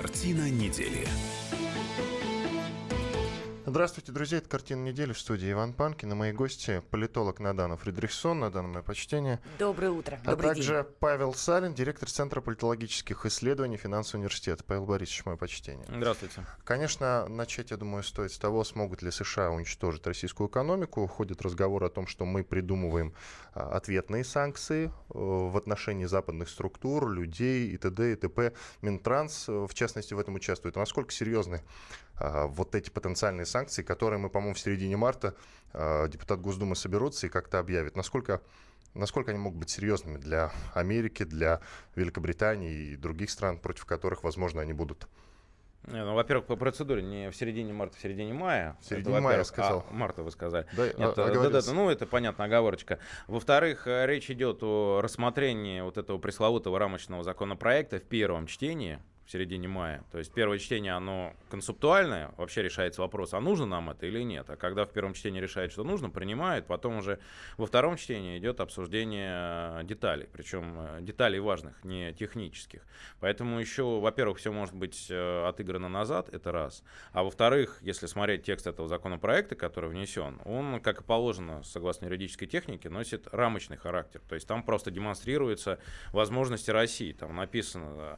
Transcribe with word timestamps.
Картина 0.00 0.48
недели. 0.48 1.08
Здравствуйте, 3.68 4.12
друзья. 4.12 4.38
Это 4.38 4.48
«Картина 4.48 4.82
недели» 4.82 5.12
в 5.12 5.18
студии 5.18 5.52
Иван 5.52 5.74
Панкин. 5.74 6.10
И 6.10 6.14
мои 6.14 6.32
гости– 6.32 6.82
политолог 6.90 7.38
Надана 7.38 7.76
Фридрихсон, 7.76 8.40
Надана, 8.40 8.66
мое 8.68 8.82
почтение. 8.82 9.40
Доброе 9.58 9.90
утро. 9.90 10.18
А 10.24 10.30
Добрый 10.30 10.54
также 10.54 10.84
день. 10.84 10.94
Павел 11.00 11.34
Салин, 11.34 11.74
директор 11.74 12.08
Центра 12.08 12.40
политологических 12.40 13.26
исследований 13.26 13.76
Финансового 13.76 14.20
университета. 14.20 14.64
Павел 14.64 14.86
Борисович, 14.86 15.26
мое 15.26 15.36
почтение. 15.36 15.84
Здравствуйте. 15.86 16.46
Конечно, 16.64 17.28
начать, 17.28 17.70
я 17.70 17.76
думаю, 17.76 18.04
стоит 18.04 18.32
с 18.32 18.38
того, 18.38 18.64
смогут 18.64 19.02
ли 19.02 19.10
США 19.10 19.50
уничтожить 19.50 20.06
российскую 20.06 20.48
экономику. 20.48 21.06
Ходит 21.06 21.42
разговор 21.42 21.84
о 21.84 21.90
том, 21.90 22.06
что 22.06 22.24
мы 22.24 22.44
придумываем 22.44 23.12
а, 23.52 23.76
ответные 23.76 24.24
санкции 24.24 24.86
э, 24.86 24.90
в 25.10 25.54
отношении 25.58 26.06
западных 26.06 26.48
структур, 26.48 27.10
людей 27.10 27.68
и 27.68 27.76
т.д. 27.76 28.12
и 28.12 28.16
т.п. 28.16 28.54
Минтранс, 28.80 29.46
э, 29.50 29.66
в 29.68 29.74
частности, 29.74 30.14
в 30.14 30.18
этом 30.18 30.36
участвует. 30.36 30.76
Насколько 30.76 31.12
серьезны 31.12 31.60
вот 32.20 32.74
эти 32.74 32.90
потенциальные 32.90 33.46
санкции, 33.46 33.82
которые 33.82 34.18
мы, 34.18 34.28
по-моему, 34.28 34.54
в 34.54 34.60
середине 34.60 34.96
марта 34.96 35.34
а, 35.72 36.08
депутат 36.08 36.40
Госдумы 36.40 36.76
соберутся 36.76 37.26
и 37.26 37.30
как-то 37.30 37.58
объявит. 37.58 37.96
Насколько 37.96 38.40
Насколько 38.94 39.30
они 39.30 39.38
могут 39.38 39.60
быть 39.60 39.70
серьезными 39.70 40.16
для 40.16 40.50
Америки, 40.74 41.24
для 41.24 41.60
Великобритании 41.94 42.92
и 42.92 42.96
других 42.96 43.30
стран, 43.30 43.58
против 43.58 43.84
которых, 43.84 44.24
возможно, 44.24 44.62
они 44.62 44.72
будут? 44.72 45.06
Не, 45.86 46.04
ну, 46.04 46.14
во-первых, 46.14 46.46
по 46.46 46.56
процедуре 46.56 47.02
не 47.02 47.30
в 47.30 47.36
середине 47.36 47.72
марта, 47.72 47.96
в 47.96 48.00
середине 48.00 48.34
мая. 48.34 48.76
В 48.80 48.86
середине 48.86 49.14
это, 49.14 49.22
мая 49.22 49.38
я 49.38 49.44
сказал. 49.44 49.86
А, 49.88 49.92
марта 49.92 50.22
вы 50.22 50.30
сказали. 50.30 50.66
Да, 50.76 50.86
Нет, 50.86 50.98
о- 50.98 51.14
да, 51.14 51.48
да, 51.48 51.60
да, 51.62 51.72
ну 51.72 51.88
это 51.88 52.06
понятно, 52.06 52.44
оговорочка. 52.44 52.98
Во-вторых, 53.26 53.86
э, 53.86 54.04
речь 54.06 54.30
идет 54.30 54.62
о 54.62 55.00
рассмотрении 55.00 55.80
вот 55.80 55.96
этого 55.96 56.18
пресловутого 56.18 56.78
рамочного 56.78 57.22
законопроекта 57.22 58.00
в 58.00 58.02
первом 58.02 58.46
чтении 58.46 58.98
в 59.28 59.30
середине 59.30 59.68
мая. 59.68 60.02
То 60.10 60.18
есть 60.18 60.32
первое 60.32 60.58
чтение, 60.58 60.92
оно 60.92 61.34
концептуальное, 61.50 62.32
вообще 62.38 62.62
решается 62.62 63.02
вопрос, 63.02 63.34
а 63.34 63.40
нужно 63.40 63.66
нам 63.66 63.90
это 63.90 64.06
или 64.06 64.22
нет. 64.22 64.48
А 64.48 64.56
когда 64.56 64.86
в 64.86 64.90
первом 64.90 65.12
чтении 65.12 65.38
решает, 65.38 65.70
что 65.70 65.84
нужно, 65.84 66.08
принимает, 66.08 66.66
потом 66.66 66.96
уже 66.96 67.18
во 67.58 67.66
втором 67.66 67.96
чтении 67.96 68.38
идет 68.38 68.60
обсуждение 68.60 69.80
э, 69.80 69.84
деталей, 69.84 70.26
причем 70.32 70.80
э, 70.80 70.98
деталей 71.02 71.40
важных, 71.40 71.84
не 71.84 72.14
технических. 72.14 72.86
Поэтому 73.20 73.60
еще, 73.60 74.00
во-первых, 74.00 74.38
все 74.38 74.50
может 74.50 74.74
быть 74.74 75.08
э, 75.10 75.46
отыграно 75.46 75.90
назад, 75.90 76.30
это 76.32 76.50
раз. 76.50 76.82
А 77.12 77.22
во-вторых, 77.22 77.80
если 77.82 78.06
смотреть 78.06 78.44
текст 78.44 78.66
этого 78.66 78.88
законопроекта, 78.88 79.56
который 79.56 79.90
внесен, 79.90 80.40
он, 80.46 80.80
как 80.80 81.02
и 81.02 81.04
положено, 81.04 81.62
согласно 81.64 82.06
юридической 82.06 82.46
технике, 82.46 82.88
носит 82.88 83.28
рамочный 83.30 83.76
характер. 83.76 84.22
То 84.26 84.36
есть 84.36 84.48
там 84.48 84.62
просто 84.62 84.90
демонстрируются 84.90 85.78
возможности 86.12 86.70
России. 86.70 87.12
Там 87.12 87.36
написано 87.36 87.86
э, 87.98 88.16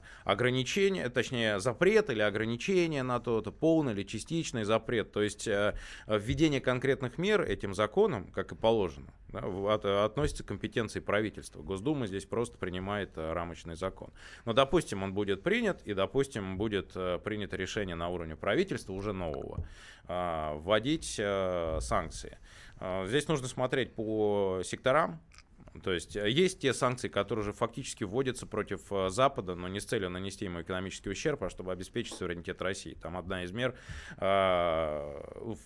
ограничение, 1.01 1.11
точнее 1.11 1.61
запрет 1.61 2.11
или 2.11 2.21
ограничение 2.23 3.03
на 3.03 3.21
то-то, 3.21 3.53
полный 3.53 3.93
или 3.93 4.03
частичный 4.03 4.65
запрет. 4.65 5.13
То 5.13 5.23
есть 5.23 5.47
э, 5.47 5.75
введение 6.07 6.61
конкретных 6.61 7.19
мер 7.19 7.43
этим 7.43 7.75
законом, 7.75 8.27
как 8.29 8.53
и 8.53 8.55
положено, 8.55 9.13
да, 9.29 10.05
относится 10.05 10.45
к 10.45 10.47
компетенции 10.47 11.01
правительства. 11.01 11.63
Госдума 11.63 12.07
здесь 12.07 12.25
просто 12.25 12.59
принимает 12.59 13.17
э, 13.17 13.33
рамочный 13.33 13.77
закон. 13.77 14.11
Но, 14.45 14.53
допустим, 14.53 15.03
он 15.03 15.15
будет 15.15 15.43
принят, 15.43 15.83
и, 15.85 15.95
допустим, 15.95 16.57
будет 16.57 16.93
э, 16.95 17.19
принято 17.23 17.57
решение 17.57 17.97
на 17.97 18.09
уровне 18.09 18.37
правительства 18.37 18.93
уже 18.93 19.13
нового, 19.13 19.67
вводить 20.07 21.21
санкции. 21.81 22.39
Здесь 23.05 23.29
нужно 23.29 23.47
смотреть 23.47 23.95
по 23.95 24.63
секторам, 24.65 25.21
то 25.83 25.93
есть 25.93 26.17
э, 26.17 26.29
есть 26.29 26.61
те 26.61 26.75
санкции, 26.75 27.09
которые 27.09 27.43
уже 27.45 27.53
фактически 27.53 28.05
вводятся 28.05 28.47
против 28.47 28.93
э, 28.93 29.09
Запада, 29.11 29.55
но 29.55 29.69
не 29.69 29.81
с 29.81 29.85
целью 29.85 30.11
нанести 30.11 30.45
ему 30.45 30.63
экономический 30.63 31.11
ущерб, 31.11 31.43
а 31.45 31.51
чтобы 31.51 31.73
обеспечить 31.73 32.15
суверенитет 32.15 32.61
России. 32.63 32.95
Там 33.01 33.17
одна 33.17 33.45
из 33.45 33.53
мер, 33.53 33.77
в- 34.19 35.59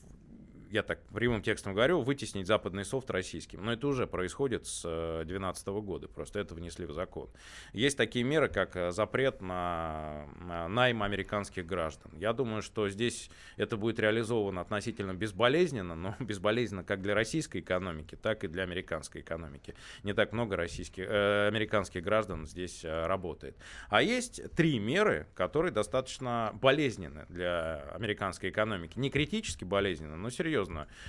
я 0.74 0.82
так 0.82 1.00
прямым 1.14 1.40
текстом 1.40 1.72
говорю, 1.72 2.00
вытеснить 2.00 2.48
западный 2.48 2.84
софт 2.84 3.08
российским. 3.08 3.64
Но 3.64 3.72
это 3.72 3.86
уже 3.86 4.08
происходит 4.08 4.66
с 4.66 4.82
2012 4.82 5.68
года, 5.68 6.08
просто 6.08 6.40
это 6.40 6.54
внесли 6.54 6.84
в 6.84 6.92
закон. 6.92 7.30
Есть 7.72 7.96
такие 7.96 8.24
меры, 8.24 8.48
как 8.48 8.74
э, 8.74 8.90
запрет 8.90 9.40
на 9.40 10.26
найм 10.68 11.04
американских 11.04 11.64
граждан. 11.64 12.10
Я 12.18 12.32
думаю, 12.32 12.60
что 12.60 12.88
здесь 12.88 13.30
это 13.56 13.76
будет 13.76 14.00
реализовано 14.00 14.62
относительно 14.62 15.14
безболезненно, 15.14 15.94
но 15.94 16.16
безболезненно 16.20 16.82
как 16.82 17.02
для 17.02 17.14
российской 17.14 17.60
экономики, 17.60 18.16
так 18.16 18.42
и 18.42 18.48
для 18.48 18.64
американской 18.64 19.20
экономики. 19.20 19.76
Не 20.02 20.12
так 20.12 20.32
много 20.32 20.56
российских, 20.56 21.04
э, 21.06 21.46
американских 21.46 22.02
граждан 22.02 22.46
здесь 22.46 22.84
э, 22.84 23.06
работает. 23.06 23.56
А 23.90 24.02
есть 24.02 24.42
три 24.56 24.80
меры, 24.80 25.28
которые 25.34 25.70
достаточно 25.70 26.50
болезненны 26.60 27.26
для 27.28 27.78
американской 27.92 28.50
экономики. 28.50 28.98
Не 28.98 29.10
критически 29.10 29.62
болезненно, 29.62 30.16
но 30.16 30.30
серьезно 30.30 30.63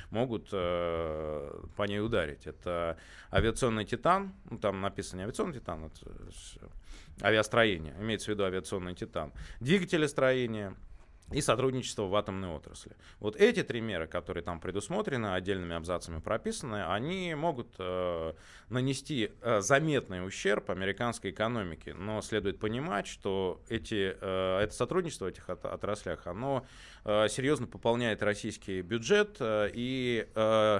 могут 0.09 0.49
э, 0.51 1.63
по 1.75 1.83
ней 1.83 1.99
ударить. 1.99 2.47
Это 2.47 2.97
авиационный 3.31 3.85
титан, 3.85 4.33
ну, 4.49 4.57
там 4.57 4.81
написано 4.81 5.19
не 5.19 5.23
авиационный 5.23 5.53
титан, 5.53 5.85
это 5.85 6.11
авиастроение, 7.21 7.95
имеется 7.99 8.27
в 8.27 8.29
виду 8.29 8.43
авиационный 8.43 8.95
титан, 8.95 9.31
двигателестроение, 9.59 10.75
и 11.31 11.41
сотрудничество 11.41 12.03
в 12.03 12.15
атомной 12.15 12.49
отрасли. 12.49 12.95
Вот 13.19 13.35
эти 13.35 13.63
три 13.63 13.81
меры, 13.81 14.07
которые 14.07 14.43
там 14.43 14.59
предусмотрены, 14.59 15.33
отдельными 15.33 15.75
абзацами 15.75 16.19
прописаны, 16.19 16.85
они 16.85 17.33
могут 17.35 17.75
э, 17.79 18.33
нанести 18.69 19.31
э, 19.41 19.61
заметный 19.61 20.25
ущерб 20.25 20.69
американской 20.69 21.31
экономике. 21.31 21.93
Но 21.93 22.21
следует 22.21 22.59
понимать, 22.59 23.07
что 23.07 23.61
эти, 23.69 24.15
э, 24.19 24.59
это 24.59 24.73
сотрудничество 24.73 25.25
в 25.25 25.29
этих 25.29 25.49
от- 25.49 25.65
отраслях, 25.65 26.27
оно 26.27 26.65
э, 27.03 27.27
серьезно 27.27 27.65
пополняет 27.65 28.21
российский 28.21 28.81
бюджет 28.81 29.37
э, 29.39 29.71
и 29.73 30.27
э, 30.35 30.79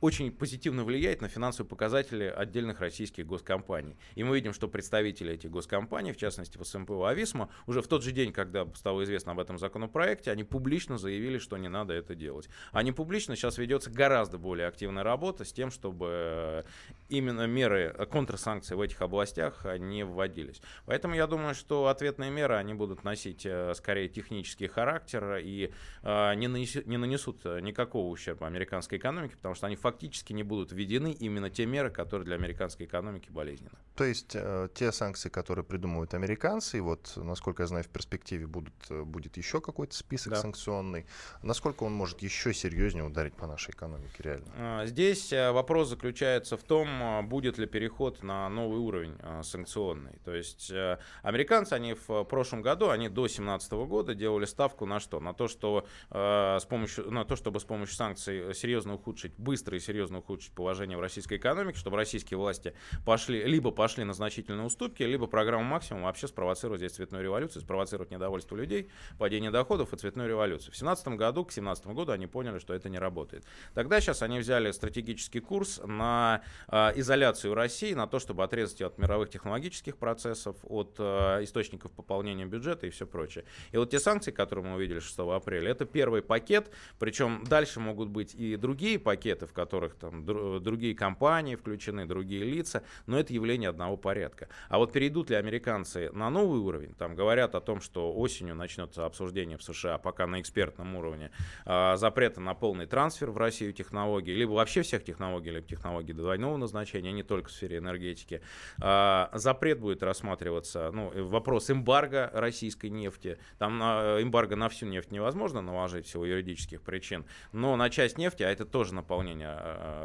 очень 0.00 0.30
позитивно 0.30 0.84
влияет 0.84 1.20
на 1.20 1.28
финансовые 1.28 1.68
показатели 1.68 2.24
отдельных 2.24 2.80
российских 2.80 3.26
госкомпаний. 3.26 3.96
И 4.14 4.24
мы 4.24 4.36
видим, 4.36 4.52
что 4.52 4.68
представители 4.68 5.34
этих 5.34 5.50
госкомпаний, 5.50 6.12
в 6.12 6.16
частности 6.16 6.56
в 6.58 6.64
СМПО 6.64 7.06
Ависма, 7.06 7.48
уже 7.66 7.82
в 7.82 7.88
тот 7.88 8.02
же 8.02 8.12
день, 8.12 8.32
когда 8.32 8.66
стало 8.74 9.02
известно 9.04 9.32
об 9.32 9.40
этом 9.40 9.58
законопроекте, 9.58 10.30
они 10.30 10.44
публично 10.44 10.98
заявили, 10.98 11.38
что 11.38 11.56
не 11.56 11.68
надо 11.68 11.94
это 11.94 12.14
делать. 12.14 12.48
А 12.72 12.82
не 12.82 12.92
публично 12.92 13.34
сейчас 13.34 13.58
ведется 13.58 13.90
гораздо 13.90 14.38
более 14.38 14.68
активная 14.68 15.02
работа 15.02 15.44
с 15.44 15.52
тем, 15.52 15.70
чтобы 15.70 16.06
э, 16.10 16.62
именно 17.08 17.46
меры 17.46 17.94
э, 17.96 18.06
контрсанкций 18.06 18.76
в 18.76 18.80
этих 18.80 19.00
областях 19.02 19.64
э, 19.64 19.78
не 19.78 20.04
вводились. 20.04 20.62
Поэтому 20.86 21.14
я 21.14 21.26
думаю, 21.26 21.54
что 21.54 21.88
ответные 21.88 22.30
меры, 22.30 22.54
они 22.54 22.74
будут 22.74 23.04
носить 23.04 23.44
э, 23.44 23.74
скорее 23.74 24.08
технический 24.08 24.68
характер 24.68 25.36
и 25.36 25.72
не, 26.02 26.46
нанесут, 26.48 26.86
не 26.86 26.96
нанесут 26.96 27.44
никакого 27.44 28.08
ущерба 28.08 28.46
американской 28.46 28.98
экономике, 28.98 29.36
потому 29.36 29.54
что 29.54 29.66
они 29.66 29.76
фактически 29.76 29.87
не 30.32 30.42
будут 30.42 30.72
введены 30.72 31.12
именно 31.12 31.50
те 31.50 31.66
меры, 31.66 31.90
которые 31.90 32.26
для 32.26 32.36
американской 32.36 32.86
экономики 32.86 33.30
болезненны. 33.30 33.70
То 33.94 34.04
есть 34.04 34.32
э, 34.34 34.68
те 34.74 34.92
санкции, 34.92 35.28
которые 35.28 35.64
придумывают 35.64 36.14
американцы, 36.14 36.78
и 36.78 36.80
вот, 36.80 37.12
насколько 37.16 37.62
я 37.62 37.66
знаю, 37.66 37.84
в 37.84 37.88
перспективе 37.88 38.46
будут, 38.46 38.74
э, 38.90 39.02
будет 39.02 39.36
еще 39.36 39.60
какой-то 39.60 39.94
список 39.94 40.34
Да. 40.34 40.40
санкционный, 40.40 41.06
насколько 41.42 41.84
он 41.84 41.92
может 41.92 42.22
еще 42.22 42.54
серьезнее 42.54 43.04
ударить 43.04 43.34
по 43.34 43.46
нашей 43.46 43.70
экономике 43.72 44.14
реально? 44.20 44.46
А, 44.56 44.86
Здесь 44.86 45.32
э, 45.32 45.50
вопрос 45.52 45.88
заключается 45.88 46.56
в 46.56 46.62
том, 46.62 47.28
будет 47.28 47.58
ли 47.58 47.66
переход 47.66 48.22
на 48.22 48.48
новый 48.48 48.78
уровень 48.78 49.16
санкционный. 49.42 50.18
То 50.24 50.34
есть 50.34 50.70
э, 50.70 50.98
американцы, 51.22 51.72
они 51.72 51.94
в 51.94 52.24
прошлом 52.24 52.62
году, 52.62 52.90
они 52.90 53.08
до 53.08 53.22
2017 53.22 53.72
года 53.72 54.14
делали 54.14 54.44
ставку 54.44 54.86
на 54.86 55.00
что? 55.00 55.20
На 55.20 55.34
то, 55.34 55.48
что 55.48 55.86
э, 56.10 56.58
с 56.60 56.64
помощью, 56.64 57.10
на 57.10 57.24
то, 57.24 57.36
чтобы 57.36 57.60
с 57.60 57.64
помощью 57.64 57.96
санкций 57.96 58.54
серьезно 58.54 58.94
ухудшить, 58.94 59.32
быстро 59.38 59.77
и 59.78 59.80
серьезно 59.80 60.18
ухудшить 60.18 60.52
положение 60.52 60.98
в 60.98 61.00
российской 61.00 61.38
экономике, 61.38 61.78
чтобы 61.78 61.96
российские 61.96 62.38
власти 62.38 62.74
пошли, 63.04 63.42
либо 63.44 63.70
пошли 63.70 64.04
на 64.04 64.12
значительные 64.12 64.66
уступки, 64.66 65.02
либо 65.02 65.26
программу 65.26 65.64
максимум 65.64 66.02
вообще 66.02 66.28
спровоцировать 66.28 66.80
здесь 66.80 66.92
цветную 66.92 67.24
революцию, 67.24 67.62
спровоцировать 67.62 68.10
недовольство 68.10 68.56
людей, 68.56 68.90
падение 69.18 69.50
доходов 69.50 69.92
и 69.92 69.96
цветную 69.96 70.28
революцию. 70.28 70.72
В 70.72 70.78
2017 70.78 71.08
году, 71.08 71.44
к 71.44 71.48
2017 71.48 71.86
году 71.86 72.12
они 72.12 72.26
поняли, 72.26 72.58
что 72.58 72.74
это 72.74 72.88
не 72.88 72.98
работает. 72.98 73.44
Тогда 73.74 74.00
сейчас 74.00 74.22
они 74.22 74.38
взяли 74.38 74.70
стратегический 74.72 75.40
курс 75.40 75.80
на 75.84 76.42
э, 76.68 76.92
изоляцию 76.96 77.54
России, 77.54 77.94
на 77.94 78.06
то, 78.06 78.18
чтобы 78.18 78.44
отрезать 78.44 78.80
ее 78.80 78.88
от 78.88 78.98
мировых 78.98 79.30
технологических 79.30 79.96
процессов, 79.96 80.56
от 80.64 80.96
э, 80.98 81.44
источников 81.44 81.92
пополнения 81.92 82.46
бюджета 82.46 82.86
и 82.86 82.90
все 82.90 83.06
прочее. 83.06 83.44
И 83.72 83.76
вот 83.76 83.90
те 83.90 83.98
санкции, 83.98 84.30
которые 84.30 84.64
мы 84.64 84.76
увидели 84.76 85.00
6 85.00 85.18
апреля, 85.18 85.70
это 85.70 85.84
первый 85.84 86.22
пакет, 86.22 86.70
причем 86.98 87.44
дальше 87.44 87.80
могут 87.80 88.08
быть 88.08 88.34
и 88.34 88.56
другие 88.56 88.98
пакеты, 88.98 89.46
в 89.46 89.52
которых 89.52 89.67
которых 89.68 89.96
там 89.96 90.24
другие 90.24 90.94
компании 90.94 91.54
включены, 91.54 92.06
другие 92.06 92.42
лица, 92.42 92.82
но 93.06 93.18
это 93.18 93.34
явление 93.34 93.68
одного 93.68 93.98
порядка. 93.98 94.48
А 94.70 94.78
вот 94.78 94.92
перейдут 94.92 95.28
ли 95.28 95.36
американцы 95.36 96.10
на 96.12 96.30
новый 96.30 96.60
уровень, 96.60 96.94
там 96.94 97.14
говорят 97.14 97.54
о 97.54 97.60
том, 97.60 97.82
что 97.82 98.10
осенью 98.14 98.54
начнется 98.54 99.04
обсуждение 99.04 99.58
в 99.58 99.62
США, 99.62 99.98
пока 99.98 100.26
на 100.26 100.40
экспертном 100.40 100.96
уровне, 100.96 101.30
э, 101.66 101.96
запрета 101.96 102.40
на 102.40 102.54
полный 102.54 102.86
трансфер 102.86 103.30
в 103.30 103.36
Россию 103.36 103.74
технологий, 103.74 104.32
либо 104.32 104.52
вообще 104.52 104.80
всех 104.80 105.04
технологий, 105.04 105.50
либо 105.50 105.66
технологий 105.66 106.14
двойного 106.14 106.56
назначения, 106.56 107.12
не 107.12 107.22
только 107.22 107.50
в 107.50 107.52
сфере 107.52 107.76
энергетики. 107.76 108.40
Э, 108.82 109.26
запрет 109.34 109.80
будет 109.80 110.02
рассматриваться, 110.02 110.90
ну, 110.94 111.12
вопрос 111.28 111.70
эмбарго 111.70 112.30
российской 112.32 112.88
нефти, 112.88 113.36
там 113.58 113.82
эмбарго 113.82 114.56
на 114.56 114.70
всю 114.70 114.86
нефть 114.86 115.10
невозможно 115.10 115.60
наложить 115.60 116.06
в 116.06 116.08
силу 116.08 116.24
юридических 116.24 116.80
причин, 116.80 117.26
но 117.52 117.76
на 117.76 117.90
часть 117.90 118.16
нефти, 118.16 118.42
а 118.42 118.50
это 118.50 118.64
тоже 118.64 118.94
наполнение 118.94 119.57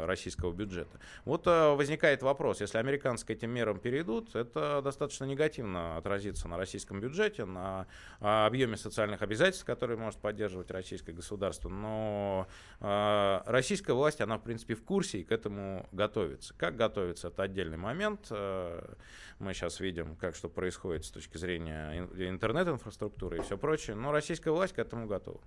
российского 0.06 0.52
бюджета. 0.52 0.98
Вот 1.24 1.46
э, 1.46 1.74
возникает 1.74 2.22
вопрос, 2.22 2.60
если 2.60 2.78
американцы 2.78 3.26
к 3.26 3.30
этим 3.30 3.50
мерам 3.50 3.78
перейдут, 3.78 4.34
это 4.34 4.80
достаточно 4.82 5.24
негативно 5.24 5.96
отразится 5.96 6.48
на 6.48 6.56
российском 6.56 7.00
бюджете, 7.00 7.44
на 7.44 7.86
объеме 8.20 8.76
социальных 8.76 9.22
обязательств, 9.22 9.64
которые 9.64 9.98
может 9.98 10.20
поддерживать 10.20 10.70
российское 10.70 11.12
государство, 11.12 11.68
но 11.68 12.46
российская 12.80 13.92
власть, 13.92 14.20
она 14.20 14.38
в 14.38 14.42
принципе 14.42 14.74
в 14.74 14.82
курсе 14.84 15.18
и 15.18 15.24
к 15.24 15.32
этому 15.32 15.86
готовится. 15.92 16.54
Как 16.56 16.76
готовится, 16.76 17.28
это 17.28 17.42
отдельный 17.42 17.76
момент. 17.76 18.30
Мы 18.30 19.54
сейчас 19.54 19.80
видим, 19.80 20.16
как 20.16 20.34
что 20.34 20.48
происходит 20.48 21.04
с 21.04 21.10
точки 21.10 21.36
зрения 21.36 22.08
интернет-инфраструктуры 22.16 23.38
и 23.38 23.42
все 23.42 23.58
прочее, 23.58 23.96
но 23.96 24.12
российская 24.12 24.50
власть 24.50 24.74
к 24.74 24.78
этому 24.78 25.06
готова. 25.06 25.40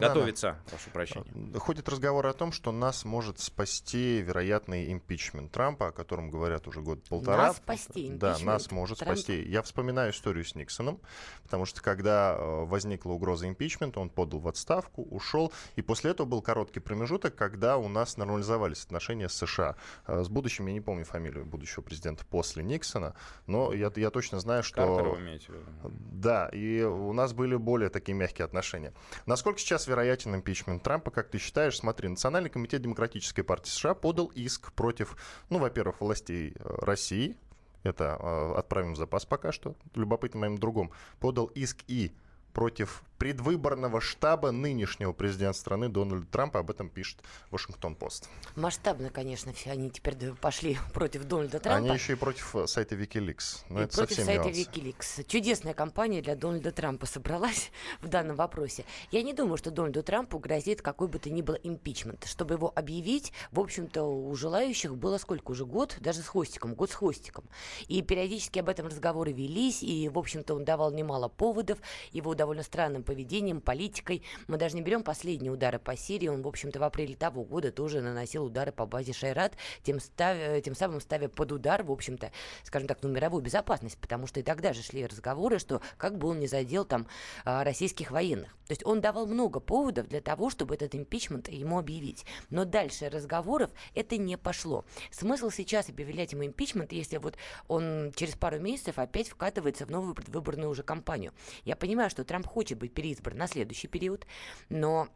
Готовится, 0.00 0.58
да, 0.64 0.70
прошу 0.70 0.90
прощения. 0.90 1.26
Э, 1.54 1.58
ходит 1.58 1.88
разговор 1.88 2.26
о 2.26 2.32
том, 2.32 2.52
что 2.52 2.72
нас 2.72 3.04
может 3.04 3.40
спасти 3.40 4.20
вероятный 4.20 4.92
импичмент 4.92 5.52
Трампа, 5.52 5.88
о 5.88 5.92
котором 5.92 6.30
говорят 6.30 6.66
уже 6.66 6.80
год-полтора. 6.80 7.48
Нас 7.48 7.56
спасти, 7.58 8.10
Да, 8.10 8.38
нас 8.42 8.70
может 8.70 8.98
Трамп... 8.98 9.18
спасти. 9.18 9.42
Я 9.42 9.62
вспоминаю 9.62 10.12
историю 10.12 10.44
с 10.44 10.54
Никсоном, 10.54 11.00
потому 11.42 11.64
что 11.66 11.82
когда 11.82 12.36
э, 12.38 12.64
возникла 12.64 13.12
угроза 13.12 13.48
импичмента, 13.48 14.00
он 14.00 14.08
подал 14.08 14.40
в 14.40 14.48
отставку, 14.48 15.02
ушел, 15.02 15.52
и 15.76 15.82
после 15.82 16.12
этого 16.12 16.26
был 16.26 16.42
короткий 16.42 16.80
промежуток, 16.80 17.34
когда 17.34 17.76
у 17.76 17.88
нас 17.88 18.16
нормализовались 18.16 18.84
отношения 18.84 19.28
с 19.28 19.34
США. 19.34 19.76
Э, 20.06 20.22
с 20.22 20.28
будущим, 20.28 20.66
я 20.66 20.72
не 20.72 20.80
помню 20.80 21.04
фамилию 21.04 21.44
будущего 21.44 21.82
президента 21.82 22.24
после 22.24 22.62
Никсона, 22.62 23.14
но 23.46 23.72
я, 23.72 23.92
я 23.96 24.10
точно 24.10 24.40
знаю, 24.40 24.62
что... 24.62 24.76
Картер 24.76 25.08
вы 25.08 25.20
имеете 25.20 25.46
в 25.46 25.54
виду? 25.54 25.66
Да, 26.12 26.48
и 26.48 26.82
у 26.82 27.12
нас 27.12 27.32
были 27.32 27.56
более 27.56 27.90
такие 27.90 28.14
мягкие 28.14 28.44
отношения. 28.44 28.92
Насколько 29.26 29.58
сейчас 29.58 29.81
сейчас 29.82 29.88
вероятен 29.88 30.34
импичмент 30.36 30.82
Трампа, 30.82 31.10
как 31.10 31.28
ты 31.28 31.38
считаешь? 31.38 31.76
Смотри, 31.76 32.08
Национальный 32.08 32.50
комитет 32.50 32.82
Демократической 32.82 33.42
партии 33.42 33.68
США 33.68 33.94
подал 33.94 34.26
иск 34.26 34.72
против, 34.72 35.16
ну, 35.50 35.58
во-первых, 35.58 36.00
властей 36.00 36.52
э, 36.54 36.74
России, 36.82 37.36
это 37.82 38.16
э, 38.20 38.54
отправим 38.58 38.94
в 38.94 38.96
запас 38.96 39.26
пока 39.26 39.50
что, 39.50 39.74
любопытный 39.96 40.40
момент 40.42 40.60
другом, 40.60 40.92
подал 41.18 41.46
иск 41.46 41.78
и 41.88 42.12
против 42.52 43.02
предвыборного 43.22 44.00
штаба 44.00 44.50
нынешнего 44.50 45.12
президента 45.12 45.56
страны 45.56 45.88
Дональда 45.88 46.26
Трампа. 46.26 46.58
Об 46.58 46.72
этом 46.72 46.88
пишет 46.88 47.20
Вашингтон-Пост. 47.52 48.28
Масштабно, 48.56 49.10
конечно, 49.10 49.52
все 49.52 49.70
они 49.70 49.90
теперь 49.90 50.16
пошли 50.40 50.76
против 50.92 51.22
Дональда 51.22 51.60
Трампа. 51.60 51.86
Они 51.86 51.94
еще 51.96 52.14
и 52.14 52.16
против 52.16 52.56
э, 52.56 52.66
сайта 52.66 52.96
Wikileaks. 52.96 53.64
Но 53.68 53.82
и 53.82 53.84
это 53.84 53.96
против 53.96 54.16
сайта 54.16 54.44
нюансы. 54.46 54.62
Wikileaks. 54.62 55.24
Чудесная 55.28 55.72
кампания 55.72 56.20
для 56.20 56.34
Дональда 56.34 56.72
Трампа 56.72 57.06
собралась 57.06 57.70
в 58.00 58.08
данном 58.08 58.34
вопросе. 58.34 58.84
Я 59.12 59.22
не 59.22 59.32
думаю, 59.32 59.56
что 59.56 59.70
Дональду 59.70 60.02
Трампу 60.02 60.40
грозит 60.40 60.82
какой 60.82 61.06
бы 61.06 61.20
то 61.20 61.30
ни 61.30 61.42
было 61.42 61.54
импичмент. 61.62 62.24
Чтобы 62.26 62.54
его 62.54 62.72
объявить, 62.74 63.32
в 63.52 63.60
общем-то, 63.60 64.02
у 64.02 64.34
желающих 64.34 64.96
было 64.96 65.18
сколько 65.18 65.52
уже? 65.52 65.64
Год? 65.64 65.96
Даже 66.00 66.22
с 66.22 66.26
хвостиком. 66.26 66.74
Год 66.74 66.90
с 66.90 66.94
хвостиком. 66.94 67.44
И 67.86 68.02
периодически 68.02 68.58
об 68.58 68.68
этом 68.68 68.88
разговоры 68.88 69.30
велись, 69.30 69.84
и, 69.84 70.08
в 70.08 70.18
общем-то, 70.18 70.56
он 70.56 70.64
давал 70.64 70.90
немало 70.90 71.28
поводов. 71.28 71.78
Его 72.10 72.34
довольно 72.42 72.64
странным 72.64 73.04
поведением, 73.04 73.60
политикой. 73.60 74.22
Мы 74.48 74.58
даже 74.58 74.74
не 74.74 74.82
берем 74.82 75.04
последние 75.04 75.52
удары 75.52 75.78
по 75.78 75.96
Сирии. 75.96 76.26
Он, 76.26 76.42
в 76.42 76.48
общем-то, 76.48 76.80
в 76.80 76.82
апреле 76.82 77.14
того 77.14 77.44
года 77.44 77.70
тоже 77.70 78.00
наносил 78.00 78.46
удары 78.46 78.72
по 78.72 78.84
базе 78.84 79.12
Шайрат, 79.12 79.56
тем, 79.84 80.00
ставя, 80.00 80.60
тем 80.60 80.74
самым 80.74 81.00
ставя 81.00 81.28
под 81.28 81.52
удар, 81.52 81.84
в 81.84 81.92
общем-то, 81.92 82.32
скажем 82.64 82.88
так, 82.88 82.98
ну, 83.02 83.10
мировую 83.10 83.44
безопасность, 83.44 83.96
потому 83.98 84.26
что 84.26 84.40
и 84.40 84.42
тогда 84.42 84.72
же 84.72 84.82
шли 84.82 85.06
разговоры, 85.06 85.60
что 85.60 85.80
как 85.96 86.18
бы 86.18 86.28
он 86.28 86.40
не 86.40 86.48
задел 86.48 86.84
там 86.84 87.06
а, 87.44 87.62
российских 87.62 88.10
военных. 88.10 88.50
То 88.66 88.72
есть 88.72 88.86
он 88.86 89.00
давал 89.00 89.26
много 89.26 89.60
поводов 89.60 90.08
для 90.08 90.20
того, 90.20 90.50
чтобы 90.50 90.74
этот 90.74 90.94
импичмент 90.94 91.48
ему 91.48 91.78
объявить. 91.78 92.24
Но 92.50 92.64
дальше 92.64 93.08
разговоров 93.08 93.70
это 93.94 94.16
не 94.16 94.36
пошло. 94.36 94.84
Смысл 95.10 95.50
сейчас 95.50 95.90
объявлять 95.90 96.32
ему 96.32 96.46
импичмент, 96.46 96.90
если 96.90 97.18
вот 97.18 97.36
он 97.68 98.12
через 98.16 98.34
пару 98.34 98.58
месяцев 98.58 98.98
опять 98.98 99.28
вкатывается 99.28 99.86
в 99.86 99.90
новую 99.90 100.14
предвыборную 100.14 100.70
уже 100.70 100.82
кампанию. 100.82 101.32
Я 101.64 101.76
понимаю, 101.76 102.10
что 102.10 102.24
Трамп 102.32 102.46
хочет 102.46 102.78
быть 102.78 102.94
переизбран 102.94 103.36
на 103.36 103.46
следующий 103.46 103.88
период, 103.88 104.26
но 104.70 105.08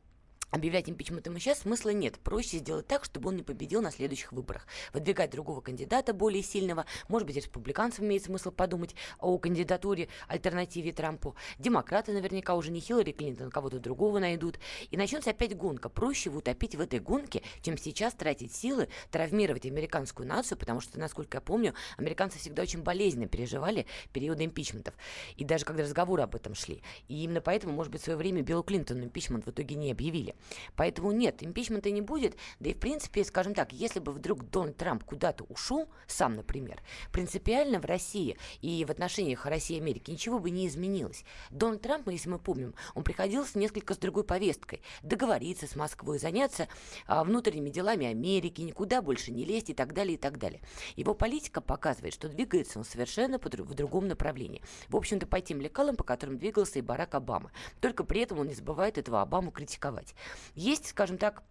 объявлять 0.50 0.88
импичмент 0.88 1.26
сейчас 1.38 1.60
смысла 1.60 1.90
нет. 1.90 2.18
Проще 2.20 2.58
сделать 2.58 2.86
так, 2.86 3.04
чтобы 3.04 3.28
он 3.28 3.36
не 3.36 3.42
победил 3.42 3.82
на 3.82 3.90
следующих 3.90 4.32
выборах. 4.32 4.66
Выдвигать 4.92 5.30
другого 5.30 5.60
кандидата 5.60 6.12
более 6.12 6.42
сильного. 6.42 6.86
Может 7.08 7.26
быть, 7.26 7.36
республиканцам 7.36 8.06
имеет 8.06 8.24
смысл 8.24 8.50
подумать 8.50 8.94
о 9.18 9.38
кандидатуре, 9.38 10.08
альтернативе 10.28 10.92
Трампу. 10.92 11.34
Демократы 11.58 12.12
наверняка 12.12 12.54
уже 12.54 12.70
не 12.70 12.80
Хиллари 12.80 13.12
Клинтон, 13.12 13.50
кого-то 13.50 13.80
другого 13.80 14.18
найдут. 14.18 14.58
И 14.90 14.96
начнется 14.96 15.30
опять 15.30 15.56
гонка. 15.56 15.88
Проще 15.88 16.30
утопить 16.30 16.74
в 16.74 16.80
этой 16.80 17.00
гонке, 17.00 17.42
чем 17.62 17.76
сейчас 17.76 18.14
тратить 18.14 18.54
силы, 18.54 18.88
травмировать 19.10 19.66
американскую 19.66 20.28
нацию, 20.28 20.58
потому 20.58 20.80
что, 20.80 20.98
насколько 20.98 21.38
я 21.38 21.40
помню, 21.40 21.74
американцы 21.96 22.38
всегда 22.38 22.62
очень 22.62 22.82
болезненно 22.82 23.26
переживали 23.26 23.86
периоды 24.12 24.44
импичментов. 24.44 24.94
И 25.36 25.44
даже 25.44 25.64
когда 25.64 25.82
разговоры 25.82 26.22
об 26.22 26.34
этом 26.34 26.54
шли. 26.54 26.82
И 27.08 27.24
именно 27.24 27.40
поэтому, 27.40 27.72
может 27.74 27.92
быть, 27.92 28.00
в 28.00 28.04
свое 28.04 28.16
время 28.16 28.42
Биллу 28.42 28.62
Клинтону 28.62 29.04
импичмент 29.04 29.46
в 29.46 29.50
итоге 29.50 29.74
не 29.74 29.90
объявили. 29.90 30.34
Поэтому 30.76 31.12
нет, 31.12 31.42
импичмента 31.42 31.90
не 31.90 32.00
будет. 32.00 32.36
Да 32.60 32.70
и, 32.70 32.74
в 32.74 32.78
принципе, 32.78 33.24
скажем 33.24 33.54
так, 33.54 33.72
если 33.72 34.00
бы 34.00 34.12
вдруг 34.12 34.48
Дональд 34.50 34.76
Трамп 34.76 35.04
куда-то 35.04 35.44
ушел, 35.44 35.88
сам, 36.06 36.36
например, 36.36 36.82
принципиально 37.12 37.80
в 37.80 37.84
России 37.84 38.36
и 38.60 38.84
в 38.84 38.90
отношениях 38.90 39.46
России 39.46 39.76
и 39.76 39.80
Америки 39.80 40.10
ничего 40.10 40.38
бы 40.38 40.50
не 40.50 40.66
изменилось. 40.66 41.24
Дональд 41.50 41.82
Трамп, 41.82 42.08
если 42.08 42.28
мы 42.28 42.38
помним, 42.38 42.74
он 42.94 43.04
приходил 43.04 43.44
с 43.44 43.54
несколько 43.54 43.94
с 43.94 43.98
другой 43.98 44.24
повесткой. 44.24 44.82
Договориться 45.02 45.66
с 45.66 45.76
Москвой, 45.76 46.18
заняться 46.18 46.68
а, 47.06 47.24
внутренними 47.24 47.70
делами 47.70 48.06
Америки, 48.06 48.60
никуда 48.60 49.02
больше 49.02 49.32
не 49.32 49.44
лезть 49.44 49.70
и 49.70 49.74
так 49.74 49.92
далее, 49.92 50.14
и 50.14 50.18
так 50.18 50.38
далее. 50.38 50.60
Его 50.96 51.14
политика 51.14 51.60
показывает, 51.60 52.14
что 52.14 52.28
двигается 52.28 52.78
он 52.78 52.84
совершенно 52.84 53.38
по, 53.38 53.48
в 53.48 53.74
другом 53.74 54.08
направлении. 54.08 54.62
В 54.88 54.96
общем-то, 54.96 55.26
по 55.26 55.40
тем 55.40 55.60
лекалам, 55.60 55.96
по 55.96 56.04
которым 56.04 56.38
двигался 56.38 56.78
и 56.78 56.82
Барак 56.82 57.14
Обама. 57.14 57.50
Только 57.80 58.04
при 58.04 58.20
этом 58.20 58.38
он 58.38 58.48
не 58.48 58.54
забывает 58.54 58.98
этого 58.98 59.22
Обаму 59.22 59.50
критиковать. 59.50 60.14
Есть, 60.54 60.88
скажем 60.88 61.18
так, 61.18 61.42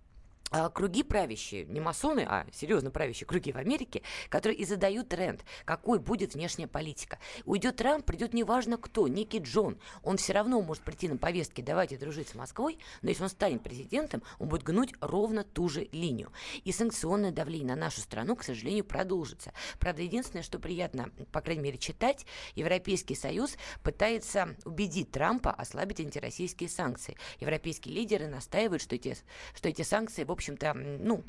круги 0.73 1.03
правящие, 1.03 1.65
не 1.65 1.79
масоны, 1.79 2.25
а 2.27 2.45
серьезно 2.53 2.91
правящие 2.91 3.27
круги 3.27 3.51
в 3.51 3.57
Америке, 3.57 4.01
которые 4.29 4.57
и 4.57 4.65
задают 4.65 5.09
тренд, 5.09 5.43
какой 5.65 5.99
будет 5.99 6.33
внешняя 6.33 6.67
политика. 6.67 7.19
Уйдет 7.45 7.77
Трамп, 7.77 8.05
придет 8.05 8.33
неважно 8.33 8.77
кто, 8.77 9.07
некий 9.07 9.39
Джон. 9.39 9.79
Он 10.03 10.17
все 10.17 10.33
равно 10.33 10.61
может 10.61 10.83
прийти 10.83 11.07
на 11.07 11.17
повестке, 11.17 11.61
давайте 11.61 11.97
дружить 11.97 12.29
с 12.29 12.35
Москвой, 12.35 12.77
но 13.01 13.09
если 13.09 13.23
он 13.23 13.29
станет 13.29 13.63
президентом, 13.63 14.23
он 14.39 14.47
будет 14.47 14.63
гнуть 14.63 14.93
ровно 15.01 15.43
ту 15.43 15.67
же 15.67 15.87
линию. 15.91 16.31
И 16.63 16.71
санкционное 16.71 17.31
давление 17.31 17.67
на 17.67 17.75
нашу 17.75 18.01
страну, 18.01 18.35
к 18.35 18.43
сожалению, 18.43 18.85
продолжится. 18.85 19.51
Правда, 19.79 20.03
единственное, 20.03 20.43
что 20.43 20.59
приятно, 20.59 21.11
по 21.31 21.41
крайней 21.41 21.63
мере, 21.63 21.77
читать, 21.77 22.25
Европейский 22.55 23.15
Союз 23.15 23.57
пытается 23.83 24.55
убедить 24.63 25.11
Трампа 25.11 25.51
ослабить 25.51 25.99
антироссийские 25.99 26.69
санкции. 26.69 27.17
Европейские 27.39 27.95
лидеры 27.95 28.27
настаивают, 28.27 28.81
что 28.81 28.95
эти, 28.95 29.17
что 29.53 29.69
эти 29.69 29.81
санкции, 29.81 30.23
в 30.23 30.31
общем-то, 30.35 30.73
ну, 30.73 31.23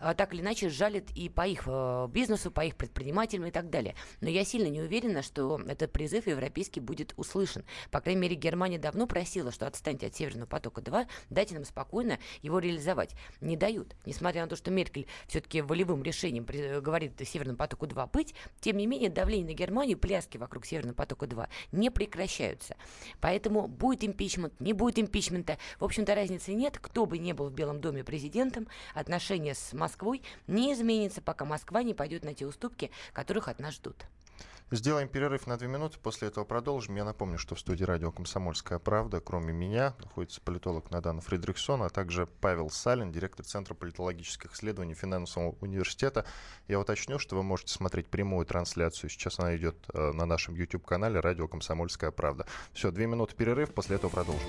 а, 0.00 0.14
так 0.14 0.34
или 0.34 0.40
иначе 0.40 0.68
жалит 0.68 1.10
и 1.14 1.28
по 1.28 1.46
их 1.46 1.64
э, 1.66 2.08
бизнесу, 2.10 2.50
по 2.50 2.64
их 2.64 2.76
предпринимателям 2.76 3.46
и 3.46 3.50
так 3.50 3.70
далее. 3.70 3.94
Но 4.20 4.28
я 4.28 4.44
сильно 4.44 4.68
не 4.68 4.80
уверена, 4.80 5.22
что 5.22 5.60
этот 5.66 5.92
призыв 5.92 6.26
европейский 6.26 6.80
будет 6.80 7.14
услышан. 7.16 7.64
По 7.90 8.00
крайней 8.00 8.20
мере, 8.20 8.36
Германия 8.36 8.78
давно 8.78 9.06
просила, 9.06 9.52
что 9.52 9.66
отстаньте 9.66 10.06
от 10.06 10.14
Северного 10.14 10.46
потока-2, 10.46 11.06
дайте 11.30 11.54
нам 11.54 11.64
спокойно 11.64 12.18
его 12.40 12.58
реализовать. 12.58 13.14
Не 13.40 13.56
дают. 13.56 13.94
Несмотря 14.06 14.42
на 14.42 14.48
то, 14.48 14.56
что 14.56 14.70
Меркель 14.70 15.06
все-таки 15.26 15.60
волевым 15.60 16.02
решением 16.02 16.46
говорит 16.80 17.20
Северному 17.26 17.58
потоку-2 17.58 18.10
быть, 18.12 18.34
тем 18.60 18.76
не 18.76 18.86
менее 18.86 19.10
давление 19.10 19.54
на 19.54 19.54
Германию, 19.54 19.98
пляски 19.98 20.38
вокруг 20.38 20.66
Северного 20.66 20.94
потока-2 20.94 21.48
не 21.72 21.90
прекращаются. 21.90 22.76
Поэтому 23.20 23.68
будет 23.68 24.04
импичмент, 24.04 24.58
не 24.60 24.72
будет 24.72 24.98
импичмента. 24.98 25.58
В 25.78 25.84
общем-то, 25.84 26.14
разницы 26.14 26.52
нет. 26.54 26.78
Кто 26.80 27.06
бы 27.06 27.18
не 27.18 27.32
был 27.32 27.48
в 27.48 27.52
Белом 27.52 27.80
доме 27.80 28.04
президент, 28.04 28.51
президентом, 28.52 28.68
отношения 28.94 29.54
с 29.54 29.72
Москвой 29.72 30.22
не 30.46 30.72
изменится, 30.72 31.20
пока 31.22 31.44
Москва 31.44 31.82
не 31.82 31.94
пойдет 31.94 32.24
на 32.24 32.34
те 32.34 32.46
уступки, 32.46 32.90
которых 33.12 33.48
от 33.48 33.58
нас 33.58 33.74
ждут. 33.74 33.96
Сделаем 34.70 35.06
перерыв 35.06 35.46
на 35.46 35.58
две 35.58 35.68
минуты, 35.68 35.98
после 36.02 36.28
этого 36.28 36.46
продолжим. 36.46 36.96
Я 36.96 37.04
напомню, 37.04 37.36
что 37.36 37.54
в 37.54 37.60
студии 37.60 37.84
радио 37.84 38.10
«Комсомольская 38.10 38.78
правда», 38.78 39.20
кроме 39.20 39.52
меня, 39.52 39.94
находится 39.98 40.40
политолог 40.40 40.90
Надана 40.90 41.20
Фридрихсон, 41.20 41.82
а 41.82 41.90
также 41.90 42.26
Павел 42.40 42.70
Салин, 42.70 43.12
директор 43.12 43.44
Центра 43.44 43.74
политологических 43.74 44.54
исследований 44.54 44.94
Финансового 44.94 45.56
университета. 45.60 46.24
Я 46.68 46.80
уточню, 46.80 47.18
что 47.18 47.36
вы 47.36 47.42
можете 47.42 47.74
смотреть 47.74 48.06
прямую 48.06 48.46
трансляцию. 48.46 49.10
Сейчас 49.10 49.38
она 49.38 49.54
идет 49.58 49.76
э, 49.92 50.12
на 50.12 50.24
нашем 50.24 50.54
YouTube-канале 50.54 51.20
«Радио 51.20 51.48
«Комсомольская 51.48 52.10
правда». 52.10 52.46
Все, 52.72 52.90
две 52.90 53.06
минуты 53.06 53.36
перерыв, 53.36 53.74
после 53.74 53.96
этого 53.96 54.10
продолжим. 54.10 54.48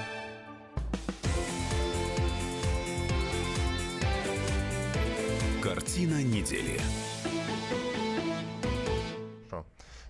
Картина 6.11 6.29
недели. 6.29 6.77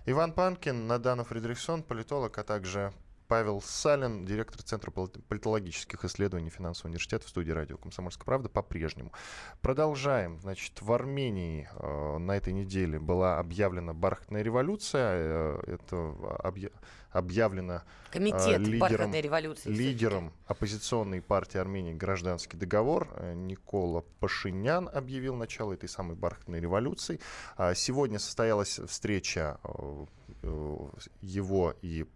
Иван 0.04 0.32
Панкин, 0.32 0.88
Наданов 0.88 1.28
Фридрихсон, 1.28 1.84
политолог, 1.84 2.36
а 2.38 2.42
также 2.42 2.92
Павел 3.28 3.62
Салин, 3.62 4.24
директор 4.26 4.60
Центра 4.62 4.90
политологических 4.90 6.04
исследований 6.04 6.50
Финансового 6.50 6.88
университета 6.88 7.26
в 7.26 7.28
студии 7.28 7.52
радио 7.52 7.76
«Комсомольская 7.76 8.24
правда» 8.24 8.48
по-прежнему. 8.48 9.12
Продолжаем. 9.60 10.40
Значит, 10.40 10.82
в 10.82 10.92
Армении 10.92 11.68
э, 11.72 12.18
на 12.18 12.32
этой 12.36 12.52
неделе 12.52 12.98
была 12.98 13.38
объявлена 13.38 13.94
бархатная 13.94 14.42
революция. 14.42 15.12
Э, 15.14 15.60
это 15.68 16.14
объ... 16.42 16.70
объявлено 17.12 17.82
э, 18.10 18.12
Комитет 18.12 18.60
лидером, 18.60 19.12
революции. 19.14 19.68
Лидером 19.68 20.32
оппозиционной 20.46 21.20
партии 21.20 21.58
Армении 21.58 21.94
«Гражданский 21.94 22.56
договор» 22.56 23.08
э, 23.16 23.34
Никола 23.34 24.02
Пашинян 24.20 24.88
объявил 24.92 25.36
начало 25.36 25.72
этой 25.74 25.88
самой 25.88 26.16
бархатной 26.16 26.60
революции. 26.60 27.20
А 27.56 27.74
сегодня 27.74 28.18
состоялась 28.18 28.80
встреча 28.86 29.58
э, 29.64 30.06
э, 30.42 30.78
его 31.20 31.74
и 31.82 32.06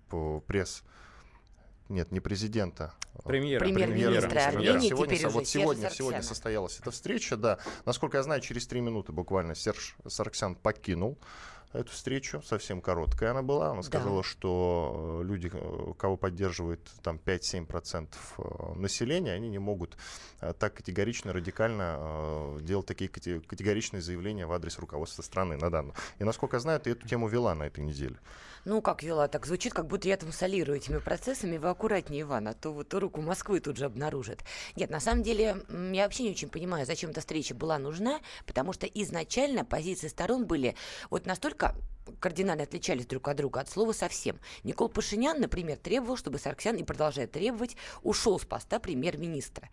пресс 0.47 0.83
нет, 1.89 2.11
не 2.11 2.21
президента. 2.21 2.95
А 3.15 3.23
Премьера. 3.23 3.61
Премьер-министра 3.61 4.47
Армении, 4.47 4.89
сегодня, 4.89 5.17
теперь 5.17 5.31
вот 5.31 5.47
сегодня, 5.47 5.91
сегодня 5.91 6.23
состоялась 6.23 6.81
эта 6.81 6.91
встреча, 6.91 7.37
да. 7.37 7.59
Насколько 7.85 8.17
я 8.19 8.23
знаю, 8.25 8.41
через 8.41 8.67
три 8.67 8.81
минуты 8.81 9.13
буквально 9.13 9.55
Серж 9.55 9.97
Сарксян 10.07 10.57
покинул 10.57 11.17
эту 11.77 11.93
встречу, 11.93 12.43
совсем 12.43 12.81
короткая 12.81 13.31
она 13.31 13.43
была. 13.43 13.71
Она 13.71 13.83
сказала, 13.83 14.23
да. 14.23 14.29
что 14.29 15.21
э, 15.23 15.25
люди, 15.27 15.51
э, 15.53 15.93
кого 15.99 16.17
поддерживает 16.17 16.81
там 17.03 17.21
5-7% 17.25 18.09
э, 18.39 18.75
населения, 18.75 19.33
они 19.33 19.49
не 19.49 19.59
могут 19.59 19.97
так 20.59 20.75
категорично, 20.75 21.33
радикально 21.33 22.59
делать 22.61 22.87
такие 22.87 23.09
категоричные 23.09 24.03
заявления 24.03 24.47
в 24.47 24.53
адрес 24.53 24.79
руководства 24.79 25.23
страны 25.23 25.57
на 25.57 25.71
данную. 25.71 25.95
И, 26.19 26.25
насколько 26.25 26.57
я 26.57 26.61
знаю, 26.61 26.79
ты 26.81 26.91
эту 26.91 27.09
тему 27.09 27.27
вела 27.29 27.55
на 27.55 27.65
этой 27.65 27.83
неделе. 27.83 28.17
Ну, 28.67 28.83
как 28.83 29.05
вела, 29.05 29.29
так 29.29 29.47
звучит, 29.47 29.73
как 29.73 29.87
будто 29.87 30.09
я 30.09 30.17
там 30.17 30.33
солирую 30.33 30.79
этими 30.79 30.99
процессами. 30.99 31.57
Вы 31.57 31.69
аккуратнее, 31.69 32.23
Иван, 32.23 32.49
а 32.49 32.53
то 32.53 32.73
вот 32.73 32.93
руку 32.95 33.21
Москвы 33.21 33.61
тут 33.61 33.77
же 33.77 33.85
обнаружат. 33.85 34.41
Нет, 34.75 34.91
на 34.91 34.99
самом 34.99 35.23
деле, 35.23 35.63
я 35.93 36.03
вообще 36.03 36.25
не 36.25 36.31
очень 36.31 36.49
понимаю, 36.49 36.85
зачем 36.85 37.11
эта 37.11 37.21
встреча 37.21 37.55
была 37.55 37.79
нужна, 37.79 38.19
потому 38.45 38.73
что 38.73 38.87
изначально 38.87 39.65
позиции 39.65 40.09
сторон 40.09 40.47
были 40.47 40.75
вот 41.11 41.27
настолько 41.27 41.77
кардинально 42.19 42.65
отличались 42.65 43.07
друг 43.07 43.29
от 43.29 43.37
друга 43.37 43.61
от 43.61 43.71
слова 43.71 43.93
совсем. 43.93 44.41
Никол 44.65 44.89
Пашинян, 44.89 45.41
например, 45.41 45.77
требовал, 45.77 46.17
чтобы 46.17 46.41
Сарксян 46.41 46.75
и 46.75 46.83
продолжает 46.83 47.31
требовать, 47.31 47.77
ушел 48.03 48.41
с 48.41 48.45
поста 48.45 48.81
премьер-министра. 48.81 49.69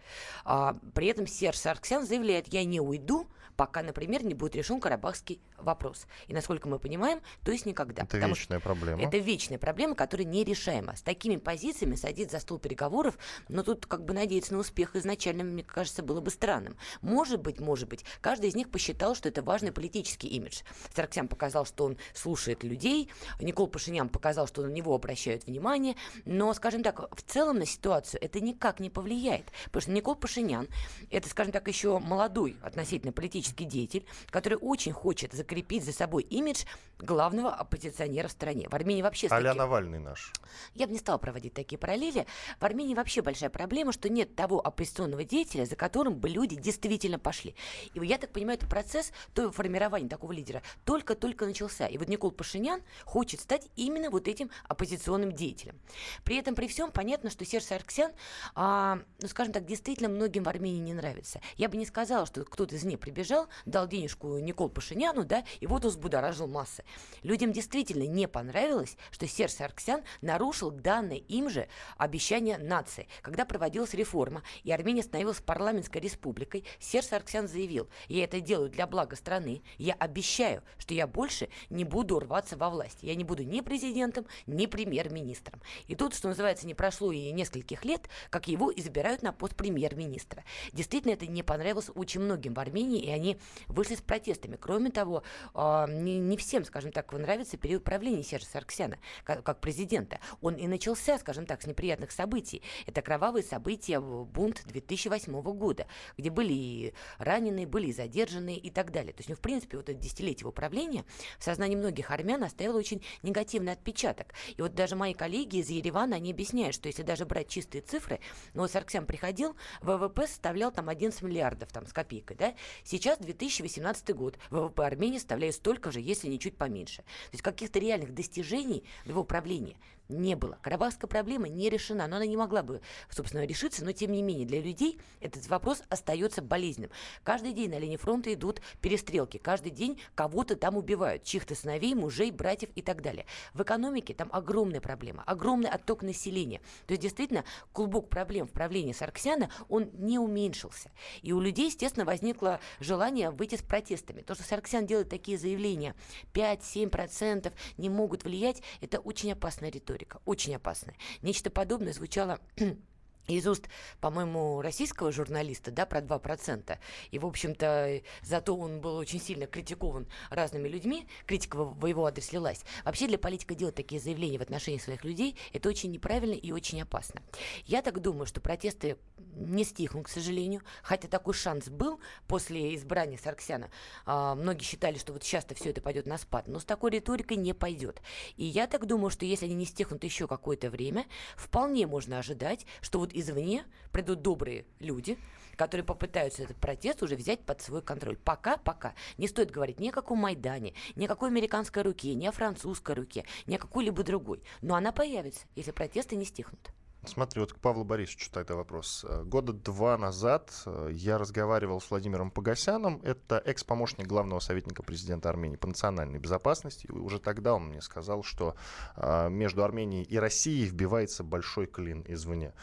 А, 0.46 0.78
при 0.94 1.08
этом 1.08 1.26
Серж 1.26 1.58
Сарксян 1.58 2.06
заявляет, 2.06 2.54
я 2.54 2.64
не 2.64 2.80
уйду, 2.80 3.26
пока, 3.56 3.82
например, 3.84 4.24
не 4.24 4.34
будет 4.34 4.56
решен 4.56 4.80
карабахский 4.80 5.40
вопрос. 5.58 6.08
И 6.28 6.34
насколько 6.34 6.68
мы 6.68 6.80
понимаем, 6.80 7.22
то 7.44 7.52
есть 7.52 7.66
никогда. 7.66 8.04
Это 8.04 8.18
вечная 8.18 8.60
проблема. 8.60 9.02
Это 9.02 9.18
вечная 9.18 9.58
проблема, 9.58 9.96
которая 9.96 10.28
нерешаема. 10.28 10.96
С 10.96 11.02
такими 11.02 11.38
позициями 11.38 11.96
садиться 11.96 12.38
за 12.38 12.42
стол 12.42 12.60
переговоров, 12.60 13.18
но 13.50 13.64
тут 13.64 13.86
как 13.86 14.06
бы 14.06 14.14
надеяться 14.14 14.54
на 14.54 14.60
успех 14.60 14.96
изначально, 14.96 15.44
мне 15.44 15.64
кажется, 15.64 16.04
было 16.04 16.22
бы 16.22 16.32
странным. 16.32 16.78
Может 17.02 17.42
быть, 17.42 17.60
может 17.60 17.88
быть, 17.90 18.04
каждый 18.22 18.50
из 18.50 18.56
них 18.56 18.70
посчитал, 18.70 19.16
что 19.16 19.30
это 19.30 19.42
важный 19.42 19.72
политический 19.72 20.28
имидж. 20.28 20.62
Сарксян 20.96 21.28
показал, 21.28 21.66
что 21.66 21.86
он 21.86 21.98
слушает 22.14 22.64
людей, 22.64 23.10
Никол 23.40 23.68
Пашинян 23.68 24.10
показал, 24.10 24.48
что 24.48 24.62
на 24.64 24.72
него 24.72 24.96
обращают 24.96 25.46
внимание, 25.46 25.96
но, 26.26 26.54
скажем 26.54 26.84
так, 26.84 27.16
в 27.16 27.22
целом 27.24 27.60
на 27.60 27.66
ситуацию 27.66 28.22
это 28.24 28.40
никак 28.40 28.80
не 28.80 28.90
повлияет, 28.90 29.52
потому 29.66 29.82
что 29.82 29.92
Никол 29.92 30.16
Пашинян, 30.16 30.68
это, 31.10 31.30
скажем 31.30 31.54
так, 31.54 31.68
еще 31.68 32.00
молодой 32.00 32.58
относительно 32.62 33.12
политический 33.12 33.43
деятель, 33.52 34.06
который 34.30 34.58
очень 34.58 34.94
хочет 34.94 35.34
закрепить 35.34 35.84
за 35.84 35.94
собой 35.94 36.24
имидж 36.24 36.64
главного 37.00 37.54
оппозиционера 37.54 38.28
в 38.28 38.32
стране. 38.32 38.68
В 38.70 38.76
Армении 38.76 39.02
вообще... 39.02 39.28
А 39.28 39.42
таким... 39.42 39.58
Навальный 39.58 40.00
наш. 40.00 40.32
Я 40.74 40.88
бы 40.88 40.94
не 40.94 41.00
стала 41.00 41.18
проводить 41.18 41.54
такие 41.54 41.78
параллели. 41.78 42.26
В 42.60 42.64
Армении 42.64 42.96
вообще 42.96 43.22
большая 43.22 43.50
проблема, 43.50 43.92
что 43.92 44.10
нет 44.10 44.36
того 44.36 44.66
оппозиционного 44.66 45.24
деятеля, 45.24 45.66
за 45.66 45.76
которым 45.76 46.16
бы 46.16 46.30
люди 46.30 46.56
действительно 46.56 47.20
пошли. 47.20 47.56
И 47.94 48.06
я 48.06 48.18
так 48.18 48.32
понимаю, 48.32 48.58
это 48.58 48.68
процесс 48.68 49.12
то 49.34 49.52
формирования 49.52 50.08
такого 50.08 50.32
лидера 50.32 50.62
только-только 50.86 51.46
начался. 51.46 51.88
И 51.88 51.98
вот 51.98 52.08
Никол 52.08 52.32
Пашинян 52.32 52.82
хочет 53.06 53.42
стать 53.42 53.68
именно 53.76 54.10
вот 54.10 54.28
этим 54.28 54.50
оппозиционным 54.68 55.32
деятелем. 55.32 55.80
При 56.24 56.38
этом, 56.38 56.56
при 56.56 56.68
всем, 56.68 56.92
понятно, 56.92 57.30
что 57.30 57.46
Серж 57.46 57.66
Сарксян, 57.66 58.12
а, 58.56 59.00
ну, 59.22 59.28
скажем 59.28 59.54
так, 59.54 59.66
действительно 59.66 60.10
многим 60.10 60.44
в 60.44 60.50
Армении 60.50 60.80
не 60.80 60.94
нравится. 60.94 61.42
Я 61.58 61.70
бы 61.70 61.78
не 61.78 61.86
сказала, 61.86 62.26
что 62.26 62.44
кто-то 62.46 62.76
из 62.76 62.84
них 62.84 63.00
прибежал, 63.00 63.24
дал 63.66 63.88
денежку 63.88 64.38
Никол 64.40 64.70
Пашиняну, 64.70 65.26
да, 65.26 65.44
и 65.60 65.68
вот 65.68 65.86
взбудоражил 65.86 66.48
массы. 66.48 66.84
Людям 67.24 67.52
действительно 67.52 68.04
не 68.04 68.28
понравилось, 68.28 68.98
что 69.12 69.28
Серж 69.28 69.54
Сарксян 69.54 70.04
нарушил 70.22 70.72
данное 70.72 71.18
им 71.18 71.50
же 71.50 71.68
обещание 71.98 72.58
нации. 72.58 73.08
Когда 73.22 73.46
проводилась 73.46 73.94
реформа, 73.94 74.44
и 74.64 74.72
Армения 74.72 75.04
становилась 75.04 75.42
парламентской 75.42 76.00
республикой, 76.00 76.66
Серж 76.80 77.06
Сарксян 77.06 77.48
заявил, 77.48 77.90
я 78.08 78.24
это 78.24 78.40
делаю 78.40 78.70
для 78.70 78.88
блага 78.88 79.16
страны, 79.16 79.62
я 79.78 79.94
обещаю, 79.94 80.64
что 80.78 80.94
я 80.94 81.08
больше 81.08 81.50
не 81.70 81.84
буду 81.84 82.20
рваться 82.20 82.58
во 82.58 82.70
власть. 82.70 83.00
Я 83.02 83.16
не 83.16 83.24
буду 83.24 83.44
ни 83.44 83.62
президентом, 83.62 84.26
ни 84.48 84.66
премьер-министром. 84.66 85.62
И 85.88 85.96
тут, 85.96 86.16
что 86.16 86.28
называется, 86.28 86.68
не 86.68 86.74
прошло 86.74 87.12
и 87.12 87.32
нескольких 87.32 87.86
лет, 87.86 88.10
как 88.30 88.48
его 88.48 88.72
избирают 88.74 89.22
на 89.24 89.32
пост 89.32 89.56
премьер-министра. 89.56 90.44
Действительно, 90.72 91.14
это 91.14 91.28
не 91.28 91.44
понравилось 91.44 91.90
очень 91.96 92.22
многим 92.22 92.54
в 92.54 92.60
Армении, 92.60 93.02
и 93.02 93.10
они 93.24 93.38
вышли 93.68 93.96
с 93.96 94.02
протестами. 94.02 94.58
Кроме 94.60 94.92
того, 94.92 95.24
а, 95.54 95.88
не, 95.88 96.20
не 96.20 96.36
всем, 96.38 96.66
скажем 96.66 96.92
так, 96.92 97.12
нравится 97.14 97.58
период 97.58 97.84
правления 97.84 98.24
Сержа 98.24 98.46
Сарксяна 98.46 99.00
как, 99.24 99.44
как 99.44 99.62
президента. 99.62 100.20
Он 100.42 100.56
и 100.56 100.68
начался, 100.68 101.18
скажем 101.18 101.46
так, 101.46 101.62
с 101.62 101.66
неприятных 101.66 102.12
событий. 102.12 102.62
Это 102.86 103.02
кровавые 103.02 103.44
события 103.44 104.00
бунт 104.02 104.64
2008 104.66 105.42
года, 105.42 105.88
где 106.18 106.30
были 106.30 106.54
и 106.54 106.94
раненые, 107.18 107.66
были 107.66 107.88
и 107.88 107.94
задержанные 107.94 108.58
и 108.58 108.70
так 108.70 108.92
далее. 108.92 109.14
То 109.14 109.20
есть, 109.20 109.30
ну, 109.30 109.36
в 109.36 109.40
принципе, 109.40 109.78
вот 109.78 109.90
это 109.90 110.00
десятилетие 110.00 110.42
его 110.42 110.52
правления 110.52 111.06
в 111.40 111.44
сознании 111.44 111.76
многих 111.76 112.12
армян 112.12 112.44
оставило 112.44 112.78
очень 112.78 113.04
негативный 113.22 113.72
отпечаток. 113.72 114.34
И 114.58 114.62
вот 114.62 114.76
даже 114.76 114.96
мои 114.96 115.14
коллеги 115.14 115.58
из 115.58 115.70
Еревана, 115.70 116.18
они 116.18 116.32
объясняют, 116.32 116.76
что 116.76 116.88
если 116.88 117.04
даже 117.04 117.26
брать 117.26 117.48
чистые 117.48 117.82
цифры, 117.82 118.20
ну, 118.54 118.68
Сарксян 118.68 119.06
приходил, 119.06 119.56
ВВП 119.82 120.28
составлял 120.28 120.72
там 120.72 120.90
11 120.90 121.22
миллиардов 121.22 121.72
там, 121.72 121.86
с 121.86 121.94
копейкой, 121.94 122.36
да? 122.36 122.56
Сейчас 122.84 123.13
2018 123.20 124.16
год, 124.16 124.38
ВВП 124.50 124.86
Армении 124.86 125.18
составляет 125.18 125.56
столько 125.56 125.92
же, 125.92 126.00
если 126.00 126.28
не 126.28 126.40
чуть 126.40 126.58
поменьше. 126.58 126.98
То 126.98 127.34
есть 127.34 127.44
каких-то 127.44 127.80
реальных 127.80 128.14
достижений 128.14 128.84
в 129.06 129.10
его 129.10 129.24
правлении 129.24 129.78
не 130.14 130.36
было. 130.36 130.58
Карабахская 130.62 131.08
проблема 131.08 131.48
не 131.48 131.70
решена, 131.70 132.08
но 132.08 132.18
она 132.18 132.26
не 132.26 132.38
могла 132.38 132.64
бы, 132.64 132.82
собственно, 133.10 133.46
решиться, 133.46 133.84
но 133.84 133.92
тем 133.92 134.12
не 134.12 134.22
менее 134.22 134.46
для 134.46 134.62
людей 134.62 135.00
этот 135.20 135.48
вопрос 135.48 135.84
остается 135.90 136.42
болезненным. 136.42 136.92
Каждый 137.24 137.54
день 137.54 137.70
на 137.70 137.80
линии 137.80 137.98
фронта 137.98 138.34
идут 138.34 138.62
перестрелки, 138.82 139.38
каждый 139.38 139.72
день 139.72 140.00
кого-то 140.16 140.56
там 140.56 140.78
убивают, 140.78 141.24
чьих-то 141.24 141.56
сыновей, 141.56 141.96
мужей, 141.96 142.32
братьев 142.32 142.70
и 142.76 142.82
так 142.82 143.02
далее. 143.02 143.26
В 143.54 143.62
экономике 143.62 144.14
там 144.14 144.30
огромная 144.32 144.82
проблема, 144.82 145.24
огромный 145.26 145.70
отток 145.70 146.04
населения. 146.04 146.62
То 146.86 146.94
есть 146.94 147.02
действительно 147.02 147.44
клубок 147.72 148.10
проблем 148.10 148.48
в 148.48 148.52
правлении 148.52 148.94
Сарксяна, 148.94 149.50
он 149.70 149.90
не 149.94 150.20
уменьшился. 150.20 150.92
И 151.22 151.34
у 151.34 151.40
людей, 151.40 151.68
естественно, 151.68 152.06
возникло 152.06 152.60
желание 152.80 153.32
выйти 153.32 153.56
с 153.56 153.62
протестами. 153.62 154.22
То, 154.22 154.36
что 154.36 154.44
Сарксян 154.44 154.86
делает 154.86 155.10
такие 155.10 155.38
заявления, 155.38 155.96
5-7% 156.34 157.52
не 157.78 157.90
могут 157.90 158.24
влиять, 158.24 158.62
это 158.82 159.00
очень 159.00 159.32
опасная 159.32 159.72
риторика, 159.72 160.03
очень 160.26 160.56
опасная. 160.56 160.96
Нечто 161.22 161.50
подобное 161.50 161.94
звучало 161.94 162.40
из 163.28 163.48
уст, 163.48 163.70
по-моему, 164.02 164.62
российского 164.62 165.12
журналиста, 165.12 165.72
да, 165.72 165.86
про 165.86 166.02
2%. 166.02 166.78
И, 167.12 167.20
в 167.20 167.26
общем-то, 167.26 168.02
зато 168.22 168.56
он 168.56 168.82
был 168.82 168.98
очень 168.98 169.22
сильно 169.22 169.48
критикован 169.48 170.08
разными 170.30 170.68
людьми, 170.68 171.08
критика 171.26 171.64
в 171.64 171.86
его 171.86 172.06
адрес 172.06 172.32
лилась. 172.34 172.64
Вообще 172.84 173.08
для 173.08 173.18
политика 173.18 173.56
делать 173.56 173.76
такие 173.76 174.02
заявления 174.02 174.40
в 174.40 174.42
отношении 174.42 174.80
своих 174.80 175.04
людей, 175.04 175.38
это 175.54 175.70
очень 175.70 175.92
неправильно 175.92 176.34
и 176.34 176.52
очень 176.52 176.82
опасно. 176.82 177.22
Я 177.66 177.82
так 177.82 178.02
думаю, 178.02 178.26
что 178.26 178.42
протесты 178.42 178.98
не 179.36 179.64
стихнут, 179.64 180.06
к 180.06 180.10
сожалению, 180.10 180.62
хотя 180.84 181.08
такой 181.08 181.34
шанс 181.34 181.70
был 181.70 182.00
после 182.28 182.76
избрания 182.76 183.18
Сарксяна. 183.18 183.70
А, 184.06 184.36
многие 184.36 184.64
считали, 184.64 184.98
что 184.98 185.14
вот 185.14 185.24
сейчас-то 185.24 185.56
все 185.56 185.70
это 185.70 185.82
пойдет 185.82 186.06
на 186.06 186.18
спад, 186.18 186.48
но 186.48 186.60
с 186.60 186.66
такой 186.66 186.92
риторикой 186.92 187.38
не 187.38 187.54
пойдет. 187.54 188.02
И 188.36 188.46
я 188.46 188.68
так 188.68 188.86
думаю, 188.86 189.10
что 189.10 189.26
если 189.26 189.46
они 189.46 189.56
не 189.56 189.66
стихнут 189.66 190.04
еще 190.04 190.28
какое-то 190.28 190.70
время, 190.70 191.06
вполне 191.36 191.88
можно 191.88 192.20
ожидать, 192.20 192.66
что 192.82 193.00
вот 193.00 193.13
извне 193.14 193.66
придут 193.92 194.22
добрые 194.22 194.66
люди, 194.80 195.18
которые 195.56 195.86
попытаются 195.86 196.44
этот 196.44 196.58
протест 196.58 197.04
уже 197.04 197.16
взять 197.16 197.42
под 197.46 197.62
свой 197.62 197.82
контроль. 197.82 198.18
Пока, 198.18 198.58
пока 198.58 198.94
не 199.18 199.28
стоит 199.28 199.52
говорить 199.52 199.80
ни 199.80 199.90
о 199.90 199.92
каком 199.92 200.20
Майдане, 200.20 200.74
ни 200.96 201.06
о 201.06 201.08
какой 201.08 201.30
американской 201.30 201.84
руке, 201.84 202.14
ни 202.16 202.26
о 202.26 202.32
французской 202.32 202.96
руке, 202.96 203.26
ни 203.46 203.56
о 203.56 203.60
какой-либо 203.60 204.04
другой. 204.04 204.42
Но 204.62 204.76
она 204.76 204.92
появится, 204.92 205.46
если 205.56 205.72
протесты 205.72 206.16
не 206.16 206.26
стихнут. 206.26 206.72
Смотри, 207.06 207.42
вот 207.42 207.52
к 207.52 207.60
Павлу 207.60 207.84
Борисовичу 207.84 208.32
тогда 208.32 208.56
вопрос. 208.56 209.06
Года 209.26 209.52
два 209.52 209.98
назад 209.98 210.54
э, 210.66 210.90
я 210.94 211.18
разговаривал 211.18 211.82
с 211.82 211.92
Владимиром 211.92 212.32
Погосяном, 212.32 213.02
это 213.04 213.42
экс-помощник 213.44 214.08
главного 214.08 214.40
советника 214.40 214.84
президента 214.84 215.30
Армении 215.30 215.58
по 215.58 215.68
национальной 215.68 216.20
безопасности. 216.20 216.88
И 216.88 216.92
уже 216.92 217.20
тогда 217.20 217.56
он 217.56 217.68
мне 217.68 217.82
сказал, 217.82 218.24
что 218.24 218.56
э, 218.96 219.30
между 219.30 219.66
Арменией 219.66 220.04
и 220.04 220.18
Россией 220.18 220.64
вбивается 220.64 221.26
большой 221.26 221.68
клин 221.68 222.06
извне. 222.08 222.54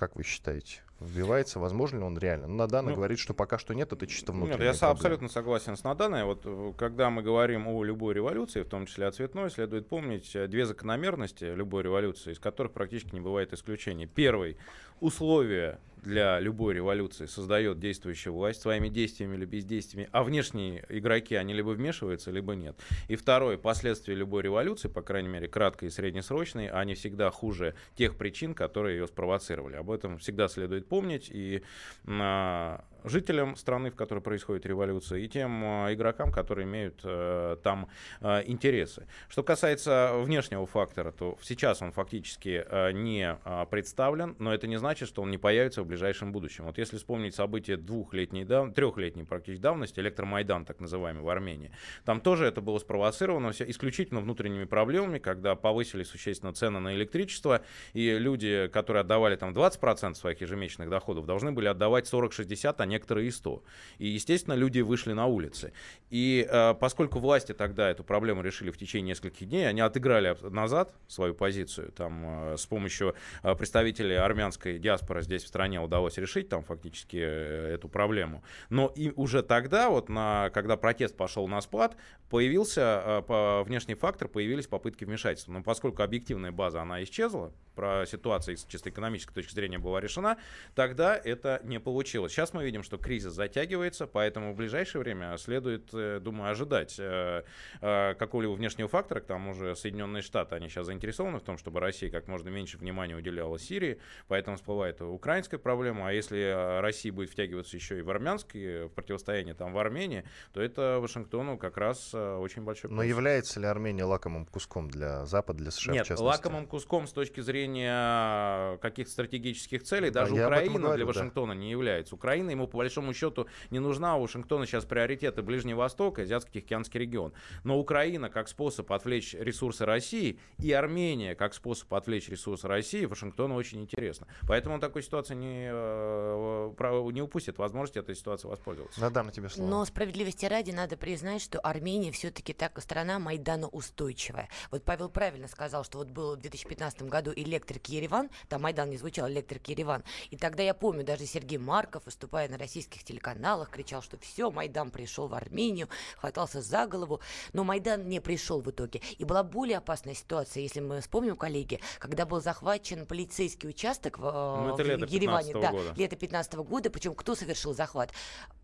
Как 0.00 0.16
вы 0.16 0.22
считаете? 0.22 0.80
вбивается, 0.98 1.58
возможно 1.58 1.98
ли 1.98 2.04
он 2.04 2.18
реально? 2.18 2.46
Ну, 2.46 2.56
Надана 2.56 2.90
ну, 2.90 2.96
говорит, 2.96 3.18
что 3.18 3.34
пока 3.34 3.58
что 3.58 3.74
нет, 3.74 3.92
это 3.92 4.06
чисто 4.06 4.32
внутренняя 4.32 4.58
Нет, 4.58 4.74
я 4.74 4.78
проблема. 4.78 4.92
абсолютно 4.92 5.28
согласен 5.28 5.76
с 5.76 5.82
Наданой. 5.82 6.24
Вот 6.24 6.42
э, 6.44 6.72
когда 6.76 7.08
мы 7.10 7.22
говорим 7.22 7.66
о 7.68 7.82
любой 7.84 8.14
революции, 8.14 8.62
в 8.62 8.68
том 8.68 8.86
числе 8.86 9.06
о 9.06 9.12
цветной, 9.12 9.50
следует 9.50 9.88
помнить 9.88 10.36
э, 10.36 10.46
две 10.46 10.66
закономерности 10.66 11.44
любой 11.44 11.82
революции, 11.82 12.32
из 12.32 12.38
которых 12.38 12.72
практически 12.72 13.14
не 13.14 13.20
бывает 13.20 13.52
исключений. 13.54 14.06
Первый— 14.06 14.58
условия 15.00 15.80
для 16.02 16.40
любой 16.40 16.74
революции 16.74 17.26
создает 17.26 17.78
действующая 17.78 18.30
власть 18.30 18.62
своими 18.62 18.88
действиями 18.88 19.36
или 19.36 19.44
бездействиями, 19.44 20.08
а 20.12 20.22
внешние 20.22 20.84
игроки, 20.88 21.34
они 21.34 21.54
либо 21.54 21.70
вмешиваются, 21.70 22.30
либо 22.30 22.54
нет. 22.54 22.76
И 23.08 23.16
второе, 23.16 23.58
последствия 23.58 24.14
любой 24.14 24.42
революции, 24.42 24.88
по 24.88 25.02
крайней 25.02 25.28
мере, 25.28 25.48
краткой 25.48 25.88
и 25.88 25.90
среднесрочной, 25.90 26.68
они 26.68 26.94
всегда 26.94 27.30
хуже 27.30 27.74
тех 27.96 28.16
причин, 28.16 28.54
которые 28.54 28.98
ее 28.98 29.06
спровоцировали. 29.06 29.76
Об 29.76 29.90
этом 29.90 30.18
всегда 30.18 30.48
следует 30.48 30.88
помнить, 30.88 31.30
и 31.32 31.62
а, 32.06 32.84
жителям 33.04 33.56
страны, 33.56 33.90
в 33.90 33.96
которой 33.96 34.20
происходит 34.20 34.66
революция, 34.66 35.20
и 35.20 35.28
тем 35.28 35.64
э, 35.64 35.94
игрокам, 35.94 36.32
которые 36.32 36.66
имеют 36.66 37.00
э, 37.04 37.56
там 37.62 37.88
э, 38.20 38.42
интересы. 38.46 39.06
Что 39.28 39.42
касается 39.42 40.12
внешнего 40.16 40.66
фактора, 40.66 41.12
то 41.12 41.38
сейчас 41.42 41.82
он 41.82 41.92
фактически 41.92 42.64
не 42.92 43.38
представлен, 43.70 44.36
но 44.38 44.52
это 44.52 44.66
не 44.66 44.76
значит, 44.78 45.08
что 45.08 45.22
он 45.22 45.30
не 45.30 45.38
появится 45.38 45.82
в 45.82 45.86
ближайшем 45.86 46.32
будущем. 46.32 46.64
Вот 46.64 46.78
если 46.78 46.96
вспомнить 46.96 47.34
события 47.34 47.76
двухлетней, 47.76 48.44
дав... 48.44 48.72
трехлетней 48.74 49.24
практически 49.24 49.62
давности, 49.62 50.00
электромайдан 50.00 50.64
так 50.64 50.80
называемый 50.80 51.22
в 51.22 51.28
Армении, 51.28 51.70
там 52.04 52.20
тоже 52.20 52.46
это 52.46 52.60
было 52.60 52.78
спровоцировано 52.78 53.52
все 53.52 53.68
исключительно 53.68 54.20
внутренними 54.20 54.64
проблемами, 54.64 55.18
когда 55.18 55.54
повысили 55.54 56.02
существенно 56.02 56.52
цены 56.52 56.80
на 56.80 56.94
электричество, 56.94 57.62
и 57.92 58.18
люди, 58.18 58.68
которые 58.72 59.00
отдавали 59.02 59.36
там 59.36 59.52
20% 59.52 60.14
своих 60.14 60.40
ежемесячных 60.40 60.88
доходов, 60.88 61.26
должны 61.26 61.52
были 61.52 61.66
отдавать 61.66 62.10
40-60, 62.12 62.74
а 62.78 62.86
некоторые 62.90 63.28
и 63.28 63.30
100. 63.30 63.62
И, 63.98 64.08
естественно, 64.08 64.54
люди 64.54 64.80
вышли 64.80 65.12
на 65.12 65.26
улицы. 65.26 65.72
И 66.10 66.46
э, 66.48 66.74
поскольку 66.74 67.18
власти 67.18 67.52
тогда 67.52 67.90
эту 67.90 68.04
проблему 68.04 68.42
решили 68.42 68.70
в 68.70 68.78
течение 68.78 69.10
нескольких 69.10 69.48
дней, 69.48 69.68
они 69.68 69.80
отыграли 69.80 70.36
назад 70.48 70.94
свою 71.08 71.34
позицию. 71.34 71.92
Там 71.92 72.52
э, 72.52 72.56
с 72.56 72.66
помощью 72.66 73.14
э, 73.42 73.54
представителей 73.54 74.16
армянской 74.16 74.78
диаспоры 74.78 75.22
здесь 75.22 75.44
в 75.44 75.48
стране 75.48 75.80
удалось 75.80 76.18
решить 76.18 76.48
там 76.48 76.62
фактически 76.62 77.16
э, 77.16 77.74
эту 77.74 77.88
проблему. 77.88 78.42
Но 78.68 78.92
и 78.94 79.12
уже 79.16 79.42
тогда, 79.42 79.90
вот 79.90 80.08
на, 80.08 80.50
когда 80.50 80.76
протест 80.76 81.16
пошел 81.16 81.48
на 81.48 81.60
спад, 81.60 81.96
появился 82.30 83.02
э, 83.04 83.22
по, 83.22 83.62
внешний 83.64 83.94
фактор, 83.94 84.28
появились 84.28 84.66
попытки 84.66 85.04
вмешательства. 85.04 85.52
Но 85.52 85.62
поскольку 85.62 86.02
объективная 86.02 86.52
база, 86.52 86.80
она 86.80 87.02
исчезла, 87.02 87.52
про 87.80 88.04
ситуацию 88.04 88.58
с 88.58 88.64
чисто 88.66 88.90
экономической 88.90 89.32
точки 89.32 89.54
зрения 89.54 89.78
была 89.78 90.00
решена, 90.02 90.36
тогда 90.74 91.16
это 91.16 91.62
не 91.64 91.80
получилось. 91.80 92.30
Сейчас 92.30 92.52
мы 92.52 92.62
видим, 92.62 92.82
что 92.82 92.98
кризис 92.98 93.32
затягивается, 93.32 94.06
поэтому 94.06 94.52
в 94.52 94.56
ближайшее 94.56 95.00
время 95.00 95.34
следует, 95.38 95.88
э, 95.94 96.20
думаю, 96.20 96.50
ожидать 96.50 96.96
э, 96.98 97.42
э, 97.80 98.14
какого-либо 98.18 98.52
внешнего 98.52 98.86
фактора. 98.86 99.20
К 99.20 99.24
тому 99.24 99.54
же 99.54 99.74
Соединенные 99.74 100.22
Штаты, 100.22 100.56
они 100.56 100.68
сейчас 100.68 100.86
заинтересованы 100.86 101.38
в 101.38 101.42
том, 101.42 101.56
чтобы 101.56 101.80
Россия 101.80 102.10
как 102.10 102.28
можно 102.28 102.50
меньше 102.50 102.76
внимания 102.76 103.16
уделяла 103.16 103.58
Сирии, 103.58 103.98
поэтому 104.28 104.56
всплывает 104.56 105.00
украинская 105.00 105.58
проблема. 105.58 106.08
А 106.08 106.12
если 106.12 106.80
Россия 106.80 107.12
будет 107.12 107.30
втягиваться 107.30 107.76
еще 107.76 107.98
и 107.98 108.02
в 108.02 108.10
армянское 108.10 108.88
в 108.88 108.90
противостояние 108.90 109.54
там 109.54 109.72
в 109.72 109.78
Армении, 109.78 110.24
то 110.52 110.60
это 110.60 110.98
Вашингтону 111.00 111.56
как 111.56 111.78
раз 111.78 112.12
очень 112.40 112.62
большой 112.62 112.90
Но 112.90 113.02
является 113.02 113.60
ли 113.60 113.66
Армения 113.66 114.04
лакомым 114.04 114.46
куском 114.46 114.90
для 114.90 115.24
Запада, 115.26 115.58
для 115.58 115.70
США 115.70 115.92
Нет, 115.92 116.06
в 116.06 116.08
частности? 116.08 116.36
лакомым 116.36 116.66
куском 116.66 117.06
с 117.06 117.12
точки 117.12 117.40
зрения 117.40 118.78
каких-то 118.78 119.12
стратегических 119.12 119.82
целей 119.82 120.10
даже 120.10 120.34
да, 120.34 120.46
Украина 120.46 120.78
говорю, 120.78 120.96
для 120.96 121.06
Вашингтона 121.06 121.54
да. 121.54 121.60
не 121.60 121.70
является. 121.70 122.14
Украина 122.14 122.50
ему 122.50 122.66
по 122.66 122.78
большому 122.78 123.12
счету 123.12 123.46
не 123.70 123.78
нужна. 123.78 124.16
У 124.16 124.22
Вашингтона 124.22 124.66
сейчас 124.66 124.84
приоритеты 124.84 125.42
Ближний 125.42 125.74
Восток, 125.74 126.18
Азиатско-Тихоокеанский 126.18 126.98
регион. 126.98 127.32
Но 127.64 127.78
Украина 127.78 128.30
как 128.30 128.48
способ 128.48 128.92
отвлечь 128.92 129.34
ресурсы 129.34 129.84
России 129.84 130.38
и 130.58 130.72
Армения 130.72 131.34
как 131.34 131.54
способ 131.54 131.92
отвлечь 131.94 132.28
ресурсы 132.28 132.66
России 132.68 133.04
Вашингтону 133.04 133.54
очень 133.54 133.80
интересно. 133.80 134.26
Поэтому 134.46 134.74
он 134.74 134.80
такой 134.80 135.02
ситуации 135.02 135.34
не, 135.34 135.68
э, 135.72 137.10
не 137.12 137.22
упустит 137.22 137.58
возможности 137.58 137.98
этой 137.98 138.14
ситуации 138.14 138.48
воспользоваться. 138.48 139.00
Надам 139.00 139.26
на 139.26 139.32
тебе 139.32 139.48
слово. 139.48 139.68
Но 139.68 139.84
справедливости 139.84 140.46
ради 140.46 140.70
надо 140.70 140.96
признать, 140.96 141.42
что 141.42 141.60
Армения 141.60 142.09
все-таки 142.12 142.52
так 142.52 142.80
страна 142.80 143.18
Майдана 143.18 143.68
устойчивая. 143.68 144.48
Вот 144.70 144.84
Павел 144.84 145.08
правильно 145.08 145.48
сказал, 145.48 145.84
что 145.84 145.98
вот 145.98 146.08
был 146.08 146.36
в 146.36 146.40
2015 146.40 147.02
году 147.02 147.32
электрик 147.34 147.86
Ереван, 147.86 148.30
там 148.48 148.62
Майдан 148.62 148.90
не 148.90 148.96
звучал, 148.96 149.28
электрик 149.28 149.68
Ереван. 149.68 150.04
И 150.30 150.36
тогда 150.36 150.62
я 150.62 150.74
помню, 150.74 151.04
даже 151.04 151.26
Сергей 151.26 151.58
Марков, 151.58 152.04
выступая 152.06 152.48
на 152.48 152.58
российских 152.58 153.04
телеканалах, 153.04 153.70
кричал, 153.70 154.02
что 154.02 154.18
все, 154.18 154.50
Майдан 154.50 154.90
пришел 154.90 155.28
в 155.28 155.34
Армению, 155.34 155.88
хватался 156.16 156.62
за 156.62 156.86
голову. 156.86 157.20
Но 157.52 157.64
Майдан 157.64 158.08
не 158.08 158.20
пришел 158.20 158.60
в 158.60 158.70
итоге. 158.70 159.00
И 159.18 159.24
была 159.24 159.42
более 159.42 159.78
опасная 159.78 160.14
ситуация, 160.14 160.62
если 160.62 160.80
мы 160.80 161.00
вспомним, 161.00 161.36
коллеги, 161.36 161.80
когда 161.98 162.26
был 162.26 162.40
захвачен 162.40 163.06
полицейский 163.06 163.68
участок 163.68 164.18
в, 164.18 164.22
ну, 164.22 164.76
в 164.76 165.08
Ереване. 165.08 165.52
Да, 165.54 165.70
года. 165.70 165.94
лето 165.96 166.16
15 166.16 166.54
года. 166.54 166.90
Причем 166.90 167.14
кто 167.14 167.34
совершил 167.34 167.74
захват? 167.74 168.12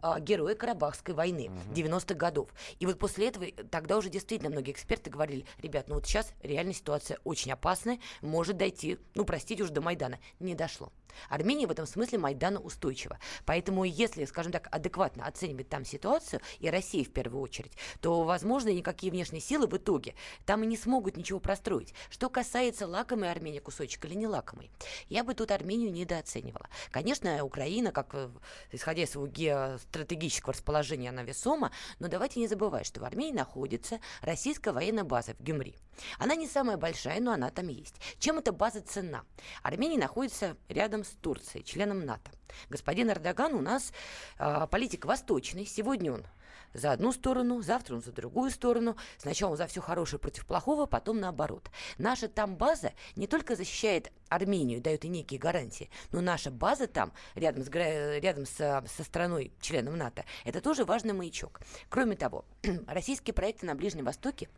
А, 0.02 0.20
герои 0.20 0.54
Карабахской 0.54 1.14
войны 1.14 1.48
угу. 1.48 1.74
90-х 1.74 2.14
годов. 2.14 2.48
И 2.78 2.86
вот 2.86 2.98
после 2.98 3.28
этого 3.28 3.35
тогда 3.70 3.96
уже 3.96 4.08
действительно 4.08 4.50
многие 4.50 4.72
эксперты 4.72 5.10
говорили, 5.10 5.44
ребят, 5.58 5.88
ну 5.88 5.96
вот 5.96 6.06
сейчас 6.06 6.32
реально 6.42 6.72
ситуация 6.72 7.18
очень 7.24 7.52
опасная, 7.52 7.98
может 8.22 8.56
дойти 8.56 8.98
ну, 9.14 9.24
простите 9.24 9.62
уж, 9.62 9.70
до 9.70 9.80
Майдана. 9.80 10.18
Не 10.40 10.54
дошло. 10.54 10.92
Армения 11.28 11.66
в 11.66 11.70
этом 11.70 11.86
смысле 11.86 12.18
Майдана 12.18 12.60
устойчива. 12.60 13.18
Поэтому, 13.44 13.84
если, 13.84 14.24
скажем 14.24 14.52
так, 14.52 14.68
адекватно 14.70 15.26
оценивать 15.26 15.68
там 15.68 15.84
ситуацию, 15.84 16.40
и 16.58 16.70
Россия 16.70 17.04
в 17.04 17.10
первую 17.10 17.42
очередь, 17.42 17.72
то, 18.00 18.22
возможно, 18.22 18.70
никакие 18.70 19.12
внешние 19.12 19.40
силы 19.40 19.66
в 19.66 19.76
итоге 19.76 20.14
там 20.44 20.62
и 20.62 20.66
не 20.66 20.76
смогут 20.76 21.16
ничего 21.16 21.40
простроить. 21.40 21.94
Что 22.10 22.28
касается 22.28 22.86
лакомой 22.86 23.30
Армении 23.30 23.58
кусочек 23.58 24.04
или 24.04 24.14
не 24.14 24.26
лакомой, 24.26 24.70
я 25.08 25.24
бы 25.24 25.34
тут 25.34 25.50
Армению 25.50 25.92
недооценивала. 25.92 26.68
Конечно, 26.90 27.44
Украина, 27.44 27.92
как 27.92 28.14
э, 28.14 28.30
исходя 28.72 29.02
из 29.02 29.10
своего 29.10 29.28
геостратегического 29.28 30.52
расположения, 30.52 31.10
она 31.10 31.22
весома, 31.22 31.72
но 31.98 32.08
давайте 32.08 32.40
не 32.40 32.48
забывать, 32.48 32.86
что 32.86 33.00
в 33.00 33.04
Армении 33.04 33.32
находится 33.32 34.00
российская 34.22 34.72
военная 34.72 35.04
база 35.04 35.34
в 35.34 35.42
Гюмри. 35.42 35.76
Она 36.18 36.34
не 36.34 36.46
самая 36.46 36.76
большая, 36.76 37.20
но 37.20 37.32
она 37.32 37.50
там 37.50 37.68
есть. 37.68 37.96
Чем 38.18 38.38
эта 38.38 38.52
база 38.52 38.80
цена? 38.80 39.24
Армения 39.62 39.98
находится 39.98 40.56
рядом 40.68 41.04
с 41.04 41.10
Турцией, 41.10 41.64
членом 41.64 42.04
НАТО. 42.04 42.30
Господин 42.68 43.10
Эрдоган 43.10 43.54
у 43.54 43.60
нас 43.60 43.92
э, 44.38 44.66
политик 44.70 45.04
восточный. 45.04 45.66
Сегодня 45.66 46.12
он 46.12 46.26
за 46.76 46.92
одну 46.92 47.12
сторону, 47.12 47.62
завтра 47.62 47.94
он 47.94 48.02
за 48.02 48.12
другую 48.12 48.50
сторону. 48.50 48.96
Сначала 49.18 49.52
он 49.52 49.56
за 49.56 49.66
все 49.66 49.80
хорошее 49.80 50.20
против 50.20 50.46
плохого, 50.46 50.86
потом 50.86 51.20
наоборот. 51.20 51.70
Наша 51.98 52.28
там 52.28 52.56
база 52.56 52.92
не 53.16 53.26
только 53.26 53.56
защищает 53.56 54.12
Армению, 54.28 54.80
дает 54.80 55.04
и 55.04 55.08
некие 55.08 55.38
гарантии, 55.38 55.90
но 56.12 56.20
наша 56.20 56.50
база 56.50 56.86
там, 56.86 57.12
рядом 57.34 57.64
с, 57.64 57.70
рядом 57.70 58.46
со, 58.46 58.84
со 58.86 59.04
страной, 59.04 59.52
членом 59.60 59.96
НАТО, 59.96 60.24
это 60.44 60.60
тоже 60.60 60.84
важный 60.84 61.12
маячок. 61.12 61.60
Кроме 61.88 62.16
того, 62.16 62.44
российские 62.86 63.34
проекты 63.34 63.66
на 63.66 63.74
Ближнем 63.74 64.04
Востоке 64.04 64.48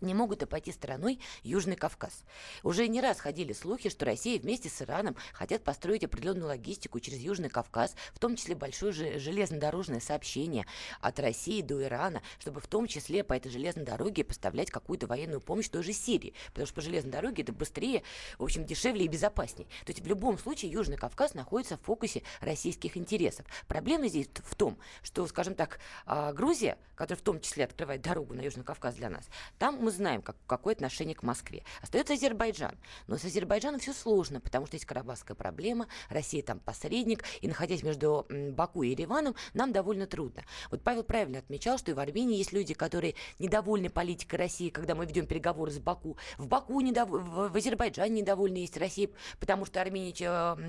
не 0.00 0.14
могут 0.14 0.42
обойти 0.42 0.72
стороной 0.72 1.20
Южный 1.42 1.76
Кавказ. 1.76 2.24
Уже 2.62 2.88
не 2.88 3.00
раз 3.00 3.20
ходили 3.20 3.52
слухи, 3.52 3.88
что 3.88 4.04
Россия 4.04 4.38
вместе 4.38 4.68
с 4.68 4.82
Ираном 4.82 5.16
хотят 5.32 5.64
построить 5.64 6.04
определенную 6.04 6.46
логистику 6.46 7.00
через 7.00 7.18
Южный 7.18 7.48
Кавказ, 7.48 7.94
в 8.12 8.18
том 8.18 8.36
числе 8.36 8.54
большое 8.54 8.92
же 8.92 9.18
железнодорожное 9.18 10.00
сообщение 10.00 10.66
от 11.00 11.18
России 11.18 11.62
до 11.62 11.82
Ирана, 11.82 12.22
чтобы 12.38 12.60
в 12.60 12.66
том 12.66 12.86
числе 12.86 13.24
по 13.24 13.34
этой 13.34 13.50
железной 13.50 13.84
дороге 13.84 14.24
поставлять 14.24 14.70
какую-то 14.70 15.06
военную 15.06 15.40
помощь 15.40 15.68
той 15.68 15.82
же 15.82 15.92
Сирии, 15.92 16.34
потому 16.48 16.66
что 16.66 16.76
по 16.76 16.80
железной 16.80 17.12
дороге 17.12 17.42
это 17.42 17.52
быстрее, 17.52 18.02
в 18.38 18.44
общем, 18.44 18.64
дешевле 18.64 19.04
и 19.04 19.08
безопаснее. 19.08 19.68
То 19.84 19.92
есть 19.92 20.00
в 20.02 20.06
любом 20.06 20.38
случае 20.38 20.70
Южный 20.70 20.96
Кавказ 20.96 21.34
находится 21.34 21.76
в 21.76 21.82
фокусе 21.82 22.22
российских 22.40 22.96
интересов. 22.96 23.46
Проблема 23.66 24.08
здесь 24.08 24.28
в 24.34 24.54
том, 24.54 24.78
что, 25.02 25.26
скажем 25.26 25.54
так, 25.54 25.80
а, 26.06 26.32
Грузия, 26.32 26.78
которая 26.94 27.20
в 27.20 27.24
том 27.24 27.40
числе 27.40 27.64
открывает 27.64 28.02
дорогу 28.02 28.34
на 28.34 28.40
Южный 28.40 28.64
Кавказ 28.64 28.94
для 28.94 29.10
нас, 29.10 29.28
там 29.58 29.76
мы 29.76 29.87
знаем, 29.90 30.22
как, 30.22 30.36
какое 30.46 30.74
отношение 30.74 31.14
к 31.14 31.22
Москве. 31.22 31.64
Остается 31.82 32.14
Азербайджан. 32.14 32.78
Но 33.06 33.16
с 33.18 33.24
Азербайджаном 33.24 33.80
все 33.80 33.92
сложно, 33.92 34.40
потому 34.40 34.66
что 34.66 34.76
есть 34.76 34.86
карабахская 34.86 35.34
проблема, 35.34 35.88
Россия 36.08 36.42
там 36.42 36.60
посредник, 36.60 37.24
и 37.40 37.48
находясь 37.48 37.82
между 37.82 38.26
Баку 38.52 38.82
и 38.82 38.90
Ереваном, 38.90 39.34
нам 39.54 39.72
довольно 39.72 40.06
трудно. 40.06 40.44
Вот 40.70 40.82
Павел 40.82 41.02
правильно 41.02 41.38
отмечал, 41.38 41.78
что 41.78 41.90
и 41.90 41.94
в 41.94 42.00
Армении 42.00 42.36
есть 42.36 42.52
люди, 42.52 42.74
которые 42.74 43.14
недовольны 43.38 43.90
политикой 43.90 44.36
России, 44.36 44.70
когда 44.70 44.94
мы 44.94 45.06
ведем 45.06 45.26
переговоры 45.26 45.70
с 45.70 45.78
Баку. 45.78 46.16
В 46.36 46.46
Баку 46.46 46.80
недов... 46.80 47.08
в 47.10 47.56
Азербайджане 47.56 48.22
недовольны 48.22 48.58
есть 48.58 48.76
Россия, 48.76 49.08
потому 49.40 49.64
что 49.64 49.80
Армения 49.80 50.12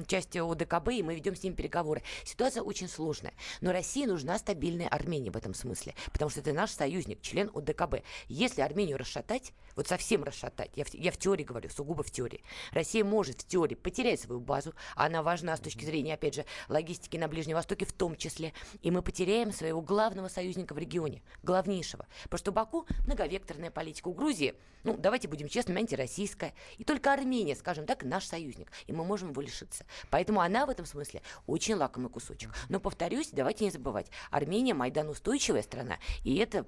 часть 0.05 0.35
ОДКБ, 0.35 0.89
и 0.89 1.03
мы 1.03 1.15
ведем 1.15 1.35
с 1.35 1.43
ним 1.43 1.55
переговоры. 1.55 2.03
Ситуация 2.23 2.63
очень 2.63 2.87
сложная. 2.87 3.33
Но 3.61 3.71
России 3.71 4.05
нужна 4.05 4.37
стабильная 4.37 4.87
Армения 4.87 5.31
в 5.31 5.37
этом 5.37 5.53
смысле, 5.53 5.95
потому 6.11 6.29
что 6.29 6.39
это 6.39 6.53
наш 6.53 6.71
союзник, 6.71 7.21
член 7.21 7.49
ОДКБ. 7.53 8.03
Если 8.27 8.61
Армению 8.61 8.97
расшатать, 9.09 9.53
вот 9.75 9.87
совсем 9.87 10.23
расшатать, 10.23 10.71
я 10.75 10.85
в, 10.85 10.93
я 10.93 11.11
в 11.11 11.17
теории 11.17 11.43
говорю, 11.43 11.69
сугубо 11.69 12.03
в 12.03 12.11
теории, 12.11 12.43
Россия 12.71 13.03
может 13.03 13.41
в 13.41 13.47
теории 13.47 13.75
потерять 13.75 14.21
свою 14.21 14.39
базу, 14.39 14.73
она 14.95 15.23
важна 15.23 15.57
с 15.57 15.59
точки 15.59 15.83
зрения, 15.83 16.13
опять 16.13 16.35
же, 16.35 16.45
логистики 16.67 17.17
на 17.17 17.27
Ближнем 17.27 17.55
Востоке 17.55 17.85
в 17.85 17.93
том 17.93 18.15
числе, 18.15 18.53
и 18.81 18.91
мы 18.91 19.01
потеряем 19.01 19.51
своего 19.51 19.81
главного 19.81 20.27
союзника 20.27 20.73
в 20.73 20.77
регионе, 20.77 21.21
главнейшего. 21.43 22.05
Потому 22.23 22.39
что 22.39 22.51
Баку 22.51 22.85
многовекторная 23.05 23.71
политика. 23.71 24.07
У 24.07 24.13
Грузии, 24.13 24.55
ну, 24.83 24.95
давайте 24.97 25.27
будем 25.27 25.47
честными, 25.47 25.79
антироссийская. 25.79 26.53
И 26.77 26.83
только 26.83 27.11
Армения, 27.11 27.55
скажем 27.55 27.85
так, 27.85 28.03
наш 28.03 28.25
союзник. 28.25 28.71
И 28.87 28.93
мы 28.93 29.03
можем 29.03 29.31
его 29.31 29.41
лишиться. 29.41 29.85
Поэтому 30.09 30.41
она 30.41 30.65
в 30.65 30.69
этом 30.69 30.85
смысле 30.85 31.21
очень 31.47 31.75
лакомый 31.75 32.09
кусочек. 32.09 32.51
Но, 32.69 32.79
повторюсь, 32.79 33.29
давайте 33.31 33.65
не 33.65 33.71
забывать, 33.71 34.07
Армения 34.31 34.73
Майдан 34.73 35.09
устойчивая 35.09 35.63
страна, 35.63 35.97
и 36.23 36.35
это 36.37 36.65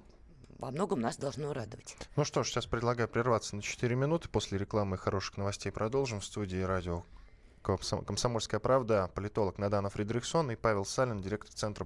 во 0.62 0.70
многом 0.70 1.00
нас 1.00 1.16
должно 1.16 1.52
радовать. 1.52 1.96
Ну 2.14 2.24
что 2.24 2.44
ж, 2.44 2.50
сейчас 2.50 2.66
предлагаю 2.66 3.08
прерваться 3.08 3.56
на 3.56 3.62
4 3.62 3.96
минуты. 3.96 4.28
После 4.28 4.58
рекламы 4.58 4.94
и 4.94 4.98
хороших 4.98 5.36
новостей 5.36 5.72
продолжим. 5.72 6.20
В 6.20 6.24
студии 6.24 6.62
радио 6.62 7.02
«Комсомольская 7.62 8.60
правда» 8.60 9.10
политолог 9.12 9.58
Надана 9.58 9.90
Фридрихсон 9.90 10.52
и 10.52 10.56
Павел 10.56 10.84
Салин, 10.84 11.20
директор 11.20 11.52
Центра 11.52 11.84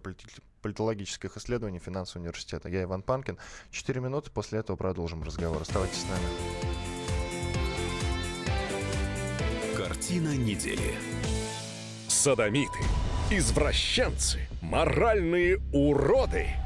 политологических 0.61 1.39
исследований 1.39 1.79
Финансового 1.79 2.25
университета. 2.25 2.69
Я 2.69 2.83
Иван 2.83 3.01
Панкин. 3.01 3.39
Четыре 3.71 4.03
минуты, 4.03 4.31
после 4.31 4.59
этого 4.59 4.77
продолжим 4.77 5.23
разговор. 5.23 5.63
Оставайтесь 5.63 6.03
с 6.03 6.05
нами. 6.05 6.27
Картина 9.75 10.37
недели. 10.37 10.95
Садомиты, 12.09 12.81
извращенцы, 13.31 14.47
моральные 14.61 15.61
уроды– 15.73 16.51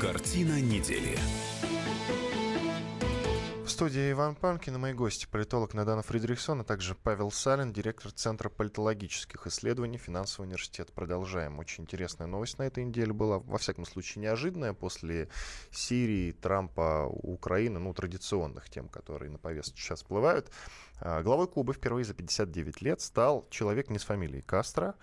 Картина 0.00 0.62
недели. 0.62 1.18
В 3.66 3.68
студии 3.68 4.12
Иван 4.12 4.34
Панкин 4.34 4.76
и 4.76 4.78
мои 4.78 4.94
гости, 4.94 5.26
политолог 5.30 5.74
Надана 5.74 6.00
Фридрихсон, 6.00 6.62
а 6.62 6.64
также 6.64 6.94
Павел 6.94 7.30
Салин, 7.30 7.70
директор 7.74 8.10
Центра 8.10 8.48
политологических 8.48 9.46
исследований 9.46 9.98
Финансового 9.98 10.48
университета. 10.48 10.90
Продолжаем. 10.94 11.58
Очень 11.58 11.84
интересная 11.84 12.26
новость 12.26 12.58
на 12.58 12.62
этой 12.62 12.82
неделе 12.82 13.12
была, 13.12 13.40
во 13.40 13.58
всяком 13.58 13.84
случае, 13.84 14.22
неожиданная 14.22 14.72
после 14.72 15.28
Сирии, 15.70 16.32
Трампа, 16.32 17.06
Украины, 17.06 17.78
ну, 17.78 17.92
традиционных 17.92 18.70
тем, 18.70 18.88
которые 18.88 19.30
на 19.30 19.38
повестке 19.38 19.78
сейчас 19.78 19.98
всплывают. 19.98 20.50
А, 20.98 21.22
главой 21.22 21.46
Кубы 21.46 21.74
впервые 21.74 22.06
за 22.06 22.14
59 22.14 22.80
лет 22.80 23.02
стал 23.02 23.46
человек 23.50 23.90
не 23.90 23.98
с 23.98 24.04
фамилией 24.04 24.40
Кастро, 24.40 24.94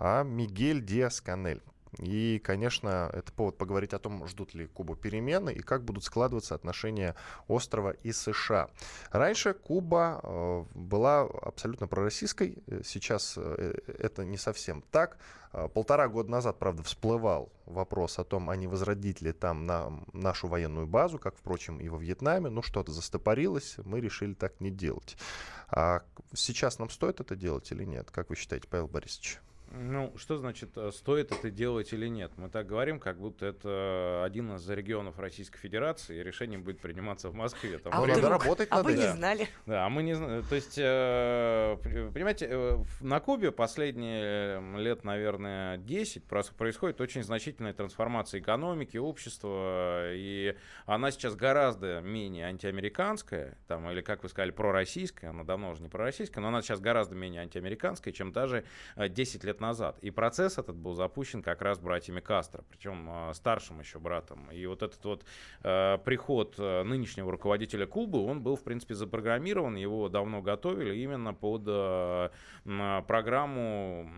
а 0.00 0.24
Мигель 0.24 0.84
Диас-Канель. 0.84 1.62
И, 1.98 2.40
конечно, 2.44 3.10
это 3.12 3.32
повод 3.32 3.58
поговорить 3.58 3.94
о 3.94 3.98
том, 3.98 4.26
ждут 4.26 4.54
ли 4.54 4.66
Кубу 4.66 4.94
перемены 4.94 5.52
и 5.52 5.60
как 5.60 5.84
будут 5.84 6.04
складываться 6.04 6.54
отношения 6.54 7.16
острова 7.48 7.90
и 7.90 8.12
США. 8.12 8.68
Раньше 9.10 9.54
Куба 9.54 10.20
э, 10.22 10.64
была 10.74 11.22
абсолютно 11.22 11.88
пророссийской, 11.88 12.62
э, 12.66 12.82
сейчас 12.84 13.34
э, 13.36 13.74
это 13.98 14.24
не 14.24 14.36
совсем 14.36 14.82
так. 14.90 15.18
Полтора 15.74 16.06
года 16.06 16.30
назад, 16.30 16.60
правда, 16.60 16.84
всплывал 16.84 17.50
вопрос 17.66 18.20
о 18.20 18.24
том, 18.24 18.50
а 18.50 18.54
не 18.54 18.68
возродить 18.68 19.20
ли 19.20 19.32
там 19.32 19.66
на 19.66 19.90
нашу 20.12 20.46
военную 20.46 20.86
базу, 20.86 21.18
как, 21.18 21.36
впрочем, 21.36 21.80
и 21.80 21.88
во 21.88 21.98
Вьетнаме. 21.98 22.50
Ну, 22.50 22.62
что-то 22.62 22.92
застопорилось, 22.92 23.74
мы 23.84 24.00
решили 24.00 24.34
так 24.34 24.60
не 24.60 24.70
делать. 24.70 25.16
А 25.68 26.04
сейчас 26.32 26.78
нам 26.78 26.88
стоит 26.88 27.18
это 27.18 27.34
делать 27.34 27.72
или 27.72 27.82
нет? 27.82 28.12
Как 28.12 28.30
вы 28.30 28.36
считаете, 28.36 28.68
Павел 28.68 28.86
Борисович? 28.86 29.40
Ну, 29.72 30.12
что 30.16 30.36
значит, 30.36 30.70
э, 30.76 30.90
стоит 30.92 31.30
это 31.30 31.48
делать 31.48 31.92
или 31.92 32.08
нет? 32.08 32.32
Мы 32.36 32.48
так 32.48 32.66
говорим, 32.66 32.98
как 32.98 33.18
будто 33.18 33.46
это 33.46 34.24
один 34.24 34.56
из 34.56 34.68
регионов 34.68 35.20
Российской 35.20 35.58
Федерации, 35.58 36.18
и 36.18 36.22
решение 36.24 36.58
будет 36.58 36.80
приниматься 36.80 37.28
в 37.28 37.34
Москве. 37.34 37.78
Там 37.78 37.92
а, 37.94 38.04
надо 38.04 38.28
работать 38.28 38.66
а 38.72 38.82
вы 38.82 38.94
не 38.94 39.06
знали. 39.06 39.48
Да, 39.66 39.86
а 39.86 39.88
мы 39.88 40.02
не 40.02 40.14
знали. 40.14 40.42
То 40.42 40.56
есть, 40.56 40.76
э, 40.76 41.76
понимаете, 42.12 42.48
э, 42.50 42.78
на 43.00 43.20
Кубе 43.20 43.52
последние 43.52 44.60
лет, 44.76 45.04
наверное, 45.04 45.78
10 45.78 46.24
происходит 46.24 47.00
очень 47.00 47.22
значительная 47.22 47.72
трансформация 47.72 48.40
экономики, 48.40 48.96
общества, 48.96 50.12
и 50.12 50.56
она 50.86 51.12
сейчас 51.12 51.36
гораздо 51.36 52.00
менее 52.00 52.46
антиамериканская, 52.46 53.56
там, 53.68 53.88
или, 53.88 54.00
как 54.00 54.24
вы 54.24 54.30
сказали, 54.30 54.50
пророссийская, 54.50 55.30
она 55.30 55.44
давно 55.44 55.70
уже 55.70 55.82
не 55.82 55.88
пророссийская, 55.88 56.42
но 56.42 56.48
она 56.48 56.60
сейчас 56.60 56.80
гораздо 56.80 57.14
менее 57.14 57.42
антиамериканская, 57.42 58.12
чем 58.12 58.32
даже 58.32 58.64
10 58.96 59.44
лет 59.44 59.59
назад. 59.60 59.98
И 60.00 60.10
процесс 60.10 60.58
этот 60.58 60.76
был 60.76 60.94
запущен 60.94 61.42
как 61.42 61.62
раз 61.62 61.78
братьями 61.78 62.20
Кастро, 62.20 62.64
причем 62.70 63.08
э, 63.10 63.34
старшим 63.34 63.80
еще 63.80 63.98
братом. 63.98 64.50
И 64.50 64.64
вот 64.66 64.82
этот 64.82 65.04
вот 65.04 65.24
э, 65.62 65.98
приход 66.04 66.54
э, 66.58 66.82
нынешнего 66.82 67.30
руководителя 67.30 67.86
Кубы, 67.86 68.24
он 68.24 68.42
был, 68.42 68.56
в 68.56 68.64
принципе, 68.64 68.94
запрограммирован, 68.94 69.76
его 69.76 70.08
давно 70.08 70.42
готовили 70.42 70.96
именно 70.96 71.34
под 71.34 71.60
программу 73.06 74.10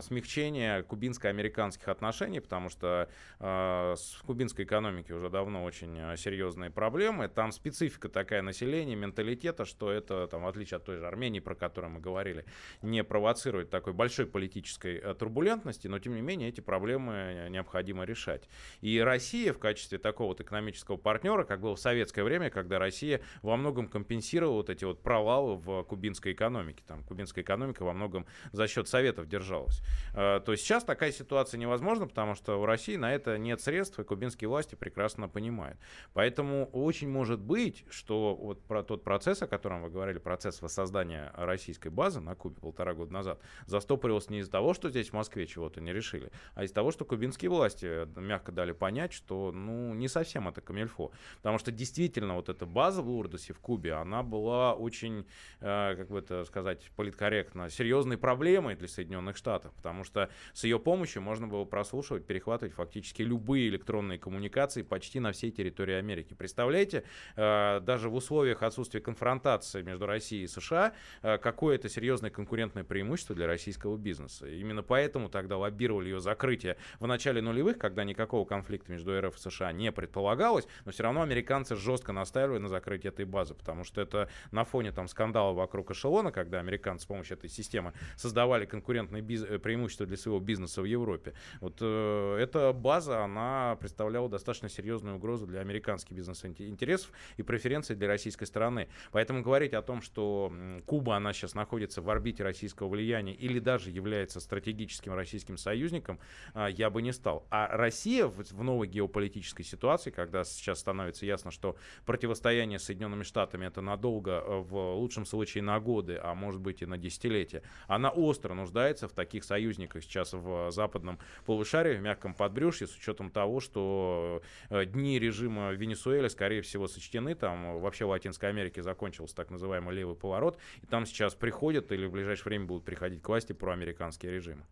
смягчения 0.00 0.82
кубинско-американских 0.82 1.88
отношений, 1.88 2.40
потому 2.40 2.68
что 2.68 3.08
с 3.38 4.22
кубинской 4.26 4.64
экономики 4.64 5.12
уже 5.12 5.28
давно 5.30 5.64
очень 5.64 6.16
серьезные 6.16 6.70
проблемы. 6.70 7.28
Там 7.28 7.52
специфика 7.52 8.08
такая 8.08 8.42
населения, 8.42 8.96
менталитета, 8.96 9.64
что 9.64 9.90
это, 9.90 10.26
там, 10.28 10.42
в 10.42 10.48
отличие 10.48 10.76
от 10.78 10.84
той 10.84 10.96
же 10.96 11.06
Армении, 11.06 11.40
про 11.40 11.54
которую 11.54 11.92
мы 11.92 12.00
говорили, 12.00 12.44
не 12.82 13.04
провоцирует 13.04 13.70
такой 13.70 13.92
большой 13.92 14.26
политический 14.26 14.77
политической 14.78 15.14
турбулентности, 15.14 15.88
но 15.88 15.98
тем 15.98 16.14
не 16.14 16.22
менее 16.22 16.48
эти 16.48 16.60
проблемы 16.60 17.48
необходимо 17.50 18.04
решать. 18.04 18.48
И 18.80 18.98
Россия 19.00 19.52
в 19.52 19.58
качестве 19.58 19.98
такого 19.98 20.28
вот 20.28 20.40
экономического 20.40 20.96
партнера, 20.96 21.44
как 21.44 21.60
было 21.60 21.76
в 21.76 21.80
советское 21.80 22.22
время, 22.22 22.50
когда 22.50 22.78
Россия 22.78 23.20
во 23.42 23.56
многом 23.56 23.88
компенсировала 23.88 24.56
вот 24.56 24.70
эти 24.70 24.84
вот 24.84 25.02
провалы 25.02 25.56
в 25.56 25.82
кубинской 25.84 26.32
экономике. 26.32 26.82
Там 26.86 27.02
кубинская 27.04 27.44
экономика 27.44 27.84
во 27.84 27.92
многом 27.92 28.26
за 28.52 28.66
счет 28.68 28.88
Советов 28.88 29.28
держалась. 29.28 29.82
То 30.14 30.44
есть 30.48 30.62
сейчас 30.62 30.84
такая 30.84 31.12
ситуация 31.12 31.58
невозможна, 31.58 32.06
потому 32.06 32.34
что 32.34 32.60
у 32.60 32.66
России 32.66 32.96
на 32.96 33.14
это 33.14 33.38
нет 33.38 33.60
средств, 33.60 33.98
и 33.98 34.04
кубинские 34.04 34.48
власти 34.48 34.74
прекрасно 34.74 35.28
понимают. 35.28 35.78
Поэтому 36.12 36.66
очень 36.72 37.08
может 37.08 37.40
быть, 37.40 37.84
что 37.90 38.34
вот 38.34 38.62
про 38.64 38.82
тот 38.82 39.04
процесс, 39.04 39.42
о 39.42 39.46
котором 39.46 39.82
вы 39.82 39.90
говорили, 39.90 40.18
процесс 40.18 40.62
воссоздания 40.62 41.32
российской 41.34 41.88
базы 41.88 42.20
на 42.20 42.34
Кубе 42.34 42.60
полтора 42.60 42.94
года 42.94 43.12
назад, 43.12 43.40
застопорился 43.66 44.32
не 44.32 44.40
из-за 44.40 44.50
того, 44.50 44.67
что 44.74 44.90
здесь 44.90 45.10
в 45.10 45.12
Москве 45.12 45.46
чего-то 45.46 45.80
не 45.80 45.92
решили, 45.92 46.30
а 46.54 46.64
из-за 46.64 46.74
того, 46.74 46.90
что 46.90 47.04
кубинские 47.04 47.50
власти 47.50 48.06
мягко 48.18 48.52
дали 48.52 48.72
понять, 48.72 49.12
что 49.12 49.52
ну 49.52 49.94
не 49.94 50.08
совсем 50.08 50.48
это 50.48 50.60
камельфо. 50.60 51.12
Потому 51.36 51.58
что 51.58 51.72
действительно 51.72 52.34
вот 52.34 52.48
эта 52.48 52.66
база 52.66 53.02
в 53.02 53.08
Лурдосе, 53.08 53.52
в 53.52 53.60
Кубе, 53.60 53.94
она 53.94 54.22
была 54.22 54.74
очень, 54.74 55.26
э, 55.60 55.94
как 55.96 56.08
бы 56.08 56.18
это 56.18 56.44
сказать, 56.44 56.90
политкорректно, 56.96 57.70
серьезной 57.70 58.18
проблемой 58.18 58.76
для 58.76 58.88
Соединенных 58.88 59.36
Штатов, 59.36 59.72
потому 59.74 60.04
что 60.04 60.30
с 60.52 60.64
ее 60.64 60.78
помощью 60.78 61.22
можно 61.22 61.46
было 61.46 61.64
прослушивать, 61.64 62.26
перехватывать 62.26 62.74
фактически 62.74 63.22
любые 63.22 63.68
электронные 63.68 64.18
коммуникации 64.18 64.82
почти 64.82 65.20
на 65.20 65.32
всей 65.32 65.50
территории 65.50 65.94
Америки. 65.94 66.34
Представляете, 66.34 67.04
э, 67.36 67.80
даже 67.80 68.08
в 68.08 68.14
условиях 68.14 68.62
отсутствия 68.62 69.00
конфронтации 69.00 69.82
между 69.82 70.06
Россией 70.06 70.44
и 70.44 70.46
США, 70.46 70.92
э, 71.22 71.38
какое 71.38 71.76
это 71.76 71.88
серьезное 71.88 72.30
конкурентное 72.30 72.84
преимущество 72.84 73.34
для 73.34 73.46
российского 73.46 73.96
бизнеса. 73.96 74.46
Именно 74.58 74.82
поэтому 74.82 75.28
тогда 75.28 75.56
лоббировали 75.56 76.08
ее 76.08 76.20
закрытие 76.20 76.76
в 77.00 77.06
начале 77.06 77.40
нулевых, 77.40 77.78
когда 77.78 78.04
никакого 78.04 78.44
конфликта 78.44 78.92
между 78.92 79.18
РФ 79.20 79.36
и 79.36 79.38
США 79.38 79.72
не 79.72 79.92
предполагалось, 79.92 80.66
но 80.84 80.92
все 80.92 81.02
равно 81.02 81.22
американцы 81.22 81.76
жестко 81.76 82.12
настаивали 82.12 82.58
на 82.58 82.68
закрытии 82.68 83.08
этой 83.08 83.24
базы, 83.24 83.54
потому 83.54 83.84
что 83.84 84.00
это 84.00 84.28
на 84.50 84.64
фоне 84.64 84.92
там 84.92 85.08
скандала 85.08 85.52
вокруг 85.52 85.90
эшелона, 85.90 86.32
когда 86.32 86.58
американцы 86.58 87.04
с 87.04 87.06
помощью 87.06 87.36
этой 87.36 87.50
системы 87.50 87.92
создавали 88.16 88.66
конкурентные 88.66 89.22
биз- 89.22 89.46
э, 89.46 89.58
преимущества 89.58 90.06
для 90.06 90.16
своего 90.16 90.40
бизнеса 90.40 90.82
в 90.82 90.84
Европе. 90.84 91.34
Вот 91.60 91.78
э, 91.80 92.36
эта 92.40 92.72
база, 92.72 93.24
она 93.24 93.76
представляла 93.80 94.28
достаточно 94.28 94.68
серьезную 94.68 95.16
угрозу 95.16 95.46
для 95.46 95.60
американских 95.60 96.16
бизнес-интересов 96.16 97.12
и 97.36 97.42
преференций 97.42 97.96
для 97.96 98.08
российской 98.08 98.44
стороны. 98.44 98.88
Поэтому 99.12 99.42
говорить 99.42 99.74
о 99.74 99.82
том, 99.82 100.02
что 100.02 100.52
Куба, 100.86 101.16
она 101.16 101.32
сейчас 101.32 101.54
находится 101.54 102.02
в 102.02 102.10
орбите 102.10 102.42
российского 102.42 102.88
влияния 102.88 103.34
или 103.34 103.58
даже 103.58 103.90
является 103.90 104.40
стратегическим 104.48 105.12
российским 105.12 105.58
союзником, 105.58 106.18
э, 106.54 106.68
я 106.70 106.88
бы 106.88 107.02
не 107.02 107.12
стал. 107.12 107.46
А 107.50 107.68
Россия 107.76 108.26
в, 108.26 108.62
новой 108.62 108.88
геополитической 108.88 109.62
ситуации, 109.62 110.10
когда 110.10 110.44
сейчас 110.44 110.80
становится 110.80 111.26
ясно, 111.26 111.50
что 111.50 111.76
противостояние 112.06 112.78
с 112.78 112.84
Соединенными 112.84 113.24
Штатами 113.24 113.66
это 113.66 113.82
надолго, 113.82 114.30
э, 114.30 114.58
в 114.60 114.94
лучшем 114.94 115.26
случае 115.26 115.62
на 115.62 115.78
годы, 115.80 116.18
а 116.22 116.34
может 116.34 116.60
быть 116.60 116.80
и 116.80 116.86
на 116.86 116.96
десятилетия, 116.96 117.62
она 117.86 118.08
остро 118.08 118.54
нуждается 118.54 119.06
в 119.06 119.12
таких 119.12 119.44
союзниках 119.44 120.02
сейчас 120.02 120.32
в 120.32 120.70
западном 120.70 121.18
полушарии, 121.44 121.96
в 121.96 122.00
мягком 122.00 122.34
подбрюшье, 122.34 122.86
с 122.86 122.96
учетом 122.96 123.30
того, 123.30 123.60
что 123.60 124.40
э, 124.70 124.86
дни 124.86 125.18
режима 125.18 125.72
Венесуэлы, 125.72 126.30
скорее 126.30 126.62
всего, 126.62 126.88
сочтены. 126.88 127.34
Там 127.34 127.80
вообще 127.80 128.06
в 128.06 128.08
Латинской 128.08 128.48
Америке 128.48 128.82
закончился 128.82 129.36
так 129.36 129.50
называемый 129.50 129.94
левый 129.94 130.16
поворот. 130.16 130.58
И 130.82 130.86
там 130.86 131.04
сейчас 131.04 131.34
приходят 131.34 131.92
или 131.92 132.06
в 132.06 132.12
ближайшее 132.12 132.46
время 132.46 132.64
будут 132.64 132.84
приходить 132.84 133.22
к 133.22 133.28
власти 133.28 133.52
проамериканские 133.52 134.27
режимы. 134.30 134.62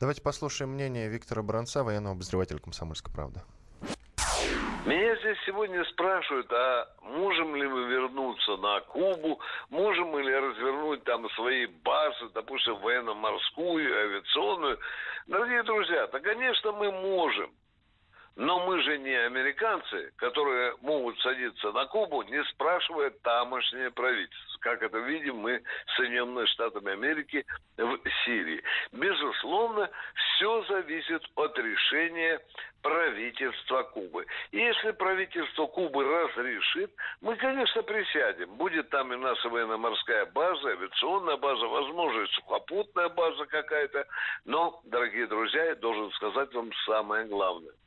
Давайте 0.00 0.22
послушаем 0.22 0.70
мнение 0.70 1.08
Виктора 1.08 1.42
Бранца, 1.42 1.82
военного 1.82 2.14
обозревателя 2.14 2.58
«Комсомольской 2.58 3.12
правды». 3.12 3.40
Меня 4.86 5.16
здесь 5.16 5.36
сегодня 5.44 5.84
спрашивают, 5.84 6.50
а 6.50 6.88
можем 7.02 7.54
ли 7.56 7.66
мы 7.66 7.88
вернуться 7.88 8.56
на 8.56 8.80
Кубу, 8.80 9.38
можем 9.68 10.18
ли 10.18 10.34
развернуть 10.34 11.04
там 11.04 11.28
свои 11.30 11.66
базы, 11.66 12.30
допустим, 12.32 12.76
военно-морскую, 12.76 13.94
авиационную. 13.94 14.78
Дорогие 15.26 15.62
друзья, 15.64 16.06
да, 16.06 16.20
конечно, 16.20 16.72
мы 16.72 16.90
можем. 16.90 17.50
Но 18.36 18.64
мы 18.66 18.80
же 18.82 18.98
не 18.98 19.14
американцы, 19.26 20.12
которые 20.14 20.76
могут 20.80 21.18
садиться 21.20 21.72
на 21.72 21.86
Кубу, 21.86 22.22
не 22.22 22.42
спрашивая 22.44 23.10
тамошнее 23.10 23.90
правительство. 23.90 24.58
Как 24.60 24.80
это 24.80 24.98
видим 24.98 25.38
мы 25.38 25.60
с 25.86 25.96
Соединенными 25.96 26.46
Штатами 26.46 26.92
Америки 26.92 27.44
в 27.76 27.98
Сирии. 28.24 28.37
Зависит 31.08 31.26
от 31.36 31.58
решения 31.58 32.40
правительства 32.82 33.82
Кубы. 33.84 34.26
И 34.50 34.58
если 34.58 34.90
правительство 34.92 35.66
Кубы 35.66 36.04
разрешит, 36.04 36.90
мы, 37.20 37.36
конечно, 37.36 37.82
присядем. 37.82 38.54
Будет 38.56 38.90
там 38.90 39.12
и 39.12 39.16
наша 39.16 39.48
военно-морская 39.48 40.26
база, 40.26 40.68
авиационная 40.68 41.36
база, 41.36 41.66
возможно, 41.66 42.22
и 42.22 42.26
сухопутная 42.28 43.08
база 43.08 43.46
какая-то. 43.46 44.06
Но, 44.44 44.80
дорогие 44.84 45.26
друзья, 45.26 45.64
я 45.64 45.74
должен 45.76 46.10
сказать 46.12 46.52
вам 46.52 46.70
самое 46.86 47.24
главное– 47.26 47.72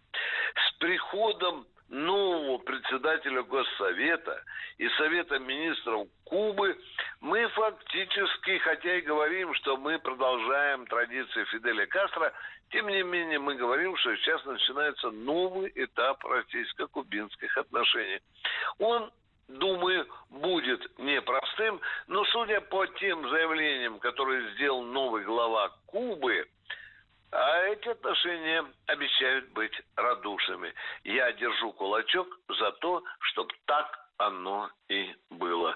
с 0.54 0.78
приходом 0.80 1.66
нового 1.92 2.58
председателя 2.60 3.44
Госсовета 3.44 4.44
и 4.78 4.88
Совета 4.98 5.38
министров 5.40 6.08
Кубы 6.24 6.78
мы 7.20 7.48
фактически, 7.50 8.58
хотя 8.60 8.96
и 8.96 9.02
говорим, 9.02 9.54
что 9.56 9.78
мы 9.78 10.00
продолжаем 10.00 10.88
традиции 10.88 11.44
Фиделя 11.46 11.86
Кастро, 11.88 12.34
тем 12.72 12.88
не 12.88 13.04
менее 13.04 13.40
мы 13.40 13.56
говорим, 13.56 13.96
что 13.98 14.16
сейчас 14.16 14.44
начинается 14.46 15.12
новый 15.12 15.72
этап 15.76 16.24
российско-кубинских 16.24 17.58
отношений. 17.58 18.22
Он 18.80 19.12
думаю, 19.50 20.08
будет 20.30 20.82
непростым, 20.98 21.82
но 22.08 22.24
судя 22.26 22.62
по 22.62 22.86
тем 22.88 23.30
заявлениям, 23.30 24.00
которые 24.00 24.54
сделал 24.54 24.84
новый 24.84 25.24
глава 25.26 25.72
Кубы, 25.88 26.48
а 27.32 27.60
эти 27.68 27.88
отношения 27.90 28.66
обещают 28.88 29.52
быть 29.54 29.74
радушными. 29.96 30.74
Я 31.04 31.32
держу 31.34 31.72
кулачок 31.74 32.28
за 32.60 32.72
то, 32.74 33.04
чтобы 33.20 33.54
так 33.66 33.88
оно 34.18 34.70
и 34.90 35.16
было. 35.30 35.76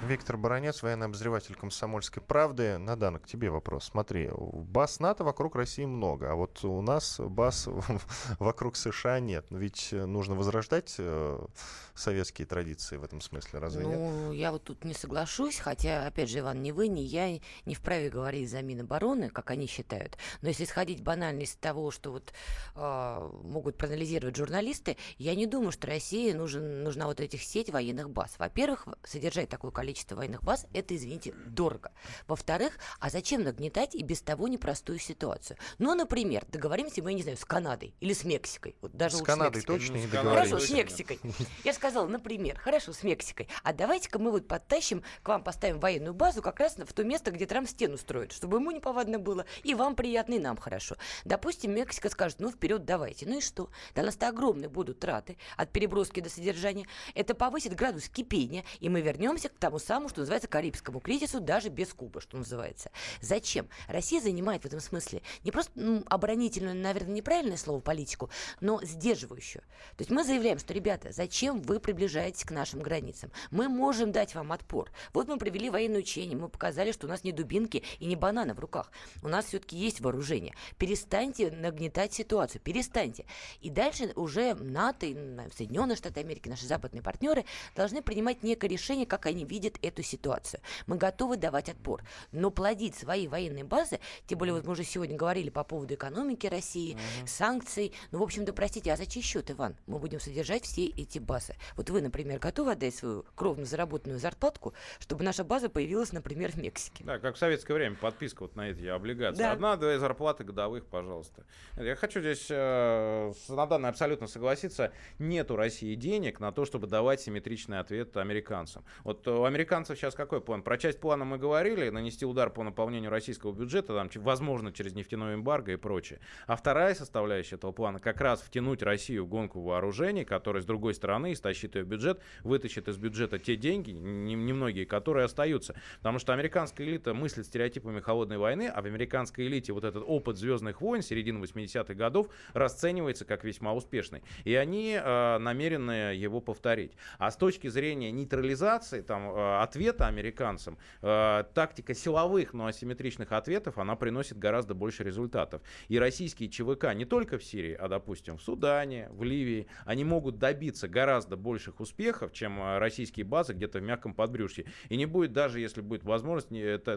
Виктор 0.00 0.36
Баранец, 0.36 0.82
военный 0.82 1.06
обозреватель 1.06 1.56
комсомольской 1.56 2.22
правды. 2.22 2.78
Надан, 2.78 3.18
к 3.18 3.26
тебе 3.26 3.50
вопрос. 3.50 3.86
Смотри, 3.86 4.30
баз 4.32 5.00
НАТО 5.00 5.24
вокруг 5.24 5.56
России 5.56 5.84
много, 5.84 6.30
а 6.30 6.34
вот 6.36 6.64
у 6.64 6.80
нас 6.82 7.18
баз 7.18 7.68
вокруг 8.38 8.76
США 8.76 9.18
нет. 9.18 9.46
Ведь 9.50 9.88
нужно 9.90 10.36
возрождать 10.36 10.94
э, 10.98 11.46
советские 11.94 12.46
традиции 12.46 12.96
в 12.96 13.02
этом 13.02 13.20
смысле, 13.20 13.58
разве 13.58 13.82
ну, 13.82 13.90
нет? 13.90 13.98
Ну, 13.98 14.32
я 14.32 14.52
вот 14.52 14.62
тут 14.62 14.84
не 14.84 14.94
соглашусь, 14.94 15.58
хотя, 15.58 16.06
опять 16.06 16.30
же, 16.30 16.38
Иван, 16.38 16.62
ни 16.62 16.70
вы, 16.70 16.86
ни 16.86 17.00
я 17.00 17.40
не 17.66 17.74
вправе 17.74 18.08
говорить 18.08 18.48
за 18.48 18.62
Минобороны, 18.62 19.30
как 19.30 19.50
они 19.50 19.66
считают. 19.66 20.16
Но 20.42 20.48
если 20.48 20.64
сходить 20.64 21.02
банально 21.02 21.40
из 21.40 21.56
того, 21.56 21.90
что 21.90 22.12
вот 22.12 22.32
э, 22.76 23.30
могут 23.42 23.76
проанализировать 23.76 24.36
журналисты, 24.36 24.96
я 25.18 25.34
не 25.34 25.46
думаю, 25.46 25.72
что 25.72 25.88
России 25.88 26.32
нужен, 26.32 26.84
нужна 26.84 27.06
вот 27.06 27.20
этих 27.20 27.42
сеть 27.42 27.70
военных 27.70 28.10
баз. 28.10 28.36
Во-первых, 28.38 28.86
содержать 29.02 29.48
такое 29.48 29.72
количество 29.72 29.87
военных 30.16 30.42
баз, 30.42 30.66
это, 30.72 30.94
извините, 30.96 31.34
дорого. 31.46 31.92
Во-вторых, 32.26 32.78
а 33.00 33.10
зачем 33.10 33.42
нагнетать 33.42 33.94
и 33.94 34.02
без 34.02 34.20
того 34.20 34.48
непростую 34.48 34.98
ситуацию? 34.98 35.56
Ну, 35.78 35.94
например, 35.94 36.44
договоримся 36.48 37.02
мы, 37.02 37.10
я 37.10 37.16
не 37.16 37.22
знаю, 37.22 37.36
с 37.36 37.44
Канадой 37.44 37.94
или 38.00 38.12
с 38.12 38.24
Мексикой. 38.24 38.76
Вот 38.80 38.92
даже 38.92 39.16
с 39.16 39.22
Канадой 39.22 39.62
с 39.62 39.68
Мексикой. 39.68 39.78
точно 39.78 39.96
не 39.96 40.06
договоримся. 40.06 40.50
Хорошо, 40.50 40.66
с 40.66 40.70
Мексикой. 40.70 41.20
Я 41.64 41.72
сказала, 41.72 42.06
например, 42.06 42.58
хорошо, 42.58 42.92
с 42.92 43.02
Мексикой. 43.02 43.48
А 43.62 43.72
давайте-ка 43.72 44.18
мы 44.18 44.30
вот 44.30 44.46
подтащим, 44.48 45.02
к 45.22 45.28
вам 45.28 45.42
поставим 45.42 45.80
военную 45.80 46.14
базу 46.14 46.42
как 46.42 46.60
раз 46.60 46.76
в 46.76 46.92
то 46.92 47.04
место, 47.04 47.30
где 47.30 47.46
Трамп 47.46 47.68
стену 47.68 47.96
строит, 47.96 48.32
чтобы 48.32 48.58
ему 48.58 48.70
неповадно 48.70 49.18
было, 49.18 49.46
и 49.62 49.74
вам 49.74 49.94
приятно, 49.94 50.34
и 50.34 50.38
нам 50.38 50.56
хорошо. 50.56 50.96
Допустим, 51.24 51.74
Мексика 51.74 52.08
скажет, 52.10 52.40
ну, 52.40 52.50
вперед 52.50 52.84
давайте. 52.84 53.26
Ну 53.26 53.38
и 53.38 53.40
что? 53.40 53.70
Для 53.94 54.04
нас-то 54.04 54.28
огромные 54.28 54.68
будут 54.68 55.00
траты 55.00 55.36
от 55.56 55.70
переброски 55.70 56.20
до 56.20 56.30
содержания. 56.30 56.86
Это 57.14 57.34
повысит 57.34 57.74
градус 57.74 58.08
кипения, 58.08 58.64
и 58.80 58.88
мы 58.88 59.00
вернемся 59.00 59.48
к 59.48 59.54
тому 59.58 59.77
самому, 59.78 60.08
что 60.08 60.20
называется, 60.20 60.48
Карибскому 60.48 61.00
кризису, 61.00 61.40
даже 61.40 61.68
без 61.68 61.92
Кубы, 61.92 62.20
что 62.20 62.36
называется. 62.36 62.90
Зачем? 63.20 63.68
Россия 63.88 64.20
занимает 64.20 64.62
в 64.62 64.66
этом 64.66 64.80
смысле 64.80 65.22
не 65.44 65.50
просто 65.50 65.72
ну, 65.74 66.02
оборонительную, 66.06 66.74
наверное, 66.74 67.14
неправильное 67.14 67.56
слово, 67.56 67.80
политику, 67.80 68.30
но 68.60 68.80
сдерживающую. 68.82 69.62
То 69.96 70.00
есть 70.00 70.10
мы 70.10 70.24
заявляем, 70.24 70.58
что, 70.58 70.72
ребята, 70.72 71.12
зачем 71.12 71.60
вы 71.62 71.80
приближаетесь 71.80 72.44
к 72.44 72.50
нашим 72.50 72.80
границам? 72.80 73.30
Мы 73.50 73.68
можем 73.68 74.12
дать 74.12 74.34
вам 74.34 74.52
отпор. 74.52 74.90
Вот 75.12 75.28
мы 75.28 75.38
провели 75.38 75.70
военное 75.70 76.00
учение, 76.00 76.36
мы 76.36 76.48
показали, 76.48 76.92
что 76.92 77.06
у 77.06 77.10
нас 77.10 77.24
не 77.24 77.32
дубинки 77.32 77.82
и 77.98 78.06
не 78.06 78.16
бананы 78.16 78.54
в 78.54 78.60
руках. 78.60 78.90
У 79.22 79.28
нас 79.28 79.46
все-таки 79.46 79.76
есть 79.76 80.00
вооружение. 80.00 80.54
Перестаньте 80.78 81.50
нагнетать 81.50 82.12
ситуацию, 82.12 82.60
перестаньте. 82.60 83.26
И 83.60 83.70
дальше 83.70 84.12
уже 84.14 84.54
НАТО 84.54 85.06
и 85.06 85.14
Соединенные 85.56 85.96
Штаты 85.96 86.20
Америки, 86.20 86.48
наши 86.48 86.66
западные 86.66 87.02
партнеры, 87.02 87.44
должны 87.74 88.02
принимать 88.02 88.42
некое 88.42 88.68
решение, 88.68 89.06
как 89.06 89.26
они 89.26 89.44
видят 89.44 89.67
эту 89.82 90.02
ситуацию. 90.02 90.60
Мы 90.86 90.96
готовы 90.96 91.36
давать 91.36 91.68
отпор, 91.68 92.02
но 92.32 92.50
плодить 92.50 92.94
свои 92.94 93.28
военные 93.28 93.64
базы, 93.64 94.00
тем 94.26 94.38
более 94.38 94.54
вот 94.54 94.64
мы 94.64 94.72
уже 94.72 94.84
сегодня 94.84 95.16
говорили 95.16 95.50
по 95.50 95.64
поводу 95.64 95.94
экономики 95.94 96.46
России, 96.46 96.94
uh-huh. 96.94 97.26
санкций, 97.26 97.92
ну, 98.10 98.20
в 98.20 98.22
общем-то, 98.22 98.52
простите, 98.52 98.92
а 98.92 98.96
за 98.96 99.06
чей 99.06 99.22
счет, 99.22 99.50
Иван? 99.50 99.76
Мы 99.86 99.98
будем 99.98 100.20
содержать 100.20 100.64
все 100.64 100.86
эти 100.86 101.18
базы. 101.18 101.54
Вот 101.76 101.90
вы, 101.90 102.00
например, 102.00 102.38
готовы 102.38 102.72
отдать 102.72 102.94
свою 102.94 103.24
кровно 103.34 103.64
заработанную 103.64 104.18
зарплатку, 104.18 104.74
чтобы 104.98 105.24
наша 105.24 105.44
база 105.44 105.68
появилась, 105.68 106.12
например, 106.12 106.52
в 106.52 106.56
Мексике? 106.56 107.04
Да, 107.04 107.18
как 107.18 107.36
в 107.36 107.38
советское 107.38 107.74
время, 107.74 107.96
подписка 107.96 108.42
вот 108.42 108.56
на 108.56 108.70
эти 108.70 108.86
облигации. 108.86 109.38
Да. 109.38 109.52
Одна-две 109.52 109.98
зарплаты 109.98 110.44
годовых, 110.44 110.86
пожалуйста. 110.86 111.44
Я 111.76 111.96
хочу 111.96 112.20
здесь 112.20 112.46
э, 112.50 113.32
на 113.48 113.66
данное 113.66 113.90
абсолютно 113.90 114.26
согласиться. 114.26 114.92
Нет 115.18 115.50
у 115.50 115.56
России 115.56 115.94
денег 115.94 116.40
на 116.40 116.52
то, 116.52 116.64
чтобы 116.64 116.86
давать 116.86 117.20
симметричный 117.20 117.78
ответ 117.78 118.16
американцам. 118.16 118.84
Вот 119.04 119.26
у 119.28 119.44
американцев 119.44 119.57
сейчас 119.64 120.14
какой 120.14 120.40
план? 120.40 120.62
Про 120.62 120.78
часть 120.78 121.00
плана 121.00 121.24
мы 121.24 121.38
говорили, 121.38 121.88
нанести 121.88 122.26
удар 122.26 122.50
по 122.50 122.62
наполнению 122.62 123.10
российского 123.10 123.52
бюджета, 123.52 123.94
там, 123.94 124.08
возможно, 124.22 124.72
через 124.72 124.94
нефтяное 124.94 125.34
эмбарго 125.34 125.72
и 125.72 125.76
прочее. 125.76 126.20
А 126.46 126.56
вторая 126.56 126.94
составляющая 126.94 127.56
этого 127.56 127.72
плана 127.72 127.98
как 127.98 128.20
раз 128.20 128.40
втянуть 128.40 128.82
Россию 128.82 129.24
в 129.24 129.28
гонку 129.28 129.60
вооружений, 129.60 130.24
которая, 130.24 130.62
с 130.62 130.66
другой 130.66 130.94
стороны, 130.94 131.32
истощит 131.32 131.74
ее 131.74 131.84
бюджет, 131.84 132.20
вытащит 132.42 132.88
из 132.88 132.96
бюджета 132.98 133.38
те 133.38 133.56
деньги, 133.56 133.90
немногие, 133.90 134.86
которые 134.86 135.24
остаются. 135.24 135.74
Потому 135.98 136.18
что 136.18 136.32
американская 136.32 136.86
элита 136.86 137.14
мыслит 137.14 137.46
стереотипами 137.46 138.00
холодной 138.00 138.38
войны, 138.38 138.70
а 138.72 138.82
в 138.82 138.86
американской 138.86 139.46
элите 139.46 139.72
вот 139.72 139.84
этот 139.84 140.04
опыт 140.06 140.36
Звездных 140.36 140.80
войн 140.80 141.02
середины 141.02 141.42
80-х 141.42 141.94
годов 141.94 142.28
расценивается 142.52 143.24
как 143.24 143.44
весьма 143.44 143.72
успешный. 143.74 144.22
И 144.44 144.54
они 144.54 144.98
э, 145.02 145.38
намерены 145.38 146.14
его 146.14 146.40
повторить. 146.40 146.92
А 147.18 147.30
с 147.30 147.36
точки 147.36 147.68
зрения 147.68 148.10
нейтрализации, 148.10 149.00
там, 149.00 149.30
э, 149.30 149.47
ответа 149.56 150.06
американцам, 150.06 150.78
э, 151.02 151.44
тактика 151.54 151.94
силовых, 151.94 152.52
но 152.52 152.66
асимметричных 152.66 153.32
ответов, 153.32 153.78
она 153.78 153.96
приносит 153.96 154.38
гораздо 154.38 154.74
больше 154.74 155.04
результатов. 155.04 155.62
И 155.88 155.98
российские 155.98 156.48
ЧВК 156.48 156.94
не 156.94 157.04
только 157.04 157.38
в 157.38 157.44
Сирии, 157.44 157.74
а, 157.74 157.88
допустим, 157.88 158.38
в 158.38 158.42
Судане, 158.42 159.08
в 159.10 159.22
Ливии, 159.22 159.66
они 159.84 160.04
могут 160.04 160.38
добиться 160.38 160.88
гораздо 160.88 161.36
больших 161.36 161.80
успехов, 161.80 162.32
чем 162.32 162.60
э, 162.60 162.78
российские 162.78 163.24
базы 163.24 163.52
где-то 163.52 163.78
в 163.78 163.82
мягком 163.82 164.14
подбрюшье. 164.14 164.66
И 164.88 164.96
не 164.96 165.06
будет, 165.06 165.32
даже 165.32 165.60
если 165.60 165.80
будет 165.80 166.04
возможность, 166.04 166.48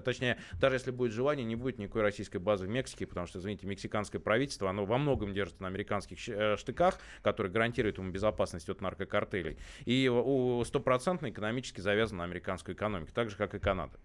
точнее, 0.04 0.38
даже 0.60 0.76
если 0.76 0.92
будет 0.92 1.12
желание, 1.12 1.46
не 1.46 1.56
будет 1.56 1.78
никакой 1.78 2.02
российской 2.02 2.38
базы 2.38 2.66
в 2.66 2.70
Мексике, 2.70 3.06
потому 3.06 3.28
что, 3.28 3.40
извините, 3.40 3.68
мексиканское 3.68 4.22
правительство, 4.22 4.70
оно 4.70 4.86
во 4.86 4.98
многом 4.98 5.34
держится 5.34 5.62
на 5.62 5.68
американских 5.68 6.18
э, 6.30 6.58
штыках, 6.58 7.00
которые 7.22 7.52
гарантируют 7.52 7.98
ему 7.98 8.12
безопасность 8.12 8.70
от 8.70 8.82
наркокартелей. 8.82 9.58
И 9.86 10.08
у 10.10 10.64
стопроцентно 10.64 11.30
экономически 11.30 11.82
завязано 11.82 12.20
на 12.20 12.24
американскую 12.42 12.76
экономику, 12.76 13.12
так 13.14 13.30
же, 13.30 13.38
как 13.38 13.54
и 13.56 13.60
Канада. 13.60 13.98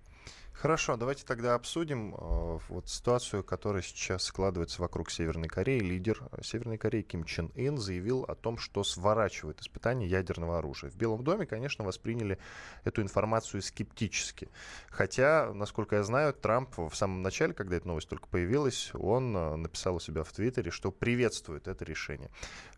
Хорошо, 0.52 0.96
давайте 0.96 1.24
тогда 1.26 1.54
обсудим 1.54 2.14
э, 2.14 2.58
вот 2.70 2.88
ситуацию, 2.88 3.44
которая 3.44 3.82
сейчас 3.82 4.24
складывается 4.24 4.80
вокруг 4.80 5.10
Северной 5.10 5.48
Кореи. 5.48 5.80
Лидер 5.80 6.18
Северной 6.42 6.78
Кореи 6.78 7.02
Ким 7.02 7.24
Чен 7.24 7.52
Ын 7.54 7.76
заявил 7.76 8.22
о 8.22 8.34
том, 8.34 8.56
что 8.56 8.82
сворачивает 8.82 9.60
испытания 9.60 10.06
ядерного 10.06 10.56
оружия. 10.56 10.90
В 10.90 10.96
Белом 10.96 11.22
доме, 11.24 11.44
конечно, 11.44 11.84
восприняли 11.84 12.38
эту 12.84 13.02
информацию 13.02 13.60
скептически. 13.60 14.48
Хотя, 14.88 15.52
насколько 15.52 15.96
я 15.96 16.02
знаю, 16.02 16.32
Трамп 16.32 16.78
в 16.78 16.94
самом 16.94 17.20
начале, 17.20 17.52
когда 17.52 17.76
эта 17.76 17.86
новость 17.86 18.08
только 18.08 18.26
появилась, 18.26 18.90
он 18.94 19.36
э, 19.36 19.56
написал 19.56 19.96
у 19.96 20.00
себя 20.00 20.24
в 20.24 20.32
Твиттере, 20.32 20.70
что 20.70 20.90
приветствует 20.90 21.68
это 21.68 21.84
решение. 21.84 22.30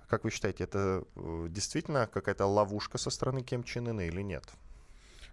Как 0.08 0.24
вы 0.24 0.32
считаете, 0.32 0.64
это 0.64 1.04
э, 1.14 1.46
действительно 1.48 2.08
какая-то 2.12 2.44
ловушка 2.44 2.98
со 2.98 3.10
стороны 3.10 3.42
Ким 3.42 3.62
Чен 3.62 3.86
Ына 3.86 4.00
или 4.00 4.20
нет? 4.20 4.44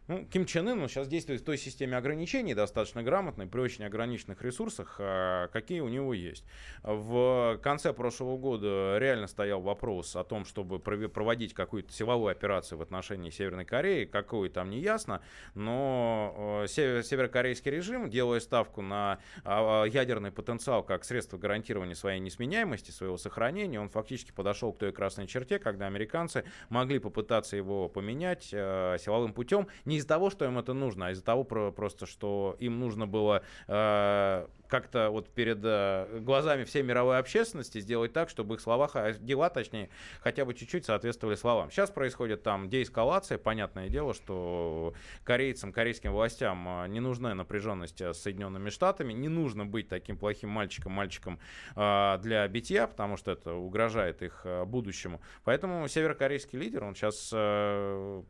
Ну, 0.07 0.23
Ким 0.25 0.45
Чен 0.45 0.67
Ын 0.67 0.87
сейчас 0.87 1.07
действует 1.07 1.41
в 1.41 1.45
той 1.45 1.57
системе 1.57 1.97
ограничений, 1.97 2.53
достаточно 2.53 3.01
грамотной, 3.01 3.47
при 3.47 3.59
очень 3.59 3.85
ограниченных 3.85 4.39
ресурсах, 4.43 4.97
а, 4.99 5.47
какие 5.47 5.79
у 5.79 5.87
него 5.87 6.13
есть. 6.13 6.45
В 6.83 7.59
конце 7.63 7.91
прошлого 7.91 8.37
года 8.37 8.97
реально 8.99 9.25
стоял 9.25 9.61
вопрос 9.61 10.15
о 10.15 10.23
том, 10.23 10.45
чтобы 10.45 10.77
проводить 10.77 11.55
какую-то 11.55 11.91
силовую 11.91 12.31
операцию 12.31 12.77
в 12.77 12.83
отношении 12.83 13.31
Северной 13.31 13.65
Кореи, 13.65 14.05
какую 14.05 14.51
там 14.51 14.69
не 14.69 14.79
ясно, 14.79 15.21
но 15.55 16.61
э, 16.65 16.67
северокорейский 16.67 17.71
режим, 17.71 18.07
делая 18.07 18.41
ставку 18.41 18.83
на 18.83 19.17
а, 19.43 19.85
ядерный 19.85 20.31
потенциал 20.31 20.83
как 20.83 21.03
средство 21.03 21.39
гарантирования 21.39 21.95
своей 21.95 22.19
несменяемости, 22.19 22.91
своего 22.91 23.17
сохранения, 23.17 23.81
он 23.81 23.89
фактически 23.89 24.31
подошел 24.31 24.71
к 24.71 24.77
той 24.77 24.91
красной 24.91 25.25
черте, 25.25 25.57
когда 25.57 25.87
американцы 25.87 26.43
могли 26.69 26.99
попытаться 26.99 27.55
его 27.57 27.89
поменять 27.89 28.43
силовым 28.43 29.33
путем, 29.33 29.67
не 29.85 29.94
не 29.95 29.99
из-за 29.99 30.07
того, 30.07 30.29
что 30.29 30.45
им 30.45 30.57
это 30.57 30.73
нужно, 30.73 31.07
а 31.07 31.11
из-за 31.11 31.23
того 31.23 31.43
просто, 31.43 32.05
что 32.05 32.55
им 32.59 32.79
нужно 32.79 33.07
было 33.07 33.43
э, 33.67 34.47
как-то 34.67 35.09
вот 35.09 35.29
перед 35.29 35.59
э, 35.63 36.19
глазами 36.21 36.63
всей 36.63 36.83
мировой 36.83 37.17
общественности 37.17 37.79
сделать 37.79 38.13
так, 38.13 38.29
чтобы 38.29 38.55
их 38.55 38.61
слова, 38.61 38.89
дела, 39.19 39.49
точнее, 39.49 39.89
хотя 40.19 40.45
бы 40.45 40.53
чуть-чуть 40.53 40.85
соответствовали 40.85 41.35
словам. 41.35 41.71
Сейчас 41.71 41.91
происходит 41.91 42.43
там 42.43 42.69
деэскалация. 42.69 43.37
Понятное 43.37 43.89
дело, 43.89 44.13
что 44.13 44.93
корейцам, 45.23 45.71
корейским 45.71 46.11
властям 46.11 46.83
э, 46.83 46.87
не 46.89 46.99
нужна 46.99 47.33
напряженность 47.33 48.01
с 48.01 48.17
Соединенными 48.17 48.69
Штатами, 48.69 49.13
не 49.13 49.29
нужно 49.29 49.65
быть 49.65 49.87
таким 49.87 50.17
плохим 50.17 50.49
мальчиком, 50.49 50.91
мальчиком 50.91 51.39
э, 51.75 52.17
для 52.21 52.47
битья, 52.47 52.87
потому 52.87 53.17
что 53.17 53.31
это 53.31 53.53
угрожает 53.53 54.21
их 54.21 54.45
будущему. 54.65 55.21
Поэтому 55.43 55.87
северокорейский 55.87 56.59
лидер, 56.59 56.83
он 56.83 56.95
сейчас 56.95 57.29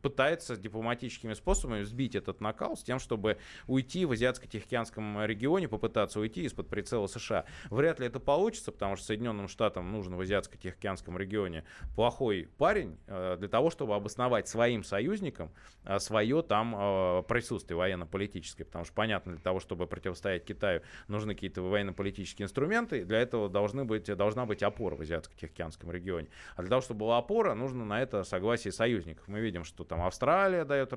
пытается 0.02 0.56
дипломатическими 0.56 1.34
способами 1.34 1.55
сбить 1.62 2.14
этот 2.14 2.40
накал 2.40 2.76
с 2.76 2.82
тем, 2.82 2.98
чтобы 2.98 3.38
уйти 3.66 4.04
в 4.04 4.12
Азиатско-Тихоокеанском 4.12 5.24
регионе, 5.26 5.68
попытаться 5.68 6.20
уйти 6.20 6.44
из-под 6.44 6.68
прицела 6.68 7.06
США. 7.06 7.44
Вряд 7.70 8.00
ли 8.00 8.06
это 8.06 8.20
получится, 8.20 8.72
потому 8.72 8.96
что 8.96 9.06
Соединенным 9.06 9.48
Штатам 9.48 9.90
нужен 9.92 10.14
в 10.16 10.20
Азиатско-Тихоокеанском 10.20 11.16
регионе 11.18 11.64
плохой 11.94 12.48
парень 12.58 12.98
э, 13.06 13.36
для 13.38 13.48
того, 13.48 13.70
чтобы 13.70 13.94
обосновать 13.94 14.48
своим 14.48 14.84
союзникам 14.84 15.50
э, 15.84 15.98
свое 15.98 16.42
там 16.42 16.74
э, 16.76 17.22
присутствие 17.28 17.76
военно-политическое. 17.76 18.64
Потому 18.64 18.84
что 18.84 18.94
понятно, 18.94 19.32
для 19.32 19.42
того, 19.42 19.60
чтобы 19.60 19.86
противостоять 19.86 20.44
Китаю, 20.44 20.82
нужны 21.08 21.34
какие-то 21.34 21.62
военно-политические 21.62 22.44
инструменты. 22.44 23.04
Для 23.04 23.20
этого 23.20 23.48
должны 23.48 23.84
быть, 23.84 24.04
должна 24.16 24.46
быть 24.46 24.62
опора 24.62 24.96
в 24.96 25.00
Азиатско-Тихоокеанском 25.00 25.90
регионе. 25.90 26.28
А 26.56 26.62
для 26.62 26.70
того, 26.70 26.80
чтобы 26.80 27.00
была 27.00 27.18
опора, 27.18 27.54
нужно 27.54 27.84
на 27.84 28.00
это 28.02 28.24
согласие 28.24 28.72
союзников. 28.72 29.26
Мы 29.28 29.40
видим, 29.40 29.64
что 29.64 29.84
там 29.84 30.02
Австралия 30.02 30.64
дает 30.64 30.92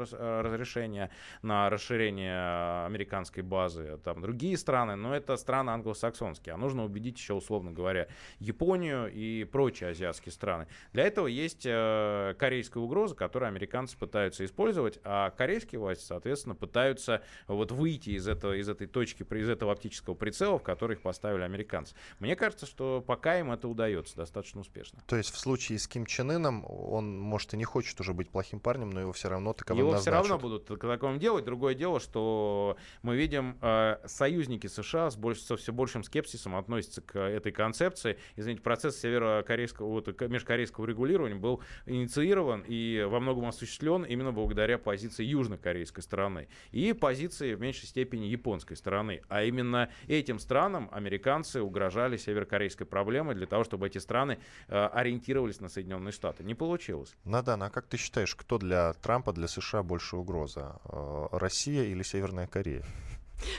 разрешение 0.49 1.09
на 1.41 1.69
расширение 1.69 2.85
американской 2.85 3.43
базы, 3.43 3.99
там 4.03 4.21
другие 4.21 4.57
страны, 4.57 4.95
но 4.95 5.15
это 5.15 5.37
страны 5.37 5.71
англосаксонские, 5.71 6.55
а 6.55 6.57
нужно 6.57 6.83
убедить 6.83 7.17
еще, 7.17 7.33
условно 7.33 7.71
говоря, 7.71 8.07
Японию 8.39 9.11
и 9.11 9.43
прочие 9.43 9.89
азиатские 9.89 10.33
страны. 10.33 10.67
Для 10.93 11.03
этого 11.03 11.27
есть 11.27 11.65
э, 11.65 12.35
корейская 12.37 12.79
угроза, 12.79 13.15
которую 13.15 13.47
американцы 13.49 13.97
пытаются 13.97 14.45
использовать, 14.45 14.99
а 15.03 15.31
корейские 15.31 15.79
власти, 15.79 16.03
соответственно, 16.03 16.55
пытаются 16.55 17.21
вот 17.47 17.71
выйти 17.71 18.11
из, 18.11 18.27
этого, 18.27 18.53
из 18.53 18.69
этой 18.69 18.87
точки, 18.87 19.23
из 19.33 19.49
этого 19.49 19.71
оптического 19.71 20.15
прицела, 20.15 20.57
в 20.59 20.63
который 20.63 20.95
их 20.95 21.01
поставили 21.01 21.43
американцы. 21.43 21.95
Мне 22.19 22.35
кажется, 22.35 22.65
что 22.65 23.03
пока 23.05 23.39
им 23.39 23.51
это 23.51 23.67
удается 23.67 24.15
достаточно 24.15 24.61
успешно. 24.61 24.99
То 25.07 25.15
есть 25.15 25.31
в 25.31 25.37
случае 25.37 25.79
с 25.79 25.87
Ким 25.87 26.05
Чен 26.05 26.31
Ыном 26.31 26.65
он, 26.67 27.19
может, 27.19 27.53
и 27.53 27.57
не 27.57 27.65
хочет 27.65 27.99
уже 27.99 28.13
быть 28.13 28.29
плохим 28.29 28.59
парнем, 28.59 28.89
но 28.89 29.01
его 29.01 29.11
все 29.13 29.29
равно 29.29 29.53
таковым 29.53 29.79
Его 29.79 29.91
назначат. 29.91 30.23
все 30.23 30.31
равно 30.31 30.38
будут 30.39 30.65
таковым 30.65 31.19
делать. 31.19 31.45
Другое 31.45 31.75
дело, 31.75 31.99
что 31.99 32.77
мы 33.01 33.15
видим 33.15 33.57
э, 33.61 33.97
союзники 34.05 34.67
США 34.67 35.11
с, 35.11 35.15
больш, 35.15 35.39
со 35.39 35.57
все 35.57 35.71
большим 35.71 36.03
скепсисом 36.03 36.55
относятся 36.55 37.01
к 37.01 37.19
этой 37.19 37.51
концепции. 37.51 38.17
Извините, 38.35 38.61
процесс 38.61 38.99
северокорейского, 38.99 39.87
вот, 39.87 40.21
межкорейского 40.21 40.85
регулирования 40.85 41.35
был 41.35 41.61
инициирован 41.85 42.63
и 42.67 43.05
во 43.07 43.19
многом 43.19 43.45
осуществлен 43.45 44.03
именно 44.03 44.31
благодаря 44.31 44.77
позиции 44.77 45.23
южнокорейской 45.23 46.03
стороны 46.03 46.47
и 46.71 46.93
позиции 46.93 47.53
в 47.53 47.61
меньшей 47.61 47.87
степени 47.87 48.25
японской 48.25 48.75
стороны. 48.75 49.21
А 49.27 49.43
именно 49.43 49.89
этим 50.07 50.39
странам 50.39 50.89
американцы 50.91 51.61
угрожали 51.61 52.17
северокорейской 52.17 52.85
проблемой 52.85 53.35
для 53.35 53.47
того, 53.47 53.63
чтобы 53.63 53.87
эти 53.87 53.97
страны 53.97 54.39
э, 54.67 54.85
ориентировались 54.87 55.59
на 55.59 55.69
Соединенные 55.69 56.11
Штаты. 56.11 56.43
Не 56.43 56.55
получилось. 56.55 57.15
Надан, 57.25 57.63
а 57.63 57.69
как 57.69 57.87
ты 57.87 57.97
считаешь, 57.97 58.35
кто 58.35 58.57
для 58.57 58.93
Трампа, 58.93 59.33
для 59.33 59.47
США 59.47 59.83
больше 59.83 60.15
угроза? 60.29 60.75
Э, 60.85 61.27
Россия 61.31 61.83
или 61.83 62.03
Северная 62.03 62.47
Корея? 62.47 62.83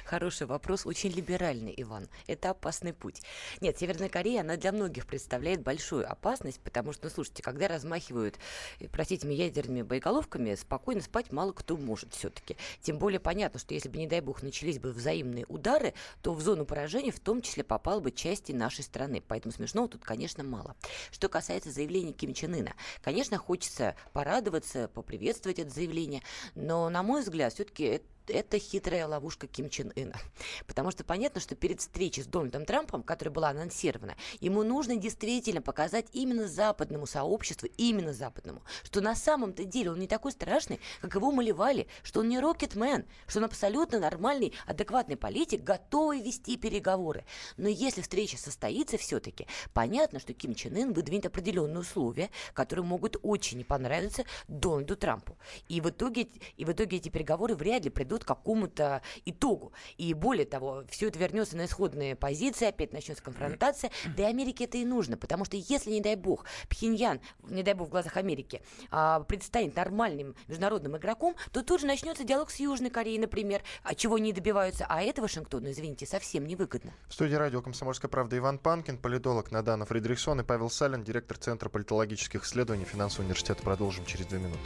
Хороший 0.05 0.47
вопрос, 0.47 0.87
очень 0.87 1.11
либеральный, 1.11 1.75
Иван. 1.77 2.09
Это 2.27 2.51
опасный 2.51 2.93
путь. 2.93 3.23
Нет, 3.61 3.79
Северная 3.79 4.09
Корея, 4.09 4.41
она 4.41 4.57
для 4.57 4.73
многих 4.73 5.07
представляет 5.07 5.63
большую 5.63 6.11
опасность, 6.11 6.61
потому 6.61 6.93
что, 6.93 7.05
ну, 7.05 7.11
слушайте, 7.11 7.43
когда 7.43 7.69
размахивают, 7.69 8.39
э, 8.79 8.89
простите 8.89 9.31
ядерными 9.33 9.83
боеголовками, 9.83 10.55
спокойно 10.55 11.01
спать 11.01 11.33
мало 11.33 11.53
кто 11.53 11.77
может 11.77 12.15
все-таки. 12.15 12.57
Тем 12.81 12.99
более 12.99 13.21
понятно, 13.21 13.59
что 13.61 13.75
если 13.75 13.89
бы, 13.89 13.99
не 13.99 14.07
дай 14.07 14.21
бог, 14.21 14.43
начались 14.43 14.79
бы 14.79 14.93
взаимные 14.93 15.47
удары, 15.47 15.95
то 16.23 16.33
в 16.33 16.41
зону 16.41 16.65
поражения 16.65 17.13
в 17.13 17.21
том 17.21 17.43
числе 17.43 17.65
попал 17.65 18.01
бы 18.01 18.11
части 18.11 18.53
нашей 18.53 18.85
страны. 18.85 19.23
Поэтому 19.27 19.53
смешного 19.53 19.89
тут, 19.89 20.05
конечно, 20.05 20.45
мало. 20.45 20.77
Что 21.11 21.29
касается 21.29 21.71
заявления 21.71 22.13
Ким 22.13 22.35
Чен 22.35 22.55
Ына, 22.55 22.75
конечно, 23.03 23.39
хочется 23.39 23.95
порадоваться, 24.13 24.89
поприветствовать 24.89 25.59
это 25.59 25.71
заявление, 25.71 26.23
но, 26.55 26.89
на 26.89 27.03
мой 27.03 27.23
взгляд, 27.23 27.53
все-таки 27.53 27.85
это 27.85 28.05
это 28.31 28.59
хитрая 28.59 29.07
ловушка 29.07 29.47
Ким 29.47 29.69
Чен 29.69 29.93
Ына. 29.97 30.17
Потому 30.67 30.91
что 30.91 31.05
понятно, 31.05 31.41
что 31.41 31.55
перед 31.55 31.81
встречей 31.81 32.23
с 32.23 32.27
Дональдом 32.27 32.65
Трампом, 32.65 33.03
которая 33.03 33.33
была 33.33 33.49
анонсирована, 33.51 34.17
ему 34.41 34.63
нужно 34.63 34.97
действительно 34.97 35.63
показать 35.63 36.07
именно 36.13 36.49
западному 36.49 37.07
сообществу, 37.07 37.69
именно 37.77 38.13
западному, 38.13 38.63
что 38.85 39.01
на 39.01 39.15
самом-то 39.15 39.65
деле 39.65 39.91
он 39.91 39.99
не 39.99 40.07
такой 40.07 40.33
страшный, 40.33 40.81
как 41.01 41.15
его 41.15 41.31
малевали, 41.33 41.87
что 42.03 42.21
он 42.21 42.29
не 42.29 42.39
рокетмен, 42.39 43.05
что 43.27 43.39
он 43.39 43.45
абсолютно 43.45 43.99
нормальный, 43.99 44.53
адекватный 44.67 45.17
политик, 45.17 45.63
готовый 45.63 46.23
вести 46.23 46.57
переговоры. 46.57 47.25
Но 47.57 47.69
если 47.69 48.03
встреча 48.03 48.39
состоится 48.39 48.97
все-таки, 48.99 49.47
понятно, 49.73 50.21
что 50.21 50.33
Ким 50.35 50.55
Чен 50.55 50.77
Ын 50.77 50.93
выдвинет 50.93 51.27
определенные 51.27 51.81
условия, 51.81 52.31
которые 52.55 52.85
могут 52.85 53.17
очень 53.23 53.59
не 53.59 53.65
понравиться 53.65 54.25
Дональду 54.49 54.97
Трампу. 54.97 55.37
И 55.69 55.81
в 55.81 55.91
итоге, 55.91 56.29
и 56.57 56.65
в 56.65 56.73
итоге 56.73 56.99
эти 56.99 57.09
переговоры 57.09 57.55
вряд 57.55 57.85
ли 57.85 57.91
придут 57.91 58.20
к 58.25 58.29
какому-то 58.29 59.03
итогу. 59.25 59.73
И 59.97 60.15
более 60.15 60.47
того, 60.47 60.85
все 60.89 61.09
это 61.09 61.19
вернется 61.19 61.57
на 61.57 61.67
исходные 61.67 62.17
позиции, 62.17 62.67
опять 62.67 62.93
начнется 62.93 63.23
конфронтация. 63.23 63.91
Да 64.17 64.25
и 64.25 64.27
Америке 64.27 64.65
это 64.65 64.79
и 64.79 64.85
нужно, 64.85 65.17
потому 65.17 65.45
что 65.45 65.57
если, 65.57 65.91
не 65.91 66.01
дай 66.01 66.17
бог, 66.17 66.45
Пхеньян, 66.69 67.21
не 67.49 67.63
дай 67.63 67.75
бог 67.75 67.89
в 67.89 67.91
глазах 67.91 68.17
Америки, 68.17 68.63
а, 68.91 69.21
предстанет 69.21 69.77
нормальным 69.77 70.35
международным 70.49 70.97
игроком, 70.97 71.35
то 71.53 71.63
тут 71.63 71.81
же 71.81 71.87
начнется 71.87 72.25
диалог 72.25 72.51
с 72.51 72.57
Южной 72.61 72.91
Кореей, 72.91 73.19
например, 73.19 73.63
а 73.83 73.95
чего 73.95 74.19
не 74.19 74.33
добиваются. 74.33 74.87
А 74.89 75.03
это 75.03 75.23
Вашингтону, 75.23 75.71
извините, 75.71 76.07
совсем 76.07 76.47
невыгодно. 76.47 76.93
В 77.09 77.15
студии 77.15 77.35
радио 77.35 77.63
«Комсомольская 77.63 78.11
правда» 78.11 78.37
Иван 78.37 78.59
Панкин, 78.59 78.99
политолог 78.99 79.51
Надана 79.51 79.87
Фридрихсон 79.87 80.41
и 80.41 80.45
Павел 80.45 80.71
Салин, 80.71 81.05
директор 81.05 81.37
Центра 81.39 81.69
политологических 81.69 82.45
исследований 82.45 82.85
Финансового 82.85 83.25
университета. 83.25 83.63
Продолжим 83.63 84.05
через 84.07 84.27
две 84.27 84.39
минуты. 84.39 84.59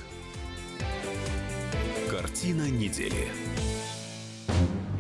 Картина 2.14 2.70
недели. 2.70 3.28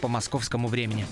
по 0.00 0.08
московскому 0.08 0.66
времени. 0.66 1.06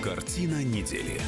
Картина 0.00 0.62
недели. 0.62 1.20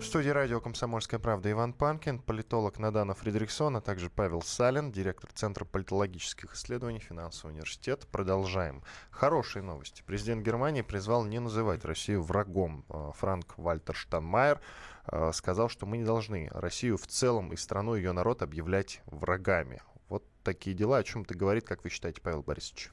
В 0.00 0.04
студии 0.04 0.30
радио 0.30 0.58
«Комсомольская 0.58 1.20
правда» 1.20 1.50
Иван 1.50 1.74
Панкин, 1.74 2.20
политолог 2.20 2.78
Надана 2.78 3.12
Фридрихсон, 3.12 3.76
а 3.76 3.82
также 3.82 4.08
Павел 4.08 4.40
Салин, 4.40 4.90
директор 4.90 5.30
Центра 5.34 5.66
политологических 5.66 6.54
исследований 6.54 7.00
Финансового 7.00 7.52
университета. 7.52 8.06
Продолжаем. 8.06 8.82
Хорошие 9.10 9.62
новости. 9.62 10.02
Президент 10.06 10.46
Германии 10.46 10.80
призвал 10.80 11.26
не 11.26 11.40
называть 11.40 11.84
Россию 11.84 12.22
врагом. 12.22 12.86
А, 12.88 13.12
Франк 13.12 13.58
Вальтер 13.58 13.94
Штанмайер 13.94 14.62
сказал, 15.32 15.68
что 15.68 15.86
мы 15.86 15.98
не 15.98 16.04
должны 16.04 16.48
Россию 16.52 16.96
в 16.96 17.06
целом 17.06 17.52
и 17.52 17.56
страну, 17.56 17.94
ее 17.94 18.12
народ 18.12 18.42
объявлять 18.42 19.02
врагами. 19.06 19.80
Вот 20.08 20.24
такие 20.42 20.74
дела. 20.74 20.98
О 20.98 21.02
чем 21.02 21.22
это 21.22 21.34
говорит, 21.34 21.64
как 21.64 21.84
вы 21.84 21.90
считаете, 21.90 22.20
Павел 22.20 22.42
Борисович? 22.42 22.90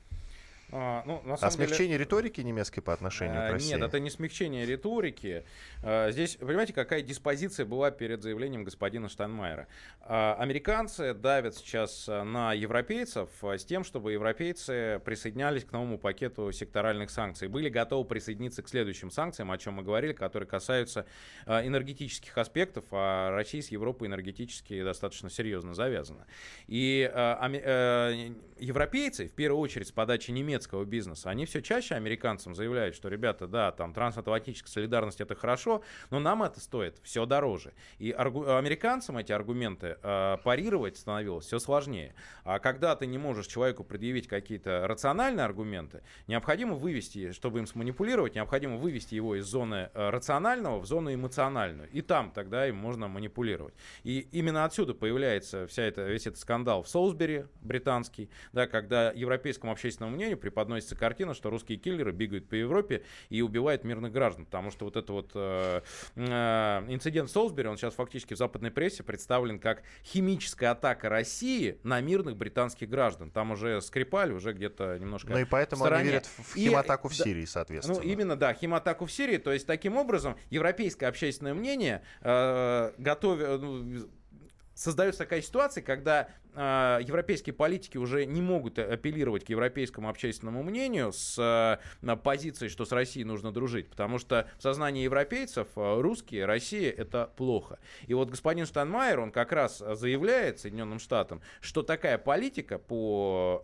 А, 0.72 1.04
ну, 1.06 1.22
на 1.24 1.36
а 1.36 1.38
самом 1.38 1.54
смягчение 1.54 1.94
деле... 1.94 2.06
риторики 2.06 2.42
немецкой 2.42 2.82
по 2.82 2.92
отношению 2.92 3.46
а, 3.46 3.50
к 3.50 3.52
России? 3.54 3.74
Нет, 3.74 3.84
это 3.84 4.00
не 4.00 4.10
смягчение 4.10 4.66
риторики. 4.66 5.46
А, 5.84 6.10
здесь, 6.12 6.38
понимаете, 6.38 6.74
какая 6.74 7.02
диспозиция 7.04 7.66
была 7.66 7.92
перед 7.92 8.24
заявлением 8.24 8.64
господина 8.64 9.08
Штайнмайера. 9.08 9.68
А, 10.02 10.36
американцы 10.40 11.14
давят 11.14 11.56
сейчас 11.56 12.08
на 12.08 12.54
европейцев 12.54 13.30
с 13.44 13.64
тем, 13.64 13.84
чтобы 13.84 14.14
европейцы 14.14 15.00
присоединялись 15.06 15.66
к 15.66 15.72
новому 15.72 16.00
пакету 16.00 16.52
секторальных 16.52 17.12
санкций. 17.12 17.48
Были 17.48 17.70
готовы 17.70 18.06
присоединиться 18.08 18.64
к 18.64 18.68
следующим 18.68 19.12
санкциям, 19.12 19.52
о 19.52 19.58
чем 19.58 19.76
мы 19.76 19.84
говорили, 19.84 20.14
которые 20.14 20.50
касаются 20.50 21.06
энергетических 21.46 22.36
аспектов, 22.38 22.86
а 22.92 23.30
Россия 23.32 23.62
с 23.62 23.70
Европой 23.70 24.08
энергетически 24.08 24.84
достаточно 24.84 25.30
серьезно 25.30 25.76
завязана. 25.76 26.26
И 26.68 27.10
европейцы, 28.58 29.28
в 29.28 29.32
первую 29.34 29.62
очередь, 29.62 29.90
с 29.90 29.92
подачи 29.92 30.32
немецких 30.32 30.55
немецкого 30.56 30.86
бизнеса, 30.86 31.30
они 31.30 31.46
все 31.46 31.62
чаще 31.62 31.96
американцам 31.96 32.56
заявляют, 32.56 32.96
что, 32.96 33.10
ребята, 33.10 33.48
да, 33.48 33.72
там 33.72 33.94
трансатлантическая 33.94 34.72
солидарность 34.72 35.20
это 35.20 35.36
хорошо, 35.36 35.82
но 36.12 36.20
нам 36.20 36.44
это 36.44 36.60
стоит 36.60 36.98
все 37.04 37.26
дороже. 37.26 37.74
И 38.00 38.12
аргу- 38.12 38.58
американцам 38.58 39.18
эти 39.18 39.34
аргументы 39.34 39.98
э, 40.02 40.38
парировать 40.44 40.98
становилось 40.98 41.46
все 41.46 41.60
сложнее. 41.60 42.16
А 42.44 42.60
когда 42.60 42.96
ты 42.96 43.06
не 43.06 43.18
можешь 43.18 43.48
человеку 43.48 43.84
предъявить 43.84 44.28
какие-то 44.28 44.88
рациональные 44.88 45.44
аргументы, 45.44 46.02
необходимо 46.28 46.76
вывести, 46.76 47.32
чтобы 47.34 47.60
им 47.60 47.68
сманипулировать, 47.68 48.36
необходимо 48.36 48.78
вывести 48.78 49.16
его 49.16 49.36
из 49.36 49.46
зоны 49.46 49.90
э, 49.94 50.10
рационального 50.10 50.80
в 50.80 50.86
зону 50.86 51.14
эмоциональную. 51.14 51.90
И 51.92 52.02
там 52.02 52.32
тогда 52.32 52.68
им 52.68 52.78
можно 52.78 53.08
манипулировать. 53.08 53.74
И 54.04 54.28
именно 54.32 54.64
отсюда 54.64 54.94
появляется 54.94 55.68
вся 55.68 55.84
эта, 55.84 56.04
весь 56.04 56.28
этот 56.28 56.40
скандал 56.40 56.84
в 56.84 56.88
Солсбери 56.88 57.46
британский, 57.62 58.30
да, 58.54 58.68
когда 58.68 59.12
европейскому 59.12 59.74
общественному 59.74 60.16
мнению 60.16 60.38
преподносится 60.46 60.96
картина, 60.96 61.34
что 61.34 61.50
русские 61.50 61.80
киллеры 61.80 62.12
бегают 62.12 62.48
по 62.48 62.54
Европе 62.54 63.04
и 63.30 63.42
убивают 63.42 63.84
мирных 63.84 64.12
граждан, 64.12 64.46
потому 64.46 64.70
что 64.70 64.86
вот 64.86 64.96
это 64.96 65.12
вот 65.12 65.32
э, 65.34 65.82
э, 66.16 66.22
инцидент 66.88 67.32
в 67.32 67.34
Солсбери, 67.34 67.68
он 67.68 67.78
сейчас 67.78 67.96
фактически 67.96 68.36
в 68.36 68.38
западной 68.38 68.70
прессе 68.70 69.02
представлен 69.02 69.60
как 69.60 69.82
химическая 70.04 70.70
атака 70.70 71.10
России 71.10 71.80
на 71.82 72.00
мирных 72.00 72.38
британских 72.38 72.90
граждан. 72.90 73.32
Там 73.32 73.52
уже 73.52 73.82
Скрипаль 73.82 74.34
уже 74.34 74.54
где-то 74.54 75.00
немножко 75.00 75.30
Ну 75.32 75.40
и 75.40 75.46
поэтому 75.46 75.84
в 75.84 75.92
они 75.92 76.10
верят 76.10 76.28
в 76.28 76.54
химатаку 76.54 77.08
и, 77.08 77.12
в 77.12 77.16
Сирии, 77.16 77.46
соответственно. 77.46 77.98
Ну 77.98 78.06
именно, 78.08 78.36
да, 78.36 78.54
химатаку 78.54 79.08
в 79.08 79.12
Сирии. 79.12 79.38
То 79.38 79.52
есть 79.52 79.66
таким 79.66 79.98
образом 79.98 80.38
европейское 80.52 81.10
общественное 81.10 81.56
мнение 81.56 82.04
э, 82.22 82.92
готовит... 83.00 83.62
Ну, 83.62 84.08
создается 84.76 85.20
такая 85.20 85.42
ситуация, 85.42 85.82
когда 85.82 86.30
э, 86.56 87.00
европейские 87.02 87.54
политики 87.54 87.98
уже 87.98 88.26
не 88.26 88.42
могут 88.42 88.80
апеллировать 88.80 89.46
к 89.46 89.50
европейскому 89.50 90.10
общественному 90.10 90.64
мнению 90.64 91.12
с 91.12 91.80
э, 92.02 92.16
позицией, 92.18 92.70
что 92.70 92.86
с 92.86 92.92
Россией 92.92 93.26
нужно 93.26 93.52
дружить, 93.52 93.90
потому 93.90 94.20
что 94.20 94.48
в 94.58 94.64
сознании 94.64 95.04
европейцев 95.04 95.68
э, 95.76 96.02
русские, 96.02 96.46
Россия 96.46 96.92
это 96.92 97.32
плохо. 97.36 97.80
И 98.08 98.14
вот 98.14 98.30
господин 98.30 98.66
Штайнмайер, 98.66 99.20
он 99.20 99.32
как 99.32 99.52
раз 99.52 99.80
заявляет 99.80 100.60
Соединенным 100.60 101.00
Штатам, 101.00 101.42
что 101.62 101.84
такая 101.84 102.18
политика 102.18 102.78
по 102.78 103.62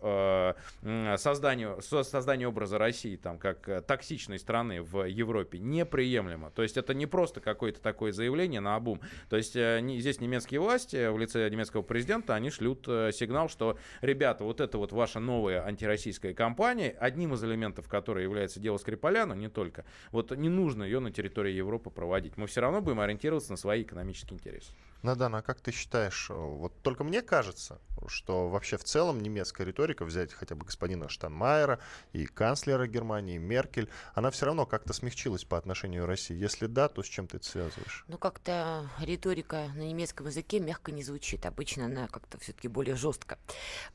э, 0.82 1.16
созданию, 1.16 1.80
созданию 1.82 2.48
образа 2.48 2.78
России 2.78 3.16
там, 3.16 3.38
как 3.38 3.86
токсичной 3.86 4.38
страны 4.38 4.82
в 4.82 5.04
Европе 5.04 5.58
неприемлема. 5.58 6.50
То 6.50 6.62
есть 6.62 6.76
это 6.76 6.94
не 6.94 7.06
просто 7.06 7.40
какое-то 7.40 7.80
такое 7.80 8.12
заявление 8.12 8.60
на 8.60 8.76
обум. 8.76 9.00
То 9.28 9.36
есть 9.36 9.56
э, 9.56 9.80
не, 9.80 10.00
здесь 10.00 10.20
немецкие 10.20 10.60
власти 10.60 11.08
в 11.08 11.18
лице 11.18 11.48
немецкого 11.48 11.82
президента, 11.82 12.34
они 12.34 12.50
шлют 12.50 12.81
дают 12.86 13.08
э, 13.08 13.12
сигнал, 13.12 13.48
что, 13.48 13.78
ребята, 14.00 14.44
вот 14.44 14.60
это 14.60 14.78
вот 14.78 14.92
ваша 14.92 15.20
новая 15.20 15.64
антироссийская 15.64 16.34
кампания, 16.34 16.96
одним 16.98 17.34
из 17.34 17.44
элементов 17.44 17.88
которой 17.88 18.24
является 18.24 18.60
дело 18.60 18.78
Скрипаля, 18.78 19.26
но 19.26 19.34
не 19.34 19.48
только, 19.48 19.84
вот 20.10 20.30
не 20.36 20.48
нужно 20.48 20.84
ее 20.84 21.00
на 21.00 21.10
территории 21.10 21.52
Европы 21.52 21.90
проводить. 21.90 22.36
Мы 22.36 22.46
все 22.46 22.60
равно 22.60 22.80
будем 22.80 23.00
ориентироваться 23.00 23.52
на 23.52 23.56
свои 23.56 23.82
экономические 23.82 24.38
интересы. 24.38 24.72
Надан, 25.02 25.34
а 25.34 25.42
как 25.42 25.60
ты 25.60 25.72
считаешь, 25.72 26.30
э, 26.30 26.34
вот 26.34 26.72
только 26.82 27.02
мне 27.02 27.22
кажется, 27.22 27.80
что 28.06 28.48
вообще 28.48 28.76
в 28.76 28.84
целом 28.84 29.20
немецкая 29.20 29.64
риторика, 29.64 30.04
взять 30.04 30.32
хотя 30.32 30.54
бы 30.54 30.64
господина 30.64 31.08
Штанмайера 31.08 31.80
и 32.12 32.26
канцлера 32.26 32.86
Германии 32.86 33.38
Меркель, 33.38 33.88
она 34.14 34.30
все 34.30 34.46
равно 34.46 34.64
как-то 34.64 34.92
смягчилась 34.92 35.44
по 35.44 35.58
отношению 35.58 36.04
к 36.04 36.06
России? 36.06 36.36
Если 36.36 36.66
да, 36.66 36.88
то 36.88 37.02
с 37.02 37.06
чем 37.06 37.26
ты 37.26 37.38
это 37.38 37.46
связываешь? 37.46 38.04
Ну, 38.06 38.16
как-то 38.16 38.88
риторика 39.00 39.68
на 39.74 39.82
немецком 39.82 40.26
языке 40.26 40.60
мягко 40.60 40.92
не 40.92 41.02
звучит. 41.02 41.46
Обычно 41.46 41.86
она 41.86 42.06
как-то 42.06 42.38
все-таки 42.38 42.68
более 42.72 42.96
жестко. 42.96 43.38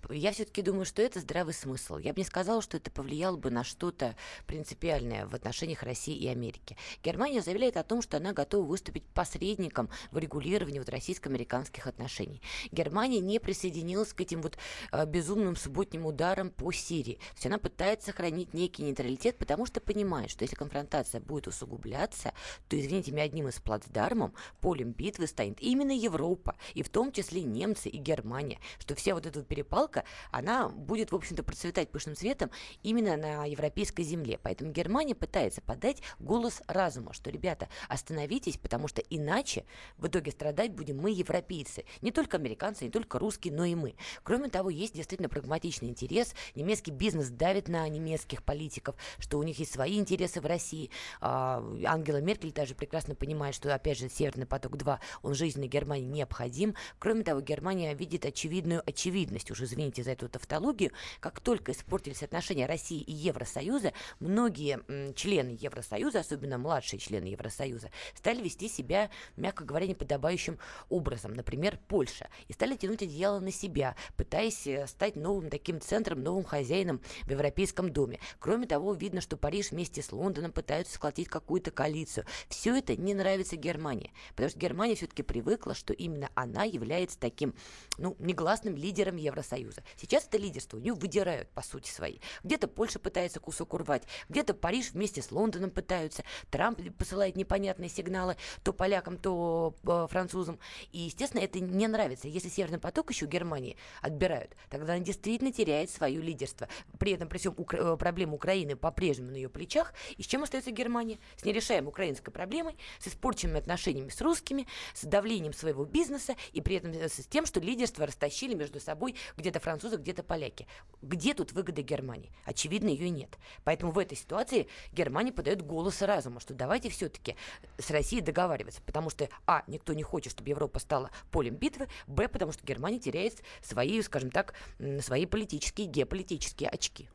Я 0.09 0.31
все-таки 0.31 0.61
думаю, 0.61 0.85
что 0.85 1.01
это 1.01 1.19
здравый 1.19 1.53
смысл. 1.53 1.97
Я 1.97 2.13
бы 2.13 2.21
не 2.21 2.25
сказала, 2.25 2.61
что 2.61 2.77
это 2.77 2.91
повлияло 2.91 3.35
бы 3.35 3.51
на 3.51 3.63
что-то 3.63 4.15
принципиальное 4.45 5.25
в 5.27 5.33
отношениях 5.33 5.83
России 5.83 6.15
и 6.15 6.27
Америки. 6.27 6.77
Германия 7.03 7.41
заявляет 7.41 7.77
о 7.77 7.83
том, 7.83 8.01
что 8.01 8.17
она 8.17 8.33
готова 8.33 8.65
выступить 8.65 9.05
посредником 9.05 9.89
в 10.11 10.17
регулировании 10.17 10.79
вот 10.79 10.89
российско-американских 10.89 11.87
отношений. 11.87 12.41
Германия 12.71 13.19
не 13.19 13.39
присоединилась 13.39 14.13
к 14.13 14.21
этим 14.21 14.41
вот 14.41 14.57
э, 14.91 15.05
безумным 15.05 15.55
субботним 15.55 16.05
ударам 16.05 16.49
по 16.49 16.71
Сирии. 16.71 17.15
То 17.15 17.35
есть 17.35 17.45
она 17.47 17.57
пытается 17.57 18.07
сохранить 18.07 18.53
некий 18.53 18.83
нейтралитет, 18.83 19.37
потому 19.37 19.65
что 19.65 19.81
понимает, 19.81 20.29
что 20.29 20.43
если 20.43 20.55
конфронтация 20.55 21.21
будет 21.21 21.47
усугубляться, 21.47 22.33
то, 22.67 22.79
извините 22.79 23.11
меня, 23.11 23.23
одним 23.23 23.47
из 23.47 23.59
плацдармом, 23.59 24.33
полем 24.61 24.91
битвы 24.91 25.27
станет 25.27 25.61
именно 25.61 25.91
Европа, 25.91 26.55
и 26.73 26.83
в 26.83 26.89
том 26.89 27.11
числе 27.11 27.43
немцы 27.43 27.89
и 27.89 27.97
Германия, 27.97 28.59
что 28.79 28.95
вся 28.95 29.13
вот 29.13 29.25
эта 29.25 29.43
перепалка, 29.43 30.03
она 30.31 30.69
будет, 30.69 31.11
в 31.11 31.15
общем-то, 31.15 31.43
процветать 31.43 31.89
пышным 31.89 32.15
цветом 32.15 32.51
именно 32.83 33.17
на 33.17 33.45
европейской 33.45 34.03
земле. 34.03 34.39
Поэтому 34.41 34.71
Германия 34.71 35.15
пытается 35.15 35.61
подать 35.61 36.01
голос 36.19 36.61
разума, 36.67 37.13
что, 37.13 37.29
ребята, 37.29 37.69
остановитесь, 37.89 38.57
потому 38.57 38.87
что 38.87 39.01
иначе 39.09 39.65
в 39.97 40.07
итоге 40.07 40.31
страдать 40.31 40.71
будем 40.71 40.97
мы, 40.97 41.11
европейцы. 41.11 41.85
Не 42.01 42.11
только 42.11 42.37
американцы, 42.37 42.85
не 42.85 42.91
только 42.91 43.19
русские, 43.19 43.53
но 43.53 43.65
и 43.65 43.75
мы. 43.75 43.95
Кроме 44.23 44.49
того, 44.49 44.69
есть 44.69 44.93
действительно 44.93 45.29
прагматичный 45.29 45.89
интерес. 45.89 46.33
Немецкий 46.55 46.91
бизнес 46.91 47.29
давит 47.29 47.67
на 47.67 47.87
немецких 47.87 48.43
политиков, 48.43 48.95
что 49.19 49.37
у 49.39 49.43
них 49.43 49.59
есть 49.59 49.73
свои 49.73 49.97
интересы 49.97 50.41
в 50.41 50.45
России. 50.45 50.89
А, 51.21 51.63
Ангела 51.85 52.21
Меркель 52.21 52.51
даже 52.51 52.75
прекрасно 52.75 53.15
понимает, 53.15 53.55
что, 53.55 53.73
опять 53.73 53.97
же, 53.97 54.09
Северный 54.09 54.45
поток-2, 54.45 54.99
он 55.21 55.33
жизненно 55.33 55.67
Германии 55.67 56.07
необходим. 56.07 56.75
Кроме 56.99 57.23
того, 57.23 57.41
Германия 57.41 57.93
видит 57.93 58.25
очевидную 58.57 58.81
очевидность, 58.85 59.51
уже 59.51 59.65
извините 59.65 60.03
за 60.03 60.11
эту 60.11 60.27
тавтологию, 60.29 60.91
как 61.19 61.39
только 61.39 61.71
испортились 61.71 62.23
отношения 62.23 62.65
России 62.65 62.99
и 62.99 63.11
Евросоюза, 63.11 63.93
многие 64.19 64.79
м, 64.87 65.13
члены 65.13 65.57
Евросоюза, 65.59 66.19
особенно 66.19 66.57
младшие 66.57 66.99
члены 66.99 67.25
Евросоюза, 67.25 67.91
стали 68.15 68.41
вести 68.41 68.67
себя, 68.67 69.09
мягко 69.35 69.63
говоря, 69.63 69.85
неподобающим 69.87 70.57
образом. 70.89 71.35
Например, 71.35 71.79
Польша. 71.87 72.29
И 72.47 72.53
стали 72.53 72.75
тянуть 72.75 73.03
одеяло 73.03 73.39
на 73.39 73.51
себя, 73.51 73.95
пытаясь 74.15 74.65
э, 74.65 74.87
стать 74.87 75.15
новым 75.15 75.49
таким 75.49 75.79
центром, 75.79 76.23
новым 76.23 76.43
хозяином 76.43 77.01
в 77.23 77.31
Европейском 77.31 77.93
доме. 77.93 78.19
Кроме 78.39 78.65
того, 78.65 78.93
видно, 78.93 79.21
что 79.21 79.37
Париж 79.37 79.71
вместе 79.71 80.01
с 80.01 80.11
Лондоном 80.11 80.51
пытаются 80.51 80.95
сколотить 80.95 81.27
какую-то 81.27 81.69
коалицию. 81.69 82.25
Все 82.49 82.75
это 82.75 82.95
не 82.95 83.13
нравится 83.13 83.55
Германии, 83.55 84.11
потому 84.31 84.49
что 84.49 84.59
Германия 84.59 84.95
все-таки 84.95 85.21
привыкла, 85.21 85.75
что 85.75 85.93
именно 85.93 86.29
она 86.33 86.63
является 86.63 87.19
таким, 87.19 87.53
ну, 87.97 88.15
негласным 88.37 88.75
лидером 88.75 89.15
Евросоюза. 89.15 89.81
Сейчас 89.95 90.25
это 90.27 90.37
лидерство 90.37 90.77
у 90.77 90.79
нее 90.79 90.93
выдирают, 90.93 91.49
по 91.49 91.63
сути 91.63 91.89
своей. 91.89 92.21
Где-то 92.43 92.67
Польша 92.67 92.99
пытается 92.99 93.39
кусок 93.39 93.73
урвать, 93.73 94.03
где-то 94.29 94.53
Париж 94.53 94.91
вместе 94.91 95.23
с 95.23 95.31
Лондоном 95.31 95.71
пытаются. 95.71 96.23
Трамп 96.51 96.79
посылает 96.97 97.35
непонятные 97.35 97.89
сигналы 97.89 98.37
то 98.63 98.73
полякам, 98.73 99.17
то 99.17 99.75
э, 99.83 100.07
французам. 100.09 100.59
И, 100.91 100.99
естественно, 100.99 101.41
это 101.41 101.59
не 101.59 101.87
нравится. 101.87 102.27
Если 102.27 102.49
Северный 102.49 102.77
поток 102.77 103.09
еще 103.09 103.25
Германии 103.25 103.75
отбирают, 104.01 104.55
тогда 104.69 104.93
она 104.93 105.03
действительно 105.03 105.51
теряет 105.51 105.89
свое 105.89 106.21
лидерство. 106.21 106.67
При 106.99 107.13
этом, 107.13 107.27
при 107.27 107.39
всем, 107.39 107.55
Укра- 107.57 107.93
э, 107.93 107.97
проблема 107.97 108.35
Украины 108.35 108.75
по-прежнему 108.75 109.31
на 109.31 109.35
ее 109.35 109.49
плечах. 109.49 109.93
И 110.17 110.23
с 110.23 110.27
чем 110.27 110.43
остается 110.43 110.69
Германия? 110.69 111.17
С 111.37 111.43
нерешаемой 111.43 111.89
украинской 111.89 112.29
проблемой, 112.29 112.77
с 112.99 113.07
испорченными 113.07 113.59
отношениями 113.59 114.09
с 114.09 114.21
русскими, 114.21 114.67
с 114.93 115.03
давлением 115.03 115.53
своего 115.53 115.85
бизнеса 115.85 116.35
и 116.53 116.61
при 116.61 116.75
этом 116.75 116.93
с 116.93 117.25
тем, 117.29 117.47
что 117.47 117.59
лидерство 117.59 118.05
растащили 118.27 118.53
между 118.53 118.79
собой 118.79 119.15
где-то 119.37 119.59
французы, 119.59 119.97
где-то 119.97 120.23
поляки. 120.23 120.67
Где 121.01 121.33
тут 121.33 121.53
выгода 121.53 121.81
Германии? 121.81 122.31
Очевидно, 122.45 122.89
ее 122.89 123.09
нет. 123.09 123.37
Поэтому 123.63 123.91
в 123.91 123.99
этой 123.99 124.17
ситуации 124.17 124.67
Германия 124.91 125.31
подает 125.31 125.61
голос 125.61 126.01
разума, 126.01 126.39
что 126.39 126.53
давайте 126.53 126.89
все-таки 126.89 127.35
с 127.77 127.89
Россией 127.89 128.21
договариваться, 128.21 128.81
потому 128.85 129.09
что, 129.09 129.29
а, 129.45 129.63
никто 129.67 129.93
не 129.93 130.03
хочет, 130.03 130.33
чтобы 130.33 130.49
Европа 130.49 130.79
стала 130.79 131.09
полем 131.31 131.55
битвы, 131.55 131.87
б, 132.07 132.27
потому 132.27 132.51
что 132.51 132.65
Германия 132.65 132.99
теряет 132.99 133.41
свои, 133.61 134.01
скажем 134.01 134.31
так, 134.31 134.53
свои 135.01 135.25
политические, 135.25 135.87
геополитические 135.87 136.69
очки. 136.69 137.09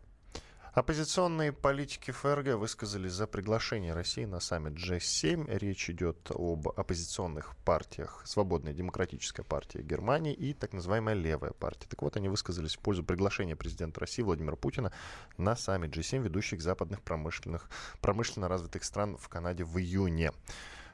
Оппозиционные 0.73 1.53
политики 1.53 2.12
ФРГ 2.12 2.55
высказались 2.55 3.12
за 3.12 3.27
приглашение 3.27 3.93
России 3.93 4.25
на 4.25 4.41
саммит 4.41 4.73
G7. 4.73 5.59
Речь 5.59 5.91
идет 5.91 6.31
об 6.31 6.66
оппозиционных 6.66 7.55
партиях 7.59 8.23
Свободная 8.25 8.73
демократическая 8.73 9.43
партия 9.43 9.83
Германии 9.83 10.33
и 10.33 10.55
так 10.55 10.73
называемая 10.73 11.14
левая 11.14 11.51
партия. 11.53 11.87
Так 11.91 12.01
вот, 12.01 12.16
они 12.16 12.31
высказались 12.31 12.77
в 12.77 12.79
пользу 12.79 13.05
приглашения 13.05 13.55
президента 13.55 14.01
России 14.01 14.23
Владимира 14.23 14.57
Путина 14.57 14.95
на 15.37 15.57
саммит 15.57 15.95
G7 15.95 16.23
ведущих 16.23 16.62
западных 16.62 17.03
промышленных, 17.03 17.68
промышленно 18.01 18.49
развитых 18.49 18.83
стран 18.85 19.18
в 19.18 19.29
Канаде 19.29 19.64
в 19.64 19.79
июне. 19.79 20.33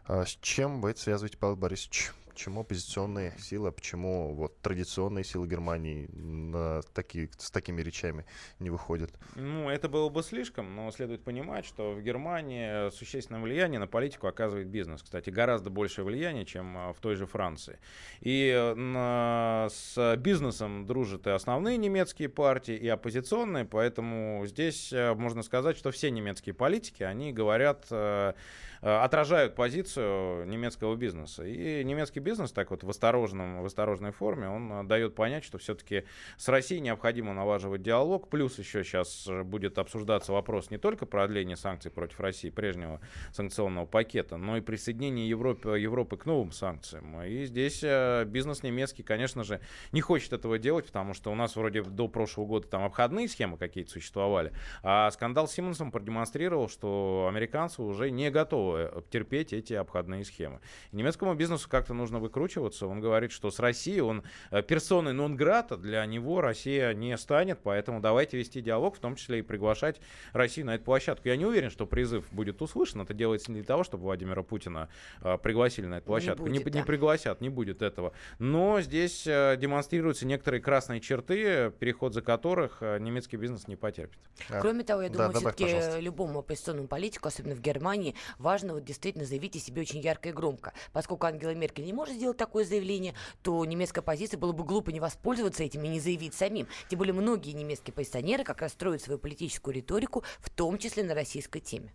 А 0.07 0.25
с 0.25 0.37
чем 0.41 0.81
вы 0.81 0.91
это 0.91 1.01
связываете, 1.03 1.39
Павел 1.39 1.55
Борисович? 1.55 2.11
Почему 2.39 2.61
оппозиционные 2.61 3.35
силы, 3.37 3.71
а 3.71 3.73
почему 3.73 4.33
вот 4.33 4.61
традиционные 4.61 5.25
силы 5.25 5.49
Германии 5.49 6.07
на 6.13 6.83
такие, 6.95 7.31
с 7.37 7.51
такими 7.51 7.83
речами 7.83 8.25
не 8.61 8.71
выходят? 8.71 9.11
Ну, 9.35 9.69
это 9.69 9.89
было 9.89 10.09
бы 10.09 10.23
слишком, 10.23 10.77
но 10.77 10.89
следует 10.93 11.25
понимать, 11.25 11.65
что 11.65 11.95
в 11.95 12.01
Германии 12.01 12.91
существенное 12.91 13.41
влияние 13.41 13.81
на 13.81 13.89
политику 13.89 14.29
оказывает 14.29 14.69
бизнес. 14.69 15.03
Кстати, 15.03 15.31
гораздо 15.31 15.71
большее 15.71 16.05
влияние, 16.05 16.45
чем 16.45 16.79
а, 16.79 16.93
в 16.93 17.01
той 17.01 17.17
же 17.17 17.27
Франции. 17.27 17.81
И 18.21 18.73
на, 18.77 19.67
с 19.73 20.17
бизнесом 20.19 20.87
дружат 20.87 21.27
и 21.27 21.31
основные 21.31 21.77
немецкие 21.77 22.29
партии, 22.29 22.77
и 22.77 22.87
оппозиционные, 22.87 23.65
поэтому 23.65 24.45
здесь 24.47 24.93
а, 24.93 25.17
можно 25.17 25.43
сказать, 25.43 25.77
что 25.77 25.91
все 25.91 26.13
немецкие 26.13 26.55
политики, 26.55 27.03
они 27.03 27.33
говорят 27.33 27.89
а, 27.91 28.37
отражают 28.81 29.55
позицию 29.55 30.47
немецкого 30.47 30.97
бизнеса. 30.97 31.45
И 31.45 31.83
немецкий 31.85 32.21
бизнес 32.21 32.53
так 32.53 32.71
вот 32.71 32.85
в, 32.85 32.91
осторожном, 32.91 33.63
в 33.63 33.67
осторожной 33.67 34.13
форме, 34.13 34.49
он 34.49 34.87
дает 34.87 35.15
понять, 35.15 35.45
что 35.45 35.59
все-таки 35.59 36.05
с 36.37 36.49
Россией 36.49 36.81
необходимо 36.81 37.33
налаживать 37.35 37.83
диалог. 37.83 38.29
Плюс 38.29 38.59
еще 38.59 38.85
сейчас 38.85 39.29
будет 39.45 39.79
обсуждаться 39.79 40.33
вопрос 40.33 40.71
не 40.71 40.79
только 40.79 41.07
продления 41.07 41.57
санкций 41.57 41.91
против 41.91 42.21
России, 42.21 42.51
прежнего 42.51 43.01
санкционного 43.33 43.87
пакета, 43.87 44.37
но 44.37 44.57
и 44.57 44.61
присоединения 44.61 45.27
Европы, 45.27 45.79
Европы 45.79 46.17
к 46.17 46.27
новым 46.27 46.53
санкциям. 46.53 47.23
И 47.23 47.45
здесь 47.45 47.83
бизнес 48.27 48.63
немецкий, 48.63 49.03
конечно 49.03 49.45
же, 49.45 49.61
не 49.93 50.01
хочет 50.01 50.33
этого 50.33 50.59
делать, 50.59 50.87
потому 50.87 51.15
что 51.15 51.33
у 51.33 51.35
нас 51.35 51.57
вроде 51.57 51.83
до 51.83 52.09
прошлого 52.09 52.47
года 52.47 52.69
там 52.69 52.85
обходные 52.85 53.29
схемы 53.29 53.57
какие-то 53.57 53.91
существовали, 53.91 54.53
а 54.83 55.11
скандал 55.11 55.49
с 55.49 55.53
Симмонсом 55.53 55.91
продемонстрировал, 55.91 56.69
что 56.69 57.27
американцы 57.29 57.83
уже 57.83 58.11
не 58.11 58.31
готовы 58.31 58.68
терпеть 59.11 59.53
эти 59.53 59.75
обходные 59.75 60.25
схемы. 60.25 60.61
И 60.93 60.97
немецкому 60.97 61.35
бизнесу 61.35 61.69
как-то 61.69 61.95
нужно 61.95 62.19
выкручиваться. 62.19 62.87
Он 62.87 63.01
говорит, 63.01 63.33
что 63.33 63.51
с 63.51 63.59
Россией 63.59 64.01
он 64.01 64.23
персоной 64.67 65.13
нон-грата, 65.13 65.77
для 65.77 66.05
него 66.07 66.41
Россия 66.41 66.93
не 66.95 67.17
станет, 67.17 67.61
поэтому 67.63 68.01
давайте 68.01 68.37
вести 68.37 68.61
диалог, 68.61 68.97
в 68.97 69.01
том 69.01 69.17
числе 69.17 69.41
и 69.41 69.43
приглашать 69.43 70.01
Россию 70.33 70.67
на 70.67 70.75
эту 70.75 70.85
площадку. 70.85 71.29
Я 71.29 71.37
не 71.37 71.47
уверен, 71.47 71.71
что 71.71 71.87
призыв 71.87 72.27
будет 72.33 72.61
услышан. 72.63 73.01
Это 73.01 73.15
делается 73.15 73.51
не 73.51 73.59
для 73.59 73.67
того, 73.67 73.85
чтобы 73.85 74.05
Владимира 74.05 74.43
Путина 74.43 74.89
э, 75.23 75.39
пригласили 75.39 75.87
на 75.87 75.99
эту 75.99 76.07
площадку. 76.07 76.47
Не, 76.47 76.59
будет, 76.59 76.67
не, 76.67 76.73
да. 76.73 76.79
не 76.81 76.85
пригласят, 76.85 77.41
не 77.41 77.49
будет 77.49 77.83
этого. 77.83 78.13
Но 78.39 78.81
здесь 78.81 79.27
э, 79.27 79.57
демонстрируются 79.59 80.27
некоторые 80.27 80.61
красные 80.61 81.01
черты, 81.01 81.71
переход 81.79 82.15
за 82.15 82.23
которых 82.23 82.79
э, 82.81 82.99
немецкий 82.99 83.37
бизнес 83.37 83.69
не 83.69 83.77
потерпит. 83.77 84.19
Кроме 84.49 84.85
того, 84.85 85.03
я 85.03 85.09
думаю, 85.09 85.33
да, 85.33 85.39
все-таки 85.39 86.01
любому 86.01 86.41
оппозиционному 86.41 86.89
политику, 86.89 87.29
особенно 87.29 87.55
в 87.55 87.61
Германии, 87.61 88.15
важно 88.39 88.58
вот 88.67 88.85
действительно 88.85 89.25
заявить 89.25 89.57
о 89.57 89.59
себе 89.59 89.83
очень 89.83 90.01
ярко 90.01 90.29
и 90.31 90.33
громко. 90.33 90.73
Поскольку 90.93 91.27
Ангела 91.27 91.55
Меркель 91.55 91.85
не 91.85 91.93
может 91.93 92.17
сделать 92.17 92.37
такое 92.37 92.65
заявление, 92.65 93.15
то 93.43 93.65
немецкая 93.65 94.01
оппозиция 94.01 94.39
было 94.39 94.53
бы 94.53 94.65
глупо 94.65 94.91
не 94.91 95.01
воспользоваться 95.01 95.63
этим 95.63 95.85
и 95.85 95.89
не 95.89 96.01
заявить 96.01 96.35
самим. 96.35 96.67
Тем 96.89 96.99
более 96.99 97.15
многие 97.15 97.53
немецкие 97.53 97.95
позиционеры 97.95 98.45
как 98.45 98.61
раз 98.61 98.73
строят 98.73 99.03
свою 99.03 99.19
политическую 99.19 99.75
риторику, 99.75 100.25
в 100.41 100.51
том 100.51 100.79
числе 100.79 101.05
на 101.05 101.15
российской 101.15 101.61
теме. 101.61 101.93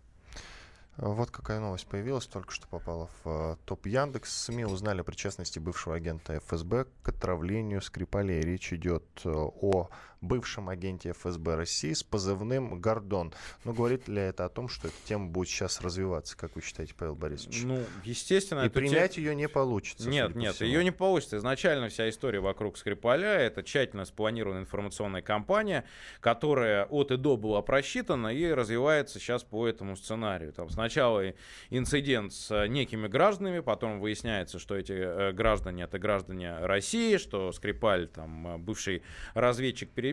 Вот 0.96 1.32
какая 1.32 1.58
новость 1.58 1.88
появилась, 1.88 2.26
только 2.26 2.52
что 2.52 2.68
попала 2.68 3.08
в 3.24 3.26
uh, 3.26 3.58
топ 3.64 3.86
Яндекс. 3.86 4.44
СМИ 4.44 4.64
узнали 4.64 5.00
о 5.00 5.04
причастности 5.04 5.58
бывшего 5.58 5.96
агента 5.96 6.38
ФСБ 6.38 6.86
к 7.02 7.08
отравлению 7.08 7.82
Скрипалей. 7.82 8.40
Речь 8.40 8.72
идет 8.72 9.04
uh, 9.24 9.52
о 9.60 9.88
бывшем 10.24 10.68
агенте 10.68 11.12
ФСБ 11.12 11.56
России 11.56 11.92
с 11.92 12.02
позывным 12.02 12.80
«Гордон». 12.80 13.32
Но 13.64 13.72
говорит 13.72 14.08
ли 14.08 14.20
это 14.20 14.44
о 14.44 14.48
том, 14.48 14.68
что 14.68 14.88
эта 14.88 14.96
тема 15.04 15.28
будет 15.28 15.48
сейчас 15.48 15.80
развиваться, 15.80 16.36
как 16.36 16.56
вы 16.56 16.62
считаете, 16.62 16.94
Павел 16.94 17.14
Борисович? 17.14 17.62
Ну, 17.64 17.82
естественно. 18.04 18.64
И 18.64 18.68
принять 18.68 19.16
ее 19.16 19.34
не 19.34 19.48
получится. 19.48 20.08
Нет, 20.08 20.34
нет, 20.34 20.60
ее 20.60 20.82
не 20.82 20.92
получится. 20.92 21.36
Изначально 21.36 21.88
вся 21.88 22.08
история 22.08 22.40
вокруг 22.40 22.76
Скрипаля— 22.76 23.28
это 23.38 23.62
тщательно 23.62 24.04
спланированная 24.04 24.62
информационная 24.62 25.22
кампания, 25.22 25.84
которая 26.20 26.84
от 26.86 27.10
и 27.10 27.16
до 27.16 27.36
была 27.36 27.62
просчитана 27.62 28.28
и 28.28 28.50
развивается 28.50 29.18
сейчас 29.18 29.44
по 29.44 29.66
этому 29.68 29.96
сценарию. 29.96 30.52
Там 30.52 30.70
сначала 30.70 31.22
инцидент 31.70 32.32
с 32.32 32.66
некими 32.66 33.08
гражданами, 33.08 33.60
потом 33.60 34.00
выясняется, 34.00 34.58
что 34.58 34.76
эти 34.76 34.92
э, 34.92 35.32
граждане— 35.32 35.82
это 35.84 35.98
граждане 35.98 36.58
России, 36.58 37.16
что 37.16 37.52
Скрипаль 37.52 38.08
там 38.08 38.62
бывший 38.62 39.02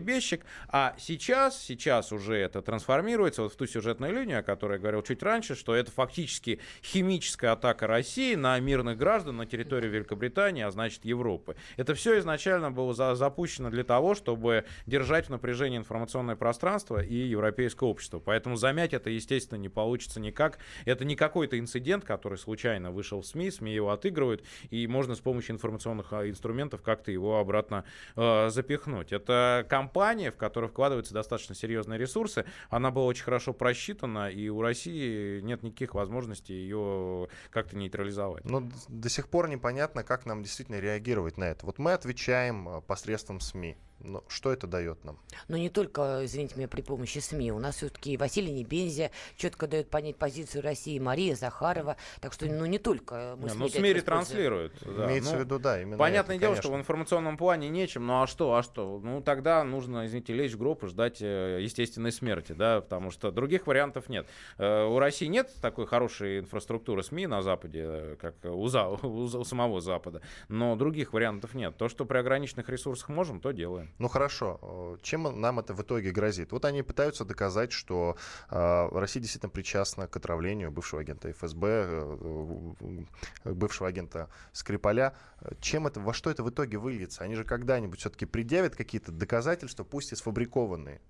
разведчик-перебежчик, 0.02 0.44
а 0.68 0.94
сейчас, 0.98 1.60
сейчас 1.60 2.12
уже 2.12 2.36
это 2.36 2.62
трансформируется 2.62 3.42
вот 3.42 3.52
в 3.52 3.56
ту 3.56 3.66
сюжетную 3.66 4.12
линию, 4.12 4.40
о 4.40 4.42
которой 4.42 4.74
я 4.74 4.78
говорил 4.78 5.02
чуть 5.02 5.22
раньше, 5.22 5.54
что 5.54 5.74
это 5.74 5.90
фактически 5.90 6.60
химическая 6.82 7.52
атака 7.52 7.86
России 7.86 8.34
на 8.34 8.58
мирных 8.60 8.98
граждан 8.98 9.36
на 9.36 9.46
территории 9.46 9.88
Великобритании, 9.88 10.62
а 10.62 10.70
значит 10.70 11.04
Европы. 11.04 11.56
Это 11.76 11.94
все 11.94 12.18
изначально 12.18 12.70
было 12.70 12.94
за 12.94 13.14
запущено 13.14 13.70
для 13.70 13.84
того, 13.84 14.14
чтобы 14.14 14.64
держать 14.86 15.26
в 15.26 15.30
напряжении 15.30 15.78
информационное 15.78 16.36
пространство 16.36 17.02
и 17.02 17.14
европейское 17.14 17.88
общество. 17.88 18.18
Поэтому 18.18 18.56
замять 18.56 18.92
это, 18.94 19.10
естественно, 19.10 19.58
не 19.58 19.68
получится 19.68 20.20
никак. 20.20 20.58
Это 20.84 21.04
не 21.04 21.16
какой-то 21.16 21.58
инцидент, 21.58 22.04
который 22.04 22.38
случайно 22.38 22.90
вышел 22.90 23.20
в 23.20 23.26
СМИ, 23.26 23.50
СМИ 23.50 23.74
его 23.74 23.90
отыгрывают, 23.90 24.42
и 24.70 24.86
можно 24.86 25.14
с 25.14 25.20
помощью 25.20 25.54
информационных 25.54 26.12
а, 26.12 26.28
инструментов 26.28 26.82
как-то 26.82 27.10
его 27.10 27.38
обратно 27.38 27.84
э, 28.16 28.48
запихнуть. 28.50 29.12
Это 29.12 29.66
компания, 29.82 30.30
в 30.30 30.36
которую 30.36 30.70
вкладываются 30.70 31.12
достаточно 31.12 31.56
серьезные 31.56 31.98
ресурсы. 31.98 32.44
Она 32.70 32.92
была 32.92 33.06
очень 33.06 33.24
хорошо 33.24 33.52
просчитана, 33.52 34.30
и 34.30 34.48
у 34.48 34.62
России 34.62 35.40
нет 35.40 35.64
никаких 35.64 35.94
возможностей 35.94 36.54
ее 36.54 37.28
как-то 37.50 37.76
нейтрализовать. 37.76 38.44
Но 38.44 38.68
до 38.88 39.08
сих 39.08 39.28
пор 39.28 39.48
непонятно, 39.48 40.04
как 40.04 40.24
нам 40.24 40.42
действительно 40.42 40.78
реагировать 40.78 41.36
на 41.36 41.44
это. 41.44 41.66
Вот 41.66 41.78
мы 41.78 41.94
отвечаем 41.94 42.68
э, 42.68 42.80
посредством 42.82 43.40
СМИ. 43.40 43.76
Но 44.04 44.24
что 44.28 44.52
это 44.52 44.66
дает 44.66 45.04
нам? 45.04 45.18
Ну, 45.48 45.56
не 45.56 45.70
только, 45.70 46.24
извините 46.24 46.56
меня, 46.56 46.68
при 46.68 46.82
помощи 46.82 47.18
СМИ. 47.18 47.52
У 47.52 47.58
нас 47.58 47.76
все-таки 47.76 48.16
Василий 48.16 48.52
Небензя 48.52 49.10
четко 49.36 49.66
дает 49.66 49.90
понять 49.90 50.16
позицию 50.16 50.62
России, 50.62 50.98
Мария 50.98 51.36
Захарова. 51.36 51.96
Так 52.20 52.32
что, 52.32 52.46
ну, 52.46 52.66
не 52.66 52.78
только 52.78 53.36
мы 53.38 53.48
СМИ. 53.48 53.58
Ну, 53.58 53.68
СМИ 53.68 53.92
ретранслируют. 53.92 54.74
Да. 54.84 55.06
Имеется 55.06 55.32
ну, 55.32 55.38
в 55.38 55.40
виду, 55.40 55.58
да, 55.58 55.80
именно 55.80 55.96
Понятное 55.96 56.36
это, 56.36 56.40
дело, 56.40 56.52
конечно. 56.52 56.70
что 56.70 56.76
в 56.76 56.80
информационном 56.80 57.36
плане 57.36 57.68
нечем. 57.68 58.06
Ну, 58.06 58.22
а 58.22 58.26
что, 58.26 58.54
а 58.54 58.62
что? 58.62 59.00
Ну, 59.02 59.22
тогда 59.22 59.62
нужно, 59.64 60.06
извините, 60.06 60.32
лечь 60.32 60.52
в 60.52 60.58
гроб 60.58 60.82
и 60.84 60.88
ждать 60.88 61.22
э, 61.22 61.58
естественной 61.60 62.12
смерти, 62.12 62.52
да, 62.52 62.80
потому 62.80 63.10
что 63.10 63.30
других 63.30 63.66
вариантов 63.66 64.08
нет. 64.08 64.26
Э, 64.58 64.84
у 64.84 64.98
России 64.98 65.26
нет 65.26 65.50
такой 65.60 65.86
хорошей 65.86 66.40
инфраструктуры 66.40 67.02
СМИ 67.02 67.26
на 67.26 67.42
Западе, 67.42 67.80
э, 67.84 68.16
как 68.20 68.34
у, 68.44 68.66
за, 68.68 68.88
у 69.02 69.44
самого 69.44 69.80
Запада, 69.80 70.22
но 70.48 70.76
других 70.76 71.12
вариантов 71.12 71.54
нет. 71.54 71.76
То, 71.76 71.88
что 71.88 72.04
при 72.04 72.18
ограниченных 72.18 72.68
ресурсах 72.68 73.08
можем, 73.08 73.40
то 73.40 73.52
делаем. 73.52 73.91
Ну, 73.98 74.08
хорошо. 74.08 74.98
Чем 75.02 75.40
нам 75.40 75.60
это 75.60 75.74
в 75.74 75.82
итоге 75.82 76.10
грозит? 76.10 76.52
Вот 76.52 76.64
они 76.64 76.82
пытаются 76.82 77.24
доказать, 77.24 77.72
что 77.72 78.16
э, 78.50 78.88
Россия 78.92 79.22
действительно 79.22 79.50
причастна 79.50 80.06
к 80.06 80.16
отравлению 80.16 80.70
бывшего 80.70 81.02
агента 81.02 81.30
ФСБ, 81.30 81.66
э, 81.68 83.04
бывшего 83.44 83.88
агента 83.88 84.28
Скрипаля. 84.52 85.14
Чем 85.60 85.86
это, 85.86 86.00
во 86.00 86.12
что 86.12 86.30
это 86.30 86.42
в 86.42 86.50
итоге 86.50 86.78
выльется? 86.78 87.24
Они 87.24 87.34
же 87.34 87.44
когда-нибудь 87.44 88.00
все-таки 88.00 88.26
предъявят 88.26 88.76
какие-то 88.76 89.12
доказательства, 89.12 89.84
пусть 89.84 90.12
и 90.12 90.16
сфабрикованные. 90.16 91.00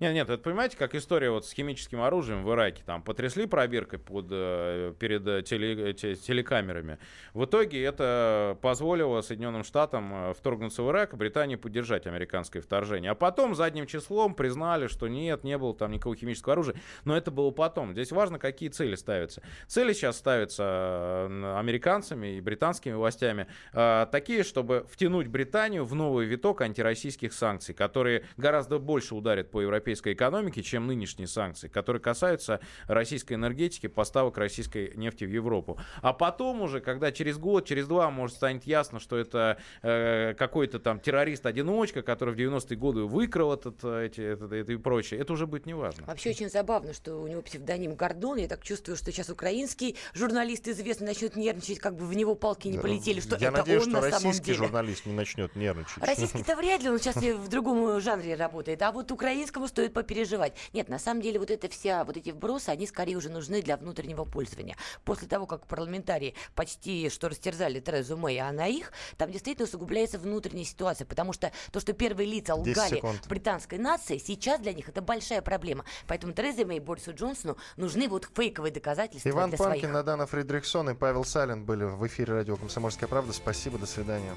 Нет, 0.00 0.14
нет, 0.14 0.28
это 0.28 0.42
понимаете, 0.42 0.76
как 0.76 0.94
история 0.94 1.30
вот 1.30 1.46
с 1.46 1.52
химическим 1.52 2.00
оружием 2.02 2.44
в 2.44 2.52
Ираке. 2.52 2.82
Там 2.84 3.02
потрясли 3.02 3.46
пробиркой 3.46 3.98
под, 3.98 4.26
э, 4.30 4.94
перед 4.98 5.26
э, 5.26 5.42
теле, 5.42 5.92
телекамерами. 5.94 6.98
В 7.34 7.44
итоге 7.44 7.82
это 7.82 8.58
позволило 8.62 9.20
Соединенным 9.20 9.64
Штатам 9.64 10.30
э, 10.30 10.34
вторгнуться 10.34 10.82
в 10.82 10.90
Ирак, 10.90 11.16
Британии 11.16 11.56
поддержать 11.56 12.06
американское 12.06 12.62
вторжение. 12.62 13.10
А 13.10 13.14
потом 13.14 13.54
задним 13.54 13.86
числом 13.86 14.34
признали, 14.34 14.86
что 14.86 15.08
нет, 15.08 15.44
не 15.44 15.58
было 15.58 15.74
там 15.74 15.90
никакого 15.90 16.16
химического 16.16 16.52
оружия. 16.52 16.76
Но 17.04 17.16
это 17.16 17.30
было 17.30 17.50
потом. 17.50 17.92
Здесь 17.92 18.12
важно, 18.12 18.38
какие 18.38 18.68
цели 18.68 18.94
ставятся. 18.94 19.42
Цели 19.66 19.92
сейчас 19.92 20.16
ставятся 20.16 21.26
американцами 21.58 22.36
и 22.36 22.40
британскими 22.40 22.94
властями 22.94 23.46
такие, 23.72 24.42
чтобы 24.42 24.86
втянуть 24.90 25.28
Британию 25.28 25.84
в 25.84 25.94
новый 25.94 26.26
виток 26.26 26.60
антироссийских 26.60 27.32
санкций, 27.32 27.74
которые 27.74 28.24
гораздо 28.36 28.78
больше 28.78 29.14
ударят 29.14 29.50
по 29.50 29.62
европейской 29.66 30.12
экономике, 30.12 30.62
чем 30.62 30.86
нынешние 30.86 31.28
санкции, 31.28 31.68
которые 31.68 32.00
касаются 32.00 32.60
российской 32.86 33.34
энергетики, 33.34 33.86
поставок 33.86 34.38
российской 34.38 34.92
нефти 34.96 35.24
в 35.24 35.30
Европу. 35.30 35.78
А 36.02 36.12
потом 36.12 36.62
уже, 36.62 36.80
когда 36.80 37.12
через 37.12 37.38
год, 37.38 37.66
через 37.66 37.86
два, 37.86 38.10
может, 38.10 38.36
станет 38.36 38.64
ясно, 38.64 39.00
что 39.00 39.16
это 39.16 39.58
э, 39.82 40.34
какой-то 40.34 40.78
там 40.78 41.00
террорист-одиночка, 41.00 42.02
который 42.02 42.34
в 42.34 42.38
90-е 42.38 42.76
годы 42.76 43.02
выкрал 43.02 43.52
этот, 43.52 43.84
эти, 43.84 44.20
это, 44.20 44.54
это 44.54 44.72
и 44.72 44.76
прочее, 44.76 45.20
это 45.20 45.32
уже 45.32 45.46
будет 45.46 45.66
неважно. 45.66 46.04
Вообще 46.06 46.30
очень 46.30 46.48
забавно, 46.48 46.92
что 46.92 47.16
у 47.16 47.26
него 47.26 47.42
псевдоним 47.42 47.94
Гордон. 47.94 48.38
Я 48.38 48.48
так 48.48 48.62
чувствую, 48.62 48.96
что 48.96 49.10
сейчас 49.12 49.30
украинский 49.30 49.96
журналист 50.14 50.68
известный 50.68 51.08
начнет 51.08 51.36
нервничать, 51.36 51.78
как 51.78 51.96
бы 51.96 52.06
в 52.06 52.14
него 52.14 52.34
палки 52.34 52.68
не 52.68 52.78
полетели, 52.78 53.20
что 53.20 53.36
Я 53.36 53.48
это 53.48 53.58
надеюсь, 53.58 53.82
он 53.82 53.90
что 53.90 54.00
на 54.00 54.02
самом 54.02 54.14
российский 54.14 54.46
деле. 54.46 54.58
журналист 54.58 55.06
не 55.06 55.12
начнет 55.12 55.56
нервничать. 55.56 55.98
Российский-то 55.98 56.56
вряд 56.56 56.82
ли, 56.82 56.90
он 56.90 56.98
сейчас 56.98 57.16
в 57.16 57.48
другом 57.48 58.00
жанре 58.00 58.34
работает. 58.34 58.82
А 58.82 58.92
вот 58.92 59.10
украинскому 59.56 59.68
стоит 59.68 59.92
попереживать. 59.92 60.54
Нет, 60.72 60.88
на 60.88 60.98
самом 60.98 61.22
деле 61.22 61.38
вот 61.38 61.50
эта 61.50 61.68
вся, 61.68 62.04
вот 62.04 62.16
эти 62.16 62.30
вбросы, 62.30 62.70
они 62.70 62.86
скорее 62.86 63.16
уже 63.16 63.28
нужны 63.30 63.62
для 63.62 63.76
внутреннего 63.76 64.24
пользования. 64.24 64.76
После 65.04 65.28
того, 65.28 65.46
как 65.46 65.66
парламентарии 65.66 66.34
почти 66.54 67.08
что 67.10 67.28
растерзали 67.28 67.80
Терезу 67.80 68.16
Мэй, 68.16 68.38
а 68.38 68.48
она 68.48 68.66
их, 68.66 68.92
там 69.16 69.30
действительно 69.30 69.66
усугубляется 69.66 70.18
внутренняя 70.18 70.64
ситуация, 70.64 71.06
потому 71.06 71.32
что 71.32 71.52
то, 71.72 71.80
что 71.80 71.92
первые 71.92 72.28
лица 72.28 72.54
лгали 72.54 73.02
британской 73.28 73.78
нации, 73.78 74.18
сейчас 74.18 74.60
для 74.60 74.72
них 74.72 74.88
это 74.88 75.00
большая 75.02 75.42
проблема. 75.42 75.84
Поэтому 76.06 76.32
Терезе 76.32 76.64
Мэй 76.64 76.78
и 76.78 76.80
Борису 76.80 77.12
Джонсону 77.12 77.56
нужны 77.76 78.08
вот 78.08 78.28
фейковые 78.34 78.72
доказательства 78.72 79.28
Иван 79.28 79.50
для 79.50 79.58
Панкин, 79.58 79.80
своих. 79.80 79.94
Надана 79.94 80.26
Фридрихсон 80.26 80.90
и 80.90 80.94
Павел 80.94 81.24
Салин 81.24 81.64
были 81.64 81.84
в 81.84 82.06
эфире 82.06 82.34
радио 82.34 82.56
«Комсомольская 82.56 83.08
правда». 83.08 83.32
Спасибо, 83.32 83.78
до 83.78 83.86
свидания. 83.86 84.34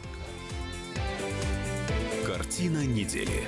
Картина 2.26 2.86
недели. 2.86 3.44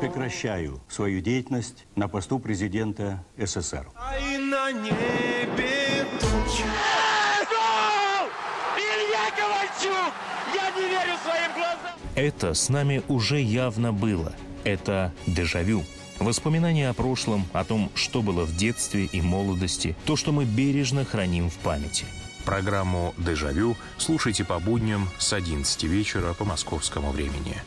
Прекращаю 0.00 0.80
свою 0.88 1.20
деятельность 1.20 1.86
на 1.94 2.08
посту 2.08 2.38
президента 2.38 3.24
СССР. 3.36 3.88
А 3.94 4.18
и 4.18 4.36
на 4.36 4.72
небе 4.72 6.04
тучи. 6.20 6.64
Илья 8.76 9.30
Ковальчук! 9.36 10.12
Я 10.54 10.70
не 10.70 10.88
верю 10.88 11.16
своим 11.22 11.52
глазам! 11.54 11.98
Это 12.14 12.54
с 12.54 12.68
нами 12.68 13.02
уже 13.08 13.40
явно 13.40 13.92
было. 13.92 14.32
Это 14.64 15.12
дежавю. 15.26 15.84
Воспоминания 16.18 16.88
о 16.88 16.94
прошлом, 16.94 17.46
о 17.52 17.64
том, 17.64 17.90
что 17.94 18.22
было 18.22 18.44
в 18.44 18.56
детстве 18.56 19.06
и 19.06 19.20
молодости, 19.20 19.96
то, 20.04 20.16
что 20.16 20.32
мы 20.32 20.44
бережно 20.44 21.04
храним 21.04 21.50
в 21.50 21.54
памяти. 21.58 22.06
Программу 22.44 23.14
«Дежавю» 23.16 23.76
слушайте 23.98 24.44
по 24.44 24.58
будням 24.58 25.08
с 25.18 25.32
11 25.32 25.84
вечера 25.84 26.34
по 26.34 26.44
московскому 26.44 27.10
времени. 27.10 27.62